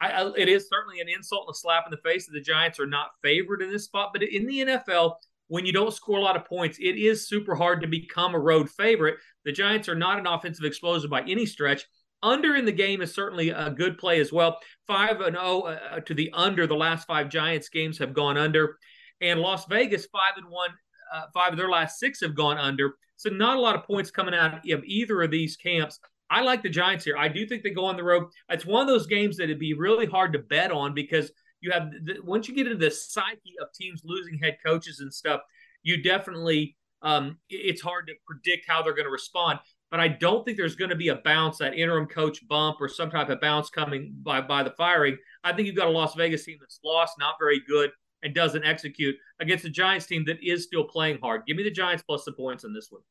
I, 0.00 0.10
I, 0.10 0.32
it 0.36 0.48
is 0.48 0.68
certainly 0.68 1.00
an 1.00 1.08
insult 1.08 1.44
and 1.46 1.54
a 1.54 1.58
slap 1.58 1.84
in 1.86 1.90
the 1.90 2.08
face 2.08 2.26
that 2.26 2.32
the 2.32 2.40
Giants 2.40 2.80
are 2.80 2.86
not 2.86 3.10
favored 3.22 3.62
in 3.62 3.70
this 3.70 3.84
spot, 3.84 4.10
but 4.12 4.22
in 4.22 4.46
the 4.46 4.60
NFL, 4.60 5.14
when 5.52 5.66
you 5.66 5.72
don't 5.72 5.92
score 5.92 6.16
a 6.16 6.22
lot 6.22 6.34
of 6.34 6.46
points, 6.46 6.78
it 6.78 6.96
is 6.96 7.28
super 7.28 7.54
hard 7.54 7.82
to 7.82 7.86
become 7.86 8.34
a 8.34 8.38
road 8.38 8.70
favorite. 8.70 9.16
The 9.44 9.52
Giants 9.52 9.86
are 9.86 9.94
not 9.94 10.18
an 10.18 10.26
offensive 10.26 10.64
explosive 10.64 11.10
by 11.10 11.20
any 11.28 11.44
stretch. 11.44 11.84
Under 12.22 12.56
in 12.56 12.64
the 12.64 12.72
game 12.72 13.02
is 13.02 13.14
certainly 13.14 13.50
a 13.50 13.68
good 13.68 13.98
play 13.98 14.18
as 14.18 14.32
well. 14.32 14.58
Five 14.86 15.20
and 15.20 15.36
zero 15.36 15.64
uh, 15.64 16.00
to 16.00 16.14
the 16.14 16.30
under. 16.32 16.66
The 16.66 16.74
last 16.74 17.06
five 17.06 17.28
Giants 17.28 17.68
games 17.68 17.98
have 17.98 18.14
gone 18.14 18.38
under, 18.38 18.78
and 19.20 19.40
Las 19.40 19.66
Vegas 19.66 20.06
five 20.06 20.38
and 20.38 20.48
one. 20.48 20.70
Uh, 21.12 21.24
five 21.34 21.52
of 21.52 21.58
their 21.58 21.68
last 21.68 21.98
six 21.98 22.22
have 22.22 22.34
gone 22.34 22.56
under. 22.56 22.94
So 23.16 23.28
not 23.28 23.58
a 23.58 23.60
lot 23.60 23.76
of 23.76 23.84
points 23.84 24.10
coming 24.10 24.34
out 24.34 24.54
of 24.54 24.84
either 24.84 25.20
of 25.20 25.30
these 25.30 25.58
camps. 25.58 26.00
I 26.30 26.40
like 26.40 26.62
the 26.62 26.70
Giants 26.70 27.04
here. 27.04 27.18
I 27.18 27.28
do 27.28 27.46
think 27.46 27.62
they 27.62 27.68
go 27.68 27.84
on 27.84 27.98
the 27.98 28.04
road. 28.04 28.28
It's 28.48 28.64
one 28.64 28.80
of 28.80 28.88
those 28.88 29.06
games 29.06 29.36
that 29.36 29.44
it'd 29.44 29.58
be 29.58 29.74
really 29.74 30.06
hard 30.06 30.32
to 30.32 30.38
bet 30.38 30.72
on 30.72 30.94
because 30.94 31.30
you 31.62 31.70
have 31.70 31.90
the, 32.04 32.18
once 32.22 32.48
you 32.48 32.54
get 32.54 32.66
into 32.66 32.78
the 32.78 32.90
psyche 32.90 33.54
of 33.60 33.72
teams 33.72 34.02
losing 34.04 34.38
head 34.38 34.58
coaches 34.64 35.00
and 35.00 35.12
stuff, 35.12 35.40
you 35.82 36.02
definitely 36.02 36.76
um, 37.02 37.38
it's 37.48 37.80
hard 37.80 38.06
to 38.08 38.14
predict 38.26 38.66
how 38.68 38.82
they're 38.82 38.94
going 38.94 39.06
to 39.06 39.10
respond. 39.10 39.58
But 39.90 40.00
I 40.00 40.08
don't 40.08 40.44
think 40.44 40.56
there's 40.56 40.76
going 40.76 40.90
to 40.90 40.96
be 40.96 41.08
a 41.08 41.16
bounce, 41.16 41.58
that 41.58 41.74
interim 41.74 42.06
coach 42.06 42.46
bump, 42.48 42.78
or 42.80 42.88
some 42.88 43.10
type 43.10 43.28
of 43.28 43.40
bounce 43.40 43.70
coming 43.70 44.14
by 44.22 44.40
by 44.40 44.62
the 44.62 44.70
firing. 44.70 45.16
I 45.44 45.52
think 45.52 45.66
you've 45.66 45.76
got 45.76 45.88
a 45.88 45.90
Las 45.90 46.14
Vegas 46.14 46.44
team 46.44 46.58
that's 46.60 46.80
lost, 46.84 47.14
not 47.18 47.34
very 47.38 47.60
good, 47.68 47.90
and 48.22 48.34
doesn't 48.34 48.64
execute 48.64 49.14
against 49.40 49.64
a 49.64 49.70
Giants 49.70 50.06
team 50.06 50.24
that 50.26 50.42
is 50.42 50.64
still 50.64 50.84
playing 50.84 51.18
hard. 51.22 51.42
Give 51.46 51.56
me 51.56 51.62
the 51.62 51.70
Giants 51.70 52.02
plus 52.02 52.24
the 52.24 52.32
points 52.32 52.64
in 52.64 52.72
this 52.72 52.88
one. 52.90 53.02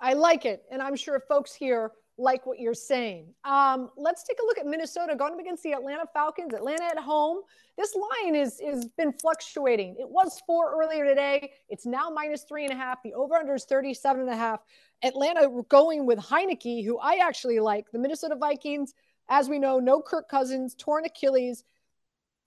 I 0.00 0.14
like 0.14 0.46
it, 0.46 0.62
and 0.70 0.80
I'm 0.80 0.96
sure 0.96 1.20
folks 1.28 1.54
here 1.54 1.92
like 2.20 2.46
what 2.46 2.58
you're 2.58 2.74
saying. 2.74 3.32
Um, 3.44 3.90
let's 3.96 4.22
take 4.22 4.38
a 4.40 4.46
look 4.46 4.58
at 4.58 4.66
Minnesota 4.66 5.16
going 5.16 5.32
up 5.32 5.40
against 5.40 5.62
the 5.62 5.72
Atlanta 5.72 6.04
Falcons. 6.12 6.54
Atlanta 6.54 6.84
at 6.84 6.98
home. 6.98 7.38
This 7.76 7.96
line 7.96 8.34
is 8.34 8.60
is 8.60 8.86
been 8.96 9.12
fluctuating. 9.12 9.96
It 9.98 10.08
was 10.08 10.40
four 10.46 10.80
earlier 10.80 11.04
today. 11.04 11.52
It's 11.68 11.86
now 11.86 12.10
minus 12.10 12.44
three 12.44 12.64
and 12.64 12.72
a 12.72 12.76
half. 12.76 13.02
The 13.02 13.14
over 13.14 13.34
under 13.36 13.54
is 13.54 13.64
37 13.64 14.20
and 14.20 14.30
a 14.30 14.36
half. 14.36 14.60
Atlanta 15.02 15.48
going 15.68 16.06
with 16.06 16.18
Heinicke, 16.18 16.84
who 16.84 16.98
I 16.98 17.16
actually 17.16 17.58
like. 17.58 17.90
The 17.90 17.98
Minnesota 17.98 18.36
Vikings 18.36 18.94
As 19.28 19.48
we 19.48 19.58
know, 19.58 19.78
no 19.78 20.02
Kirk 20.02 20.28
Cousins, 20.28 20.74
torn 20.74 21.04
Achilles, 21.06 21.64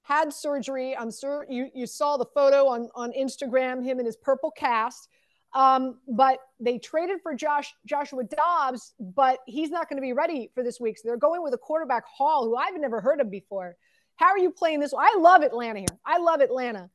had 0.04 0.34
surgery. 0.34 0.96
I'm 0.96 1.12
sure 1.12 1.46
you, 1.50 1.70
you 1.74 1.88
saw 1.88 2.18
the 2.18 2.26
photo 2.26 2.68
on, 2.68 2.90
on 2.94 3.12
Instagram, 3.14 3.84
him 3.84 4.00
in 4.00 4.06
his 4.06 4.18
purple 4.18 4.52
cast. 4.52 5.08
Um, 5.54 6.00
but 6.08 6.40
they 6.60 6.80
traded 6.80 7.22
for 7.22 7.36
Josh 7.36 7.74
Joshua 7.86 8.24
Dobbs, 8.24 8.94
but 9.00 9.40
he's 9.46 9.70
not 9.70 9.88
going 9.88 9.98
to 9.98 10.02
be 10.02 10.14
ready 10.14 10.50
for 10.56 10.64
this 10.64 10.80
week. 10.80 10.98
So 10.98 11.08
they're 11.08 11.18
going 11.18 11.44
with 11.44 11.54
a 11.54 11.60
quarterback 11.60 12.06
Hall, 12.06 12.46
who 12.46 12.56
I've 12.56 12.80
never 12.80 13.02
heard 13.02 13.22
of 13.22 13.30
before. 13.30 13.76
How 14.16 14.28
are 14.28 14.40
you 14.40 14.52
playing 14.52 14.80
this? 14.80 14.94
I 14.98 15.18
love 15.20 15.44
Atlanta 15.44 15.80
here. 15.80 16.00
I 16.06 16.18
love 16.18 16.42
Atlanta. 16.42 16.90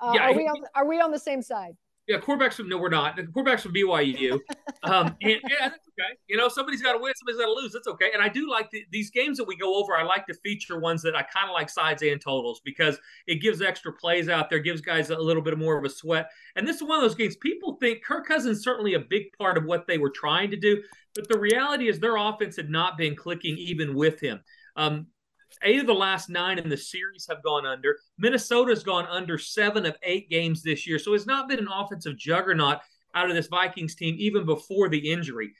Uh, 0.00 0.12
yeah, 0.14 0.28
are 0.28 0.34
we 0.34 0.46
on, 0.48 0.56
are 0.74 0.86
we 0.86 1.00
on 1.00 1.10
the 1.10 1.18
same 1.18 1.42
side? 1.42 1.76
Yeah, 2.08 2.18
quarterbacks 2.18 2.54
from 2.54 2.68
no, 2.68 2.78
we're 2.78 2.88
not. 2.88 3.16
The 3.16 3.22
quarterbacks 3.22 3.60
from 3.60 3.74
BYU. 3.74 4.40
Um, 4.84 5.16
and, 5.22 5.40
yeah, 5.48 5.68
that's 5.68 5.88
okay. 5.90 6.18
You 6.26 6.36
know, 6.36 6.48
somebody's 6.48 6.82
got 6.82 6.94
to 6.94 6.98
win, 6.98 7.12
somebody's 7.14 7.40
got 7.40 7.46
to 7.46 7.52
lose. 7.52 7.72
That's 7.72 7.86
okay. 7.86 8.10
And 8.12 8.20
I 8.20 8.28
do 8.28 8.50
like 8.50 8.68
the, 8.72 8.84
these 8.90 9.12
games 9.12 9.38
that 9.38 9.46
we 9.46 9.56
go 9.56 9.76
over. 9.76 9.96
I 9.96 10.02
like 10.02 10.26
to 10.26 10.34
feature 10.34 10.80
ones 10.80 11.02
that 11.02 11.14
I 11.14 11.22
kind 11.22 11.48
of 11.48 11.54
like 11.54 11.70
sides 11.70 12.02
and 12.02 12.20
totals 12.20 12.60
because 12.64 12.98
it 13.28 13.36
gives 13.36 13.62
extra 13.62 13.92
plays 13.92 14.28
out 14.28 14.50
there, 14.50 14.58
gives 14.58 14.80
guys 14.80 15.10
a 15.10 15.16
little 15.16 15.40
bit 15.40 15.56
more 15.56 15.78
of 15.78 15.84
a 15.84 15.88
sweat. 15.88 16.30
And 16.56 16.66
this 16.66 16.76
is 16.76 16.82
one 16.82 16.96
of 16.96 17.02
those 17.02 17.14
games. 17.14 17.36
People 17.36 17.76
think 17.80 18.02
Kirk 18.02 18.26
Cousins 18.26 18.64
certainly 18.64 18.94
a 18.94 18.98
big 18.98 19.32
part 19.38 19.56
of 19.56 19.66
what 19.66 19.86
they 19.86 19.98
were 19.98 20.10
trying 20.10 20.50
to 20.50 20.56
do, 20.56 20.82
but 21.14 21.28
the 21.28 21.38
reality 21.38 21.88
is 21.88 22.00
their 22.00 22.16
offense 22.16 22.56
had 22.56 22.68
not 22.68 22.98
been 22.98 23.14
clicking 23.14 23.56
even 23.56 23.94
with 23.94 24.18
him. 24.18 24.40
Um, 24.74 25.06
Eight 25.62 25.80
of 25.80 25.86
the 25.86 25.94
last 25.94 26.28
nine 26.28 26.58
in 26.58 26.68
the 26.68 26.76
series 26.76 27.26
have 27.28 27.42
gone 27.42 27.66
under. 27.66 27.98
Minnesota's 28.18 28.82
gone 28.82 29.06
under 29.06 29.38
seven 29.38 29.86
of 29.86 29.96
eight 30.02 30.28
games 30.30 30.62
this 30.62 30.86
year. 30.86 30.98
So 30.98 31.14
it's 31.14 31.26
not 31.26 31.48
been 31.48 31.58
an 31.58 31.68
offensive 31.72 32.16
juggernaut 32.16 32.78
out 33.14 33.28
of 33.28 33.36
this 33.36 33.48
Vikings 33.48 33.94
team 33.94 34.16
even 34.18 34.44
before 34.44 34.88
the 34.88 35.12
injury. 35.12 35.52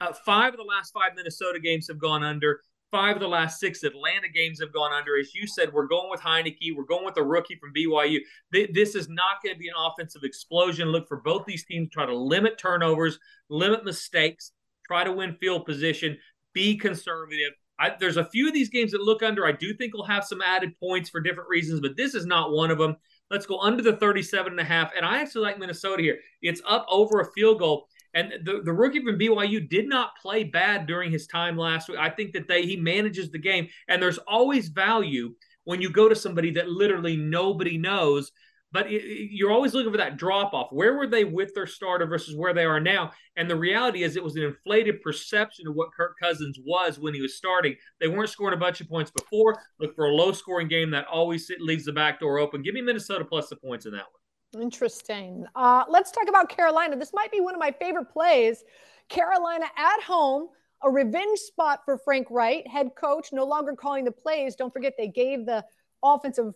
Uh, 0.00 0.12
five 0.12 0.52
of 0.52 0.58
the 0.58 0.64
last 0.64 0.92
five 0.92 1.12
Minnesota 1.14 1.60
games 1.60 1.88
have 1.88 1.98
gone 1.98 2.24
under. 2.24 2.60
Five 2.90 3.16
of 3.16 3.20
the 3.20 3.28
last 3.28 3.58
six 3.58 3.84
Atlanta 3.84 4.28
games 4.28 4.60
have 4.60 4.72
gone 4.72 4.92
under. 4.92 5.18
As 5.18 5.34
you 5.34 5.46
said, 5.46 5.72
we're 5.72 5.86
going 5.86 6.10
with 6.10 6.20
Heinicke. 6.20 6.76
We're 6.76 6.84
going 6.84 7.06
with 7.06 7.16
a 7.16 7.22
rookie 7.22 7.56
from 7.56 7.72
BYU. 7.72 8.18
This 8.50 8.94
is 8.94 9.08
not 9.08 9.42
going 9.42 9.54
to 9.54 9.58
be 9.58 9.68
an 9.68 9.74
offensive 9.78 10.24
explosion. 10.24 10.88
Look 10.88 11.08
for 11.08 11.16
both 11.16 11.46
these 11.46 11.64
teams 11.64 11.88
try 11.88 12.04
to 12.04 12.14
limit 12.14 12.58
turnovers, 12.58 13.18
limit 13.48 13.84
mistakes, 13.84 14.52
try 14.86 15.04
to 15.04 15.12
win 15.12 15.36
field 15.40 15.64
position, 15.64 16.18
be 16.52 16.76
conservative. 16.76 17.52
I, 17.78 17.92
there's 17.98 18.16
a 18.16 18.24
few 18.24 18.46
of 18.46 18.54
these 18.54 18.68
games 18.68 18.92
that 18.92 19.02
look 19.02 19.22
under. 19.22 19.46
I 19.46 19.52
do 19.52 19.74
think 19.74 19.94
will 19.94 20.04
have 20.04 20.24
some 20.24 20.42
added 20.42 20.78
points 20.78 21.10
for 21.10 21.20
different 21.20 21.48
reasons, 21.48 21.80
but 21.80 21.96
this 21.96 22.14
is 22.14 22.26
not 22.26 22.52
one 22.52 22.70
of 22.70 22.78
them. 22.78 22.96
Let's 23.30 23.46
go 23.46 23.58
under 23.60 23.82
the 23.82 23.96
37 23.96 24.52
and 24.52 24.60
a 24.60 24.64
half. 24.64 24.90
And 24.96 25.06
I 25.06 25.20
actually 25.20 25.42
like 25.42 25.58
Minnesota 25.58 26.02
here. 26.02 26.18
It's 26.42 26.60
up 26.68 26.86
over 26.88 27.20
a 27.20 27.32
field 27.32 27.58
goal. 27.58 27.88
And 28.14 28.32
the, 28.44 28.60
the 28.62 28.72
rookie 28.72 29.02
from 29.02 29.18
BYU 29.18 29.68
did 29.68 29.88
not 29.88 30.16
play 30.20 30.44
bad 30.44 30.86
during 30.86 31.10
his 31.10 31.26
time 31.26 31.56
last 31.56 31.88
week. 31.88 31.98
I 31.98 32.10
think 32.10 32.32
that 32.34 32.46
they 32.46 32.62
he 32.66 32.76
manages 32.76 33.30
the 33.30 33.38
game. 33.38 33.68
And 33.88 34.02
there's 34.02 34.18
always 34.18 34.68
value 34.68 35.34
when 35.64 35.80
you 35.80 35.90
go 35.90 36.08
to 36.08 36.14
somebody 36.14 36.50
that 36.52 36.68
literally 36.68 37.16
nobody 37.16 37.78
knows 37.78 38.32
but 38.72 38.90
it, 38.90 39.02
you're 39.30 39.52
always 39.52 39.74
looking 39.74 39.92
for 39.92 39.98
that 39.98 40.16
drop 40.16 40.54
off. 40.54 40.72
Where 40.72 40.94
were 40.94 41.06
they 41.06 41.24
with 41.24 41.54
their 41.54 41.66
starter 41.66 42.06
versus 42.06 42.34
where 42.34 42.54
they 42.54 42.64
are 42.64 42.80
now? 42.80 43.12
And 43.36 43.48
the 43.48 43.56
reality 43.56 44.02
is, 44.02 44.16
it 44.16 44.24
was 44.24 44.36
an 44.36 44.42
inflated 44.42 45.02
perception 45.02 45.68
of 45.68 45.74
what 45.74 45.92
Kirk 45.94 46.16
Cousins 46.20 46.58
was 46.64 46.98
when 46.98 47.14
he 47.14 47.20
was 47.20 47.36
starting. 47.36 47.76
They 48.00 48.08
weren't 48.08 48.30
scoring 48.30 48.54
a 48.54 48.60
bunch 48.60 48.80
of 48.80 48.88
points 48.88 49.10
before. 49.10 49.62
Look 49.78 49.94
for 49.94 50.06
a 50.06 50.12
low 50.12 50.32
scoring 50.32 50.68
game 50.68 50.90
that 50.90 51.06
always 51.06 51.50
leaves 51.60 51.84
the 51.84 51.92
back 51.92 52.20
door 52.20 52.38
open. 52.38 52.62
Give 52.62 52.74
me 52.74 52.80
Minnesota 52.82 53.24
plus 53.24 53.48
the 53.48 53.56
points 53.56 53.86
in 53.86 53.92
that 53.92 54.04
one. 54.10 54.62
Interesting. 54.62 55.46
Uh, 55.54 55.84
let's 55.88 56.10
talk 56.10 56.28
about 56.28 56.48
Carolina. 56.48 56.96
This 56.96 57.12
might 57.14 57.32
be 57.32 57.40
one 57.40 57.54
of 57.54 57.60
my 57.60 57.70
favorite 57.70 58.10
plays. 58.10 58.64
Carolina 59.08 59.66
at 59.76 60.02
home, 60.02 60.48
a 60.82 60.90
revenge 60.90 61.38
spot 61.38 61.80
for 61.84 61.98
Frank 61.98 62.26
Reich, 62.30 62.66
head 62.66 62.90
coach, 62.94 63.32
no 63.32 63.44
longer 63.44 63.74
calling 63.74 64.04
the 64.04 64.12
plays. 64.12 64.54
Don't 64.56 64.72
forget, 64.72 64.94
they 64.98 65.08
gave 65.08 65.46
the 65.46 65.64
offensive 66.02 66.52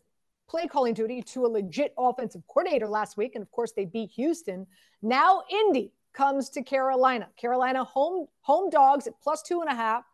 play 0.48 0.66
calling 0.66 0.94
duty 0.94 1.22
to 1.22 1.46
a 1.46 1.48
legit 1.48 1.94
offensive 1.98 2.42
coordinator 2.48 2.88
last 2.88 3.16
week. 3.16 3.34
And 3.34 3.42
of 3.42 3.50
course, 3.50 3.72
they 3.72 3.84
beat 3.84 4.10
Houston. 4.12 4.66
Now, 5.02 5.42
Indy 5.50 5.92
comes 6.12 6.50
to 6.50 6.62
Carolina. 6.62 7.28
Carolina 7.36 7.84
home 7.84 8.26
home 8.40 8.70
dogs 8.70 9.06
at 9.06 9.14
plus 9.22 9.42
two 9.42 9.60
and 9.60 9.70
a 9.70 9.74
half. 9.74 10.04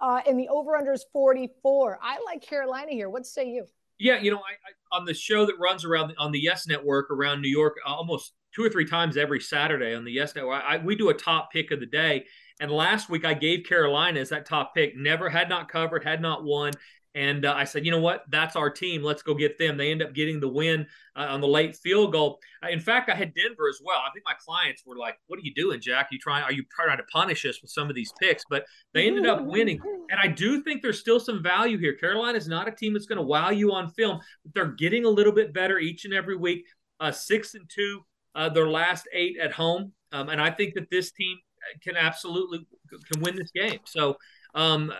Uh, 0.00 0.20
and 0.26 0.38
the 0.38 0.48
over 0.48 0.76
under 0.76 0.92
is 0.92 1.04
44. 1.12 1.98
I 2.02 2.18
like 2.26 2.42
Carolina 2.42 2.90
here. 2.90 3.08
What 3.08 3.24
say 3.24 3.48
you? 3.48 3.66
Yeah, 4.00 4.18
you 4.18 4.32
know, 4.32 4.38
I, 4.38 4.40
I, 4.40 4.98
on 4.98 5.04
the 5.04 5.14
show 5.14 5.46
that 5.46 5.54
runs 5.60 5.84
around 5.84 6.12
on 6.18 6.32
the 6.32 6.40
Yes 6.40 6.66
Network 6.66 7.08
around 7.12 7.40
New 7.40 7.48
York, 7.50 7.76
uh, 7.86 7.94
almost 7.94 8.32
two 8.52 8.64
or 8.64 8.68
three 8.68 8.84
times 8.84 9.16
every 9.16 9.38
Saturday 9.38 9.94
on 9.94 10.04
the 10.04 10.10
Yes 10.10 10.34
Network, 10.34 10.62
I, 10.66 10.78
we 10.78 10.96
do 10.96 11.10
a 11.10 11.14
top 11.14 11.52
pick 11.52 11.70
of 11.70 11.78
the 11.78 11.86
day. 11.86 12.24
And 12.60 12.70
last 12.70 13.08
week 13.08 13.24
I 13.24 13.34
gave 13.34 13.64
Carolina 13.64 14.18
as 14.18 14.30
that 14.30 14.44
top 14.44 14.74
pick. 14.74 14.96
Never 14.96 15.28
had 15.28 15.48
not 15.48 15.68
covered, 15.68 16.02
had 16.02 16.20
not 16.20 16.42
won. 16.42 16.72
And 17.14 17.44
uh, 17.44 17.52
I 17.54 17.64
said, 17.64 17.84
you 17.84 17.90
know 17.90 18.00
what? 18.00 18.24
That's 18.30 18.56
our 18.56 18.70
team. 18.70 19.02
Let's 19.02 19.22
go 19.22 19.34
get 19.34 19.58
them. 19.58 19.76
They 19.76 19.90
end 19.90 20.02
up 20.02 20.14
getting 20.14 20.40
the 20.40 20.48
win 20.48 20.86
uh, 21.14 21.26
on 21.28 21.42
the 21.42 21.48
late 21.48 21.76
field 21.76 22.12
goal. 22.12 22.38
Uh, 22.64 22.68
in 22.68 22.80
fact, 22.80 23.10
I 23.10 23.14
had 23.14 23.34
Denver 23.34 23.68
as 23.68 23.80
well. 23.84 23.98
I 23.98 24.10
think 24.12 24.24
my 24.24 24.34
clients 24.42 24.82
were 24.86 24.96
like, 24.96 25.18
"What 25.26 25.38
are 25.38 25.42
you 25.42 25.52
doing, 25.54 25.80
Jack? 25.80 26.08
You 26.10 26.18
trying? 26.18 26.42
Are 26.44 26.52
you 26.52 26.64
trying 26.74 26.96
to 26.96 27.04
punish 27.12 27.44
us 27.44 27.60
with 27.60 27.70
some 27.70 27.90
of 27.90 27.94
these 27.94 28.12
picks?" 28.18 28.44
But 28.48 28.64
they 28.94 29.06
ended 29.06 29.26
up 29.26 29.44
winning. 29.44 29.78
And 30.10 30.20
I 30.22 30.26
do 30.26 30.62
think 30.62 30.80
there's 30.80 31.00
still 31.00 31.20
some 31.20 31.42
value 31.42 31.76
here. 31.76 31.92
Carolina 31.94 32.38
is 32.38 32.48
not 32.48 32.66
a 32.66 32.72
team 32.72 32.94
that's 32.94 33.06
going 33.06 33.18
to 33.18 33.22
wow 33.22 33.50
you 33.50 33.72
on 33.72 33.90
film, 33.90 34.20
they're 34.54 34.72
getting 34.72 35.04
a 35.04 35.10
little 35.10 35.32
bit 35.32 35.52
better 35.52 35.78
each 35.78 36.06
and 36.06 36.14
every 36.14 36.36
week. 36.36 36.64
Uh, 36.98 37.12
six 37.12 37.54
and 37.54 37.68
two, 37.68 38.00
uh, 38.36 38.48
their 38.48 38.68
last 38.68 39.06
eight 39.12 39.36
at 39.38 39.52
home, 39.52 39.92
um, 40.12 40.28
and 40.28 40.40
I 40.40 40.50
think 40.50 40.74
that 40.74 40.88
this 40.90 41.10
team 41.12 41.36
can 41.82 41.96
absolutely 41.96 42.66
can 42.90 43.20
win 43.20 43.36
this 43.36 43.50
game. 43.50 43.80
So. 43.84 44.16
Um, 44.54 44.92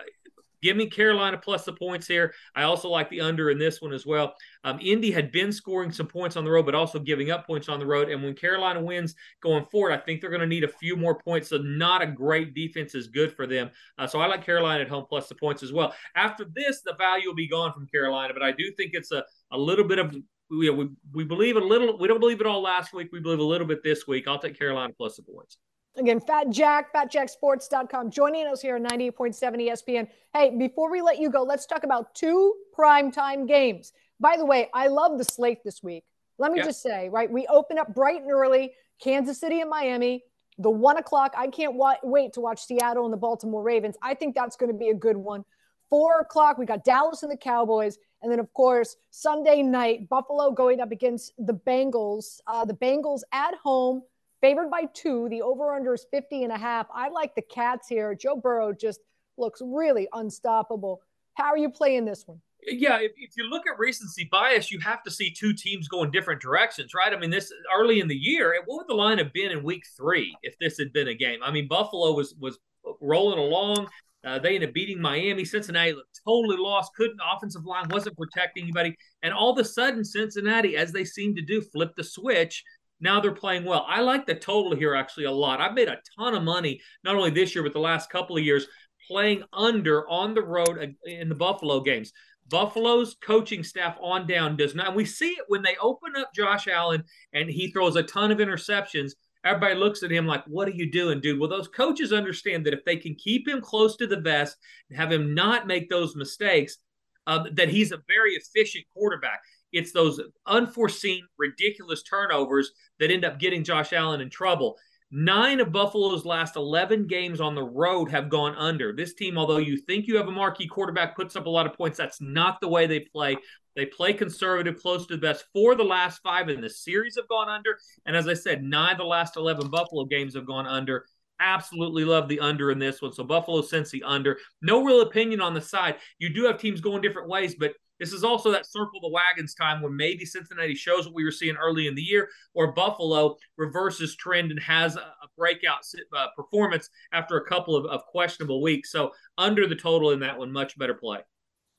Give 0.62 0.76
me 0.76 0.86
Carolina 0.86 1.38
plus 1.38 1.64
the 1.64 1.72
points 1.72 2.06
here. 2.06 2.32
I 2.54 2.62
also 2.62 2.88
like 2.88 3.10
the 3.10 3.20
under 3.20 3.50
in 3.50 3.58
this 3.58 3.82
one 3.82 3.92
as 3.92 4.06
well. 4.06 4.34
Um, 4.64 4.78
Indy 4.80 5.10
had 5.10 5.32
been 5.32 5.52
scoring 5.52 5.90
some 5.90 6.06
points 6.06 6.36
on 6.36 6.44
the 6.44 6.50
road, 6.50 6.66
but 6.66 6.74
also 6.74 6.98
giving 6.98 7.30
up 7.30 7.46
points 7.46 7.68
on 7.68 7.80
the 7.80 7.86
road. 7.86 8.08
And 8.08 8.22
when 8.22 8.34
Carolina 8.34 8.80
wins 8.80 9.14
going 9.42 9.64
forward, 9.66 9.92
I 9.92 9.98
think 9.98 10.20
they're 10.20 10.30
going 10.30 10.40
to 10.40 10.46
need 10.46 10.64
a 10.64 10.68
few 10.68 10.96
more 10.96 11.18
points. 11.18 11.48
So, 11.48 11.58
not 11.58 12.00
a 12.00 12.06
great 12.06 12.54
defense 12.54 12.94
is 12.94 13.08
good 13.08 13.34
for 13.34 13.46
them. 13.46 13.70
Uh, 13.98 14.06
so, 14.06 14.20
I 14.20 14.26
like 14.26 14.44
Carolina 14.44 14.82
at 14.82 14.88
home 14.88 15.06
plus 15.08 15.28
the 15.28 15.34
points 15.34 15.62
as 15.62 15.72
well. 15.72 15.94
After 16.14 16.46
this, 16.54 16.82
the 16.82 16.94
value 16.94 17.28
will 17.28 17.34
be 17.34 17.48
gone 17.48 17.72
from 17.72 17.86
Carolina, 17.88 18.32
but 18.32 18.42
I 18.42 18.52
do 18.52 18.72
think 18.76 18.92
it's 18.94 19.10
a, 19.10 19.24
a 19.50 19.58
little 19.58 19.84
bit 19.84 19.98
of 19.98 20.14
we, 20.50 20.68
we, 20.70 20.88
we 21.12 21.24
believe 21.24 21.56
a 21.56 21.60
little. 21.60 21.98
We 21.98 22.08
don't 22.08 22.20
believe 22.20 22.40
it 22.40 22.46
all 22.46 22.60
last 22.60 22.92
week. 22.92 23.08
We 23.10 23.20
believe 23.20 23.38
a 23.38 23.44
little 23.44 23.66
bit 23.66 23.82
this 23.82 24.06
week. 24.06 24.28
I'll 24.28 24.38
take 24.38 24.58
Carolina 24.58 24.92
plus 24.96 25.16
the 25.16 25.22
points. 25.22 25.56
Again, 25.96 26.20
Fat 26.20 26.48
Jack, 26.48 26.92
fatjacksports.com, 26.94 28.10
joining 28.10 28.46
us 28.46 28.62
here 28.62 28.76
on 28.76 28.84
98.7 28.84 29.34
ESPN. 29.68 30.08
Hey, 30.32 30.56
before 30.56 30.90
we 30.90 31.02
let 31.02 31.18
you 31.18 31.28
go, 31.28 31.42
let's 31.42 31.66
talk 31.66 31.84
about 31.84 32.14
two 32.14 32.54
primetime 32.76 33.46
games. 33.46 33.92
By 34.18 34.38
the 34.38 34.46
way, 34.46 34.70
I 34.72 34.86
love 34.86 35.18
the 35.18 35.24
slate 35.24 35.62
this 35.64 35.82
week. 35.82 36.04
Let 36.38 36.50
me 36.50 36.62
just 36.62 36.80
say, 36.82 37.10
right, 37.10 37.30
we 37.30 37.46
open 37.48 37.78
up 37.78 37.94
bright 37.94 38.22
and 38.22 38.30
early, 38.30 38.72
Kansas 39.02 39.38
City 39.38 39.60
and 39.60 39.68
Miami. 39.68 40.24
The 40.58 40.70
one 40.70 40.96
o'clock, 40.96 41.34
I 41.36 41.48
can't 41.48 41.74
wa- 41.74 41.96
wait 42.02 42.32
to 42.34 42.40
watch 42.40 42.64
Seattle 42.64 43.04
and 43.04 43.12
the 43.12 43.18
Baltimore 43.18 43.62
Ravens. 43.62 43.96
I 44.02 44.14
think 44.14 44.34
that's 44.34 44.56
going 44.56 44.72
to 44.72 44.78
be 44.78 44.88
a 44.88 44.94
good 44.94 45.16
one. 45.16 45.44
Four 45.90 46.20
o'clock, 46.20 46.56
we 46.56 46.64
got 46.64 46.84
Dallas 46.84 47.22
and 47.22 47.30
the 47.30 47.36
Cowboys. 47.36 47.98
And 48.22 48.32
then, 48.32 48.38
of 48.38 48.50
course, 48.54 48.96
Sunday 49.10 49.62
night, 49.62 50.08
Buffalo 50.08 50.52
going 50.52 50.80
up 50.80 50.90
against 50.90 51.34
the 51.38 51.52
Bengals. 51.52 52.40
Uh, 52.46 52.64
the 52.64 52.74
Bengals 52.74 53.20
at 53.32 53.54
home 53.56 54.02
favored 54.42 54.70
by 54.70 54.82
two. 54.92 55.28
The 55.30 55.40
over 55.40 55.72
under 55.72 55.94
is 55.94 56.04
50 56.10 56.42
and 56.42 56.52
a 56.52 56.58
half. 56.58 56.86
I 56.92 57.08
like 57.08 57.34
the 57.34 57.42
Cats 57.42 57.88
here. 57.88 58.14
Joe 58.14 58.36
Burrow 58.36 58.74
just 58.74 59.00
looks 59.38 59.62
really 59.64 60.06
unstoppable. 60.12 61.00
How 61.34 61.46
are 61.46 61.56
you 61.56 61.70
playing 61.70 62.04
this 62.04 62.24
one? 62.26 62.42
Yeah, 62.64 62.98
if, 63.00 63.12
if 63.16 63.36
you 63.36 63.44
look 63.44 63.66
at 63.66 63.78
recency 63.78 64.28
bias, 64.30 64.70
you 64.70 64.78
have 64.80 65.02
to 65.04 65.10
see 65.10 65.30
two 65.32 65.52
teams 65.52 65.88
going 65.88 66.10
different 66.10 66.40
directions, 66.42 66.92
right? 66.94 67.12
I 67.12 67.18
mean, 67.18 67.30
this 67.30 67.52
early 67.74 68.00
in 68.00 68.06
the 68.06 68.14
year, 68.14 68.54
what 68.66 68.76
would 68.76 68.88
the 68.88 68.94
line 68.94 69.18
have 69.18 69.32
been 69.32 69.50
in 69.50 69.64
week 69.64 69.84
three 69.96 70.36
if 70.42 70.56
this 70.60 70.78
had 70.78 70.92
been 70.92 71.08
a 71.08 71.14
game? 71.14 71.40
I 71.42 71.50
mean, 71.50 71.66
Buffalo 71.66 72.12
was 72.12 72.34
was 72.38 72.58
rolling 73.00 73.38
along. 73.38 73.88
Uh, 74.24 74.38
they 74.38 74.54
ended 74.54 74.68
up 74.68 74.74
beating 74.74 75.00
Miami. 75.00 75.44
Cincinnati 75.44 75.96
totally 76.24 76.56
lost. 76.56 76.94
Couldn't 76.94 77.18
offensive 77.34 77.64
line 77.64 77.88
wasn't 77.90 78.16
protecting 78.16 78.62
anybody, 78.62 78.96
and 79.24 79.34
all 79.34 79.50
of 79.50 79.58
a 79.58 79.64
sudden, 79.64 80.04
Cincinnati, 80.04 80.76
as 80.76 80.92
they 80.92 81.04
seem 81.04 81.34
to 81.34 81.42
do, 81.42 81.60
flipped 81.60 81.96
the 81.96 82.04
switch 82.04 82.62
now 83.02 83.20
they're 83.20 83.32
playing 83.32 83.64
well. 83.64 83.84
I 83.88 84.00
like 84.00 84.26
the 84.26 84.34
total 84.34 84.74
here 84.74 84.94
actually 84.94 85.24
a 85.24 85.30
lot. 85.30 85.60
I've 85.60 85.74
made 85.74 85.88
a 85.88 85.98
ton 86.16 86.34
of 86.34 86.42
money, 86.42 86.80
not 87.04 87.16
only 87.16 87.30
this 87.30 87.54
year, 87.54 87.64
but 87.64 87.72
the 87.72 87.80
last 87.80 88.08
couple 88.10 88.36
of 88.36 88.44
years, 88.44 88.66
playing 89.08 89.42
under 89.52 90.08
on 90.08 90.34
the 90.34 90.42
road 90.42 90.96
in 91.04 91.28
the 91.28 91.34
Buffalo 91.34 91.80
games. 91.80 92.12
Buffalo's 92.48 93.16
coaching 93.22 93.64
staff 93.64 93.96
on 94.00 94.26
down 94.26 94.56
does 94.56 94.74
not. 94.74 94.94
We 94.94 95.04
see 95.04 95.30
it 95.30 95.44
when 95.48 95.62
they 95.62 95.76
open 95.80 96.16
up 96.16 96.34
Josh 96.34 96.68
Allen 96.68 97.04
and 97.32 97.48
he 97.48 97.70
throws 97.70 97.96
a 97.96 98.02
ton 98.02 98.30
of 98.30 98.38
interceptions. 98.38 99.12
Everybody 99.44 99.74
looks 99.74 100.02
at 100.02 100.12
him 100.12 100.26
like, 100.26 100.44
What 100.46 100.68
are 100.68 100.72
you 100.72 100.90
doing, 100.90 101.20
dude? 101.20 101.40
Well, 101.40 101.48
those 101.48 101.68
coaches 101.68 102.12
understand 102.12 102.66
that 102.66 102.74
if 102.74 102.84
they 102.84 102.96
can 102.96 103.14
keep 103.14 103.48
him 103.48 103.60
close 103.60 103.96
to 103.96 104.06
the 104.06 104.20
vest 104.20 104.56
and 104.88 104.98
have 104.98 105.10
him 105.10 105.34
not 105.34 105.66
make 105.66 105.88
those 105.88 106.14
mistakes, 106.14 106.78
uh, 107.26 107.44
that 107.54 107.68
he's 107.68 107.92
a 107.92 108.02
very 108.08 108.34
efficient 108.34 108.84
quarterback. 108.94 109.40
It's 109.72 109.92
those 109.92 110.20
unforeseen, 110.46 111.26
ridiculous 111.38 112.02
turnovers 112.02 112.72
that 113.00 113.10
end 113.10 113.24
up 113.24 113.38
getting 113.38 113.64
Josh 113.64 113.92
Allen 113.92 114.20
in 114.20 114.30
trouble. 114.30 114.76
Nine 115.14 115.60
of 115.60 115.72
Buffalo's 115.72 116.24
last 116.24 116.56
11 116.56 117.06
games 117.06 117.38
on 117.38 117.54
the 117.54 117.62
road 117.62 118.10
have 118.10 118.30
gone 118.30 118.54
under. 118.56 118.94
This 118.94 119.12
team, 119.12 119.36
although 119.36 119.58
you 119.58 119.76
think 119.76 120.06
you 120.06 120.16
have 120.16 120.26
a 120.28 120.32
marquee 120.32 120.66
quarterback, 120.66 121.14
puts 121.14 121.36
up 121.36 121.44
a 121.44 121.50
lot 121.50 121.66
of 121.66 121.74
points. 121.74 121.98
That's 121.98 122.22
not 122.22 122.62
the 122.62 122.68
way 122.68 122.86
they 122.86 123.00
play. 123.00 123.36
They 123.76 123.84
play 123.84 124.14
conservative, 124.14 124.80
close 124.80 125.06
to 125.06 125.14
the 125.14 125.20
best. 125.20 125.44
Four 125.52 125.72
of 125.72 125.78
the 125.78 125.84
last 125.84 126.22
five 126.22 126.48
in 126.48 126.62
the 126.62 126.70
series 126.70 127.16
have 127.16 127.28
gone 127.28 127.50
under. 127.50 127.78
And 128.06 128.16
as 128.16 128.26
I 128.26 128.32
said, 128.32 128.62
nine 128.62 128.92
of 128.92 128.98
the 128.98 129.04
last 129.04 129.36
11 129.36 129.68
Buffalo 129.68 130.06
games 130.06 130.34
have 130.34 130.46
gone 130.46 130.66
under. 130.66 131.04
Absolutely 131.40 132.06
love 132.06 132.26
the 132.28 132.40
under 132.40 132.70
in 132.70 132.78
this 132.78 133.02
one. 133.02 133.12
So 133.12 133.22
Buffalo 133.22 133.60
Cincy 133.60 134.00
under. 134.02 134.38
No 134.62 134.82
real 134.82 135.02
opinion 135.02 135.42
on 135.42 135.52
the 135.52 135.60
side. 135.60 135.96
You 136.18 136.30
do 136.30 136.44
have 136.44 136.58
teams 136.58 136.80
going 136.80 137.02
different 137.02 137.28
ways, 137.28 137.54
but 137.54 137.74
this 138.00 138.12
is 138.12 138.24
also 138.24 138.50
that 138.50 138.66
circle 138.66 139.00
the 139.00 139.08
wagons 139.08 139.54
time 139.54 139.80
when 139.80 139.96
maybe 139.96 140.24
Cincinnati 140.24 140.74
shows 140.74 141.06
what 141.06 141.14
we 141.14 141.24
were 141.24 141.30
seeing 141.30 141.56
early 141.56 141.86
in 141.86 141.94
the 141.94 142.02
year, 142.02 142.28
or 142.54 142.72
Buffalo 142.72 143.36
reverses 143.56 144.16
trend 144.16 144.50
and 144.50 144.60
has 144.60 144.96
a 144.96 145.12
breakout 145.38 145.78
uh, 146.16 146.26
performance 146.36 146.88
after 147.12 147.36
a 147.36 147.44
couple 147.46 147.76
of, 147.76 147.86
of 147.86 148.04
questionable 148.06 148.60
weeks. 148.60 148.90
So 148.90 149.12
under 149.38 149.66
the 149.66 149.76
total 149.76 150.10
in 150.10 150.20
that 150.20 150.36
one, 150.36 150.50
much 150.50 150.76
better 150.78 150.94
play. 150.94 151.20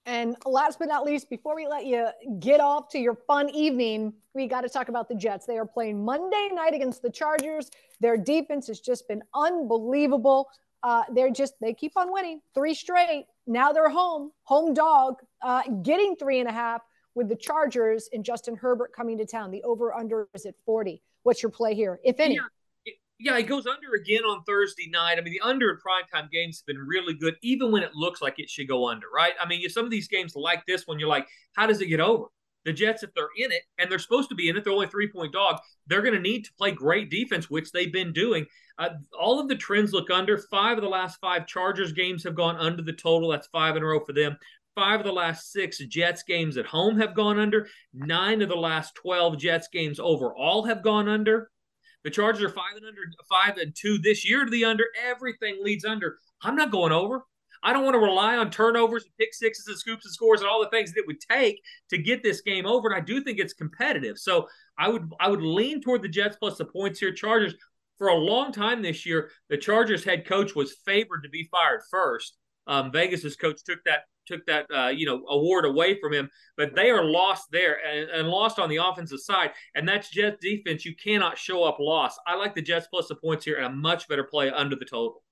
And 0.05 0.35
last 0.45 0.79
but 0.79 0.89
not 0.89 1.05
least, 1.05 1.29
before 1.29 1.55
we 1.55 1.65
let 1.65 1.85
you 1.85 2.07
get 2.39 2.59
off 2.59 2.89
to 2.89 2.99
your 2.99 3.15
fun 3.15 3.49
evening, 3.49 4.13
we 4.33 4.47
got 4.47 4.61
to 4.61 4.69
talk 4.69 4.89
about 4.89 5.07
the 5.07 5.15
Jets. 5.15 5.45
They 5.45 5.57
are 5.57 5.65
playing 5.65 6.03
Monday 6.03 6.49
night 6.51 6.73
against 6.73 7.01
the 7.01 7.09
Chargers. 7.09 7.69
Their 8.01 8.17
defense 8.17 8.67
has 8.67 8.81
just 8.81 9.07
been 9.07 9.21
unbelievable. 9.33 10.49
Uh, 10.83 11.03
they're 11.13 11.31
just, 11.31 11.53
they 11.61 11.73
keep 11.73 11.93
on 11.95 12.11
winning 12.11 12.41
three 12.53 12.73
straight. 12.73 13.25
Now 13.47 13.71
they're 13.71 13.89
home, 13.89 14.31
home 14.43 14.73
dog, 14.73 15.15
uh, 15.41 15.63
getting 15.81 16.15
three 16.15 16.39
and 16.39 16.49
a 16.49 16.51
half 16.51 16.81
with 17.15 17.29
the 17.29 17.35
Chargers 17.35 18.09
and 18.11 18.23
Justin 18.23 18.55
Herbert 18.55 18.91
coming 18.93 19.17
to 19.17 19.25
town. 19.25 19.51
The 19.51 19.63
over 19.63 19.93
under 19.93 20.27
is 20.33 20.45
at 20.45 20.55
40. 20.65 21.01
What's 21.23 21.41
your 21.41 21.51
play 21.51 21.73
here, 21.73 21.99
if 22.03 22.19
any? 22.19 22.35
Yeah 22.35 22.41
yeah, 23.23 23.37
it 23.37 23.43
goes 23.43 23.65
under 23.65 23.93
again 23.95 24.23
on 24.23 24.43
Thursday 24.43 24.89
night. 24.89 25.17
I 25.17 25.21
mean, 25.21 25.33
the 25.33 25.41
under 25.41 25.69
in 25.71 25.77
primetime 25.77 26.29
games 26.29 26.59
have 26.59 26.65
been 26.65 26.85
really 26.85 27.13
good, 27.13 27.35
even 27.41 27.71
when 27.71 27.81
it 27.81 27.91
looks 27.95 28.21
like 28.21 28.37
it 28.37 28.49
should 28.49 28.67
go 28.67 28.89
under, 28.89 29.07
right? 29.15 29.33
I 29.39 29.47
mean, 29.47 29.67
some 29.69 29.85
of 29.85 29.91
these 29.91 30.09
games 30.09 30.35
like 30.35 30.65
this 30.65 30.87
one, 30.87 30.99
you're 30.99 31.07
like, 31.07 31.27
how 31.53 31.65
does 31.65 31.79
it 31.79 31.87
get 31.87 32.01
over? 32.01 32.25
The 32.65 32.73
Jets, 32.73 33.03
if 33.03 33.13
they're 33.13 33.29
in 33.37 33.51
it, 33.51 33.63
and 33.77 33.91
they're 33.91 33.99
supposed 33.99 34.29
to 34.29 34.35
be 34.35 34.49
in 34.49 34.55
it, 34.55 34.63
they're 34.63 34.73
only 34.73 34.87
three 34.87 35.09
point 35.09 35.33
dog. 35.33 35.57
They're 35.87 36.01
going 36.01 36.13
to 36.13 36.19
need 36.19 36.45
to 36.45 36.53
play 36.53 36.71
great 36.71 37.09
defense, 37.09 37.49
which 37.49 37.71
they've 37.71 37.91
been 37.91 38.13
doing. 38.13 38.45
Uh, 38.77 38.89
all 39.19 39.39
of 39.39 39.47
the 39.47 39.55
trends 39.55 39.91
look 39.91 40.09
under. 40.09 40.37
Five 40.37 40.77
of 40.77 40.83
the 40.83 40.89
last 40.89 41.19
five 41.19 41.45
Chargers 41.45 41.91
games 41.91 42.23
have 42.23 42.35
gone 42.35 42.55
under 42.57 42.81
the 42.81 42.93
total. 42.93 43.29
That's 43.29 43.47
five 43.47 43.75
in 43.75 43.83
a 43.83 43.85
row 43.85 43.99
for 43.99 44.13
them. 44.13 44.37
Five 44.75 45.01
of 45.01 45.05
the 45.05 45.11
last 45.11 45.51
six 45.51 45.77
Jets 45.77 46.23
games 46.23 46.57
at 46.57 46.65
home 46.65 46.97
have 46.99 47.13
gone 47.13 47.37
under. 47.37 47.67
Nine 47.93 48.41
of 48.41 48.49
the 48.49 48.55
last 48.55 48.95
12 48.95 49.37
Jets 49.37 49.67
games 49.71 49.99
overall 49.99 50.63
have 50.63 50.81
gone 50.81 51.07
under. 51.07 51.51
The 52.03 52.09
Chargers 52.09 52.43
are 52.43 52.49
five 52.49 52.75
and 52.75 52.85
under, 52.85 53.01
five 53.29 53.57
and 53.57 53.73
two 53.75 53.97
this 53.99 54.27
year 54.27 54.43
to 54.43 54.51
the 54.51 54.65
under. 54.65 54.85
Everything 55.05 55.59
leads 55.61 55.85
under. 55.85 56.17
I'm 56.41 56.55
not 56.55 56.71
going 56.71 56.91
over. 56.91 57.23
I 57.63 57.73
don't 57.73 57.83
want 57.83 57.95
to 57.95 57.99
rely 57.99 58.35
on 58.35 58.51
turnovers 58.51 59.03
and 59.03 59.11
pick 59.17 59.33
sixes 59.33 59.67
and 59.67 59.77
scoops 59.77 60.05
and 60.05 60.13
scores 60.13 60.41
and 60.41 60.49
all 60.49 60.61
the 60.61 60.69
things 60.69 60.91
that 60.91 60.99
it 60.99 61.07
would 61.07 61.19
take 61.19 61.61
to 61.89 61.97
get 61.97 62.21
this 62.21 62.41
game 62.41 62.65
over. 62.65 62.89
And 62.89 62.97
I 62.97 63.03
do 63.03 63.23
think 63.23 63.39
it's 63.39 63.53
competitive. 63.53 64.17
So 64.17 64.47
I 64.77 64.89
would 64.89 65.11
I 65.19 65.29
would 65.29 65.41
lean 65.41 65.81
toward 65.81 66.01
the 66.01 66.09
Jets 66.09 66.37
plus 66.37 66.57
the 66.57 66.65
points 66.65 66.99
here. 66.99 67.13
Chargers 67.13 67.55
for 67.97 68.09
a 68.09 68.15
long 68.15 68.51
time 68.51 68.81
this 68.81 69.05
year, 69.05 69.29
the 69.49 69.57
Chargers 69.57 70.03
head 70.03 70.25
coach 70.27 70.55
was 70.55 70.75
favored 70.85 71.21
to 71.23 71.29
be 71.29 71.47
fired 71.51 71.81
first. 71.89 72.37
Um, 72.67 72.91
Vegas's 72.91 73.35
coach 73.35 73.63
took 73.63 73.83
that 73.85 74.01
took 74.25 74.45
that 74.45 74.65
uh, 74.73 74.87
you 74.87 75.05
know 75.05 75.23
award 75.27 75.65
away 75.65 75.99
from 75.99 76.13
him. 76.13 76.29
But 76.57 76.75
they 76.75 76.89
are 76.89 77.03
lost 77.03 77.47
there 77.51 77.77
and, 77.85 78.09
and, 78.09 78.27
lost 78.27 78.59
on 78.59 78.69
the 78.69 78.77
offensive 78.77 79.19
side, 79.19 79.51
and 79.75 79.87
that's 79.87 80.09
Jets 80.09 80.37
defense. 80.41 80.85
You 80.85 80.95
cannot 80.95 81.37
show 81.37 81.63
up 81.63 81.79
loss. 81.79 82.17
I 82.25 82.35
like 82.35 82.55
the 82.55 82.61
Jets 82.61 82.87
plus 82.87 83.07
the 83.07 83.15
points 83.15 83.45
here, 83.45 83.57
and 83.57 83.65
a 83.65 83.69
much 83.69 84.07
better 84.07 84.23
play 84.23 84.49
under 84.49 84.75
the 84.75 84.85
total. 84.85 85.23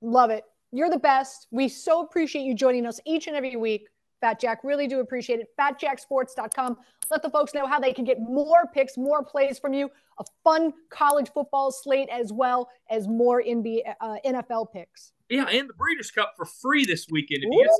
Love 0.00 0.30
it. 0.30 0.44
You're 0.72 0.90
the 0.90 0.98
best. 0.98 1.46
We 1.50 1.68
so 1.68 2.02
appreciate 2.02 2.42
you 2.42 2.54
joining 2.54 2.86
us 2.86 3.00
each 3.06 3.26
and 3.26 3.36
every 3.36 3.56
week. 3.56 3.88
Fat 4.20 4.40
Jack, 4.40 4.64
really 4.64 4.86
do 4.86 5.00
appreciate 5.00 5.40
it. 5.40 5.48
FatJackSports.com. 5.58 6.76
Let 7.10 7.22
the 7.22 7.30
folks 7.30 7.54
know 7.54 7.66
how 7.66 7.78
they 7.78 7.92
can 7.92 8.04
get 8.04 8.20
more 8.20 8.66
picks, 8.74 8.96
more 8.98 9.24
plays 9.24 9.58
from 9.58 9.72
you, 9.72 9.88
a 10.18 10.24
fun 10.44 10.72
college 10.90 11.30
football 11.32 11.70
slate, 11.70 12.08
as 12.10 12.32
well 12.32 12.68
as 12.90 13.06
more 13.06 13.42
NBA, 13.42 13.82
uh, 14.00 14.16
NFL 14.26 14.72
picks. 14.72 15.12
Yeah, 15.28 15.44
and 15.44 15.68
the 15.68 15.74
Breeders' 15.74 16.10
Cup 16.10 16.32
for 16.38 16.46
free 16.46 16.86
this 16.86 17.06
weekend. 17.10 17.44
If 17.44 17.50
you 17.52 17.62
get 17.62 17.70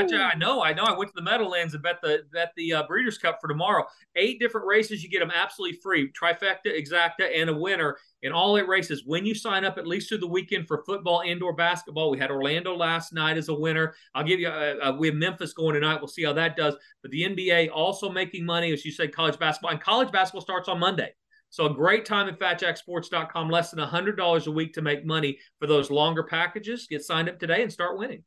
signed 0.00 0.10
up, 0.12 0.32
I 0.34 0.34
know, 0.34 0.62
I 0.62 0.72
know. 0.72 0.82
I 0.82 0.98
went 0.98 1.10
to 1.10 1.14
the 1.14 1.22
Meadowlands 1.22 1.74
and 1.74 1.82
bet 1.82 2.00
the 2.02 2.24
bet 2.32 2.52
the 2.56 2.72
uh, 2.74 2.86
Breeders' 2.88 3.18
Cup 3.18 3.38
for 3.40 3.46
tomorrow. 3.46 3.84
Eight 4.16 4.40
different 4.40 4.66
races, 4.66 5.00
you 5.02 5.08
get 5.08 5.20
them 5.20 5.30
absolutely 5.32 5.78
free. 5.80 6.10
Trifecta, 6.10 6.66
exacta, 6.66 7.28
and 7.32 7.50
a 7.50 7.56
winner 7.56 7.98
in 8.22 8.32
all 8.32 8.58
eight 8.58 8.66
races. 8.66 9.04
When 9.06 9.24
you 9.24 9.36
sign 9.36 9.64
up, 9.64 9.78
at 9.78 9.86
least 9.86 10.08
through 10.08 10.18
the 10.18 10.26
weekend 10.26 10.66
for 10.66 10.82
football, 10.84 11.22
indoor 11.24 11.52
basketball, 11.52 12.10
we 12.10 12.18
had 12.18 12.32
Orlando 12.32 12.74
last 12.74 13.12
night 13.12 13.36
as 13.36 13.48
a 13.48 13.54
winner. 13.54 13.94
I'll 14.16 14.24
give 14.24 14.40
you. 14.40 14.48
A, 14.48 14.78
a, 14.78 14.92
we 14.92 15.06
have 15.06 15.16
Memphis 15.16 15.52
going 15.52 15.74
tonight. 15.74 16.00
We'll 16.00 16.08
see 16.08 16.24
how 16.24 16.32
that 16.32 16.56
does. 16.56 16.74
But 17.02 17.12
the 17.12 17.22
NBA 17.22 17.70
also 17.72 18.10
making 18.10 18.44
money, 18.44 18.72
as 18.72 18.84
you 18.84 18.90
said, 18.90 19.14
college 19.14 19.38
basketball, 19.38 19.70
and 19.70 19.80
college 19.80 20.10
basketball 20.10 20.42
starts 20.42 20.68
on 20.68 20.80
Monday. 20.80 21.14
So 21.50 21.66
a 21.66 21.74
great 21.74 22.04
time 22.04 22.28
at 22.28 22.38
fatjacksports.com, 22.38 23.50
less 23.50 23.70
than 23.70 23.84
$100 23.84 24.46
a 24.46 24.50
week 24.50 24.74
to 24.74 24.82
make 24.82 25.04
money 25.04 25.38
for 25.58 25.66
those 25.66 25.90
longer 25.90 26.22
packages. 26.22 26.86
Get 26.86 27.02
signed 27.02 27.28
up 27.28 27.38
today 27.38 27.62
and 27.62 27.72
start 27.72 27.98
winning. 27.98 28.22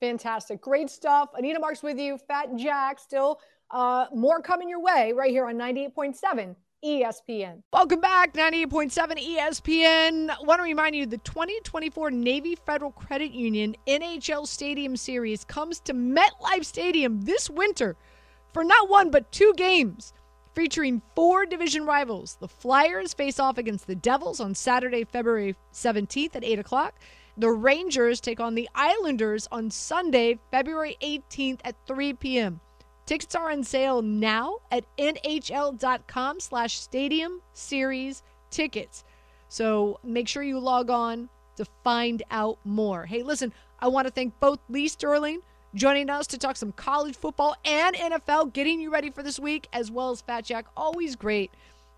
Fantastic. 0.00 0.60
Great 0.60 0.90
stuff. 0.90 1.30
Anita 1.36 1.60
Marks 1.60 1.82
with 1.82 1.98
you, 1.98 2.18
Fat 2.18 2.56
Jack, 2.56 2.98
still 2.98 3.40
uh, 3.70 4.06
more 4.12 4.42
coming 4.42 4.68
your 4.68 4.80
way 4.80 5.12
right 5.12 5.30
here 5.30 5.46
on 5.46 5.54
98.7 5.54 6.56
ESPN. 6.84 7.62
Welcome 7.72 8.00
back, 8.00 8.34
98.7 8.34 8.92
ESPN. 9.36 10.30
I 10.30 10.36
want 10.42 10.58
to 10.58 10.64
remind 10.64 10.96
you 10.96 11.06
the 11.06 11.18
2024 11.18 12.10
Navy 12.10 12.56
Federal 12.56 12.90
Credit 12.90 13.30
Union 13.30 13.76
NHL 13.86 14.48
Stadium 14.48 14.96
Series 14.96 15.44
comes 15.44 15.78
to 15.80 15.94
MetLife 15.94 16.64
Stadium 16.64 17.20
this 17.20 17.48
winter 17.48 17.96
for 18.52 18.64
not 18.64 18.90
one 18.90 19.10
but 19.10 19.30
two 19.30 19.54
games 19.56 20.12
featuring 20.54 21.02
four 21.14 21.46
division 21.46 21.84
rivals. 21.84 22.36
The 22.40 22.48
Flyers 22.48 23.14
face 23.14 23.38
off 23.38 23.58
against 23.58 23.86
the 23.86 23.94
Devils 23.94 24.40
on 24.40 24.54
Saturday, 24.54 25.04
February 25.04 25.56
17th 25.72 26.36
at 26.36 26.44
8 26.44 26.58
o'clock. 26.58 26.94
The 27.36 27.50
Rangers 27.50 28.20
take 28.20 28.40
on 28.40 28.54
the 28.54 28.68
Islanders 28.74 29.48
on 29.50 29.70
Sunday, 29.70 30.38
February 30.50 30.96
18th 31.02 31.60
at 31.64 31.76
3 31.86 32.12
p.m. 32.14 32.60
Tickets 33.06 33.34
are 33.34 33.50
on 33.50 33.64
sale 33.64 34.02
now 34.02 34.58
at 34.70 34.84
nhl.com 34.96 36.40
slash 36.40 36.78
stadium 36.78 37.40
series 37.52 38.22
tickets. 38.50 39.04
So 39.48 39.98
make 40.04 40.28
sure 40.28 40.42
you 40.42 40.58
log 40.58 40.90
on 40.90 41.28
to 41.56 41.64
find 41.84 42.22
out 42.30 42.58
more. 42.64 43.06
Hey, 43.06 43.22
listen, 43.22 43.52
I 43.80 43.88
want 43.88 44.06
to 44.06 44.12
thank 44.12 44.38
both 44.40 44.58
Lee 44.68 44.88
Sterling– 44.88 45.40
joining 45.74 46.10
us 46.10 46.26
to 46.28 46.38
talk 46.38 46.56
some 46.56 46.72
college 46.72 47.16
football 47.16 47.56
and 47.64 47.96
NFL, 47.96 48.52
getting 48.52 48.80
you 48.80 48.90
ready 48.90 49.10
for 49.10 49.22
this 49.22 49.38
week, 49.38 49.68
as 49.72 49.90
well 49.90 50.10
as 50.10 50.20
Fat 50.20 50.44
Jack. 50.44 50.66
Always 50.76 51.16
great 51.16 51.50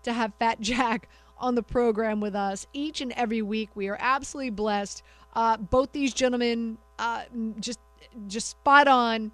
to 0.03 0.13
have 0.13 0.33
Fat 0.39 0.59
Jack 0.61 1.09
on 1.37 1.55
the 1.55 1.63
program 1.63 2.21
with 2.21 2.35
us 2.35 2.67
each 2.73 3.01
and 3.01 3.11
every 3.13 3.41
week. 3.41 3.69
We 3.75 3.87
are 3.89 3.97
absolutely 3.99 4.51
blessed. 4.51 5.03
Uh, 5.33 5.57
both 5.57 5.91
these 5.91 6.13
gentlemen 6.13 6.77
uh, 6.97 7.23
just 7.59 7.79
just 8.27 8.49
spot 8.49 8.87
on, 8.87 9.31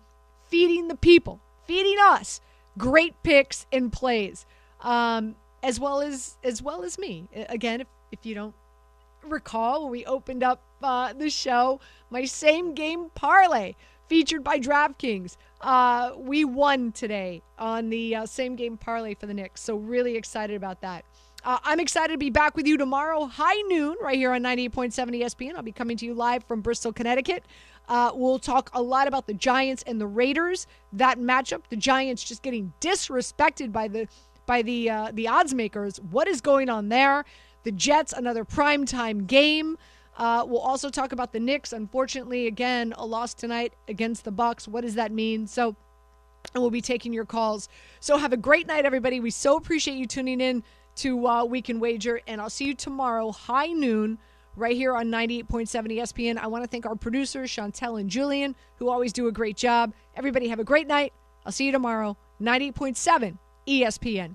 feeding 0.48 0.88
the 0.88 0.96
people, 0.96 1.40
feeding 1.68 1.98
us 2.02 2.42
great 2.78 3.22
picks 3.22 3.68
and 3.72 3.92
plays, 3.92 4.46
um, 4.82 5.36
as 5.62 5.80
well 5.80 6.02
as 6.02 6.38
as 6.44 6.62
well 6.62 6.84
as 6.84 6.98
me. 6.98 7.28
Again, 7.50 7.82
if 7.82 7.88
if 8.12 8.26
you 8.26 8.34
don't 8.34 8.56
recall, 9.24 9.84
when 9.84 9.92
we 9.92 10.06
opened 10.06 10.44
up 10.44 10.64
uh, 10.82 11.14
the 11.14 11.30
show, 11.30 11.80
my 12.10 12.26
same 12.26 12.74
game 12.74 13.12
parlay 13.14 13.76
featured 14.12 14.44
by 14.44 14.60
DraftKings. 14.60 15.38
Uh, 15.62 16.12
we 16.18 16.44
won 16.44 16.92
today 16.92 17.42
on 17.58 17.90
the 17.90 18.14
uh, 18.14 18.26
same 18.26 18.58
game 18.58 18.76
parlay 18.76 19.14
for 19.14 19.26
the 19.26 19.34
Knicks, 19.34 19.62
so 19.62 19.78
really 19.78 20.18
excited 20.18 20.58
about 20.58 20.82
that. 20.82 21.06
Uh, 21.46 21.60
I'm 21.64 21.80
excited 21.80 22.12
to 22.12 22.18
be 22.18 22.30
back 22.30 22.58
with 22.58 22.68
you 22.68 22.76
tomorrow, 22.76 23.24
high 23.24 23.62
noon, 23.70 23.96
right 24.02 24.18
here 24.18 24.34
on 24.34 24.44
98.7 24.44 25.22
ESPN. 25.22 25.56
I'll 25.56 25.62
be 25.62 25.72
coming 25.72 25.96
to 25.96 26.06
you 26.06 26.14
live 26.14 26.44
from 26.44 26.60
Bristol, 26.60 26.92
Connecticut. 26.92 27.46
Uh, 27.88 28.12
we'll 28.14 28.38
talk 28.38 28.70
a 28.74 28.82
lot 28.82 29.08
about 29.08 29.28
the 29.28 29.34
Giants 29.34 29.82
and 29.88 30.02
the 30.02 30.08
Raiders. 30.08 30.68
That 30.92 31.18
matchup, 31.18 31.62
the 31.70 31.78
Giants 31.78 32.22
just 32.22 32.44
getting 32.44 32.74
disrespected 32.82 33.72
by 33.72 33.88
the 33.88 34.10
by 34.46 34.62
the 34.62 34.90
uh, 34.90 35.12
the 35.14 35.30
odds 35.30 35.54
makers. 35.54 36.02
What 36.12 36.28
is 36.28 36.42
going 36.42 36.68
on 36.68 36.90
there? 36.90 37.24
The 37.64 37.72
Jets, 37.72 38.12
another 38.12 38.44
primetime 38.44 39.26
game. 39.26 39.78
Uh, 40.22 40.46
we'll 40.46 40.62
also 40.62 40.92
talk 40.92 41.14
about 41.14 41.34
the 41.34 41.40
Knicks. 41.40 41.74
Unfortunately, 41.74 42.46
again, 42.46 42.94
a 42.96 43.04
loss 43.04 43.34
tonight 43.34 43.74
against 43.88 44.24
the 44.24 44.32
Bucks. 44.32 44.68
What 44.68 44.82
does 44.82 44.94
that 44.94 45.12
mean? 45.12 45.48
So, 45.48 45.76
and 46.54 46.62
we'll 46.62 46.70
be 46.70 46.80
taking 46.80 47.12
your 47.12 47.26
calls. 47.26 47.68
So 48.00 48.18
have 48.18 48.32
a 48.32 48.38
great 48.38 48.68
night, 48.68 48.86
everybody. 48.86 49.20
We 49.20 49.32
so 49.32 49.58
appreciate 49.58 49.96
you 49.96 50.06
tuning 50.06 50.40
in 50.40 50.64
to 50.98 51.26
uh, 51.26 51.44
Weekend 51.46 51.82
Wager, 51.82 52.22
and 52.28 52.40
I'll 52.40 52.52
see 52.52 52.66
you 52.66 52.76
tomorrow, 52.76 53.32
high 53.32 53.74
noon, 53.74 54.20
right 54.56 54.76
here 54.76 54.96
on 54.96 55.08
98.7 55.08 55.68
ESPN. 55.92 56.38
I 56.38 56.46
want 56.46 56.64
to 56.64 56.70
thank 56.70 56.86
our 56.86 56.96
producers, 56.96 57.50
Chantel 57.50 58.00
and 58.00 58.08
Julian, 58.08 58.56
who 58.76 58.90
always 58.90 59.14
do 59.14 59.28
a 59.28 59.32
great 59.32 59.58
job. 59.58 59.92
Everybody 60.16 60.50
have 60.50 60.60
a 60.60 60.64
great 60.64 60.86
night. 60.86 61.14
I'll 61.48 61.52
see 61.52 61.66
you 61.66 61.72
tomorrow, 61.72 62.16
98.7 62.40 63.40
ESPN. 63.68 64.30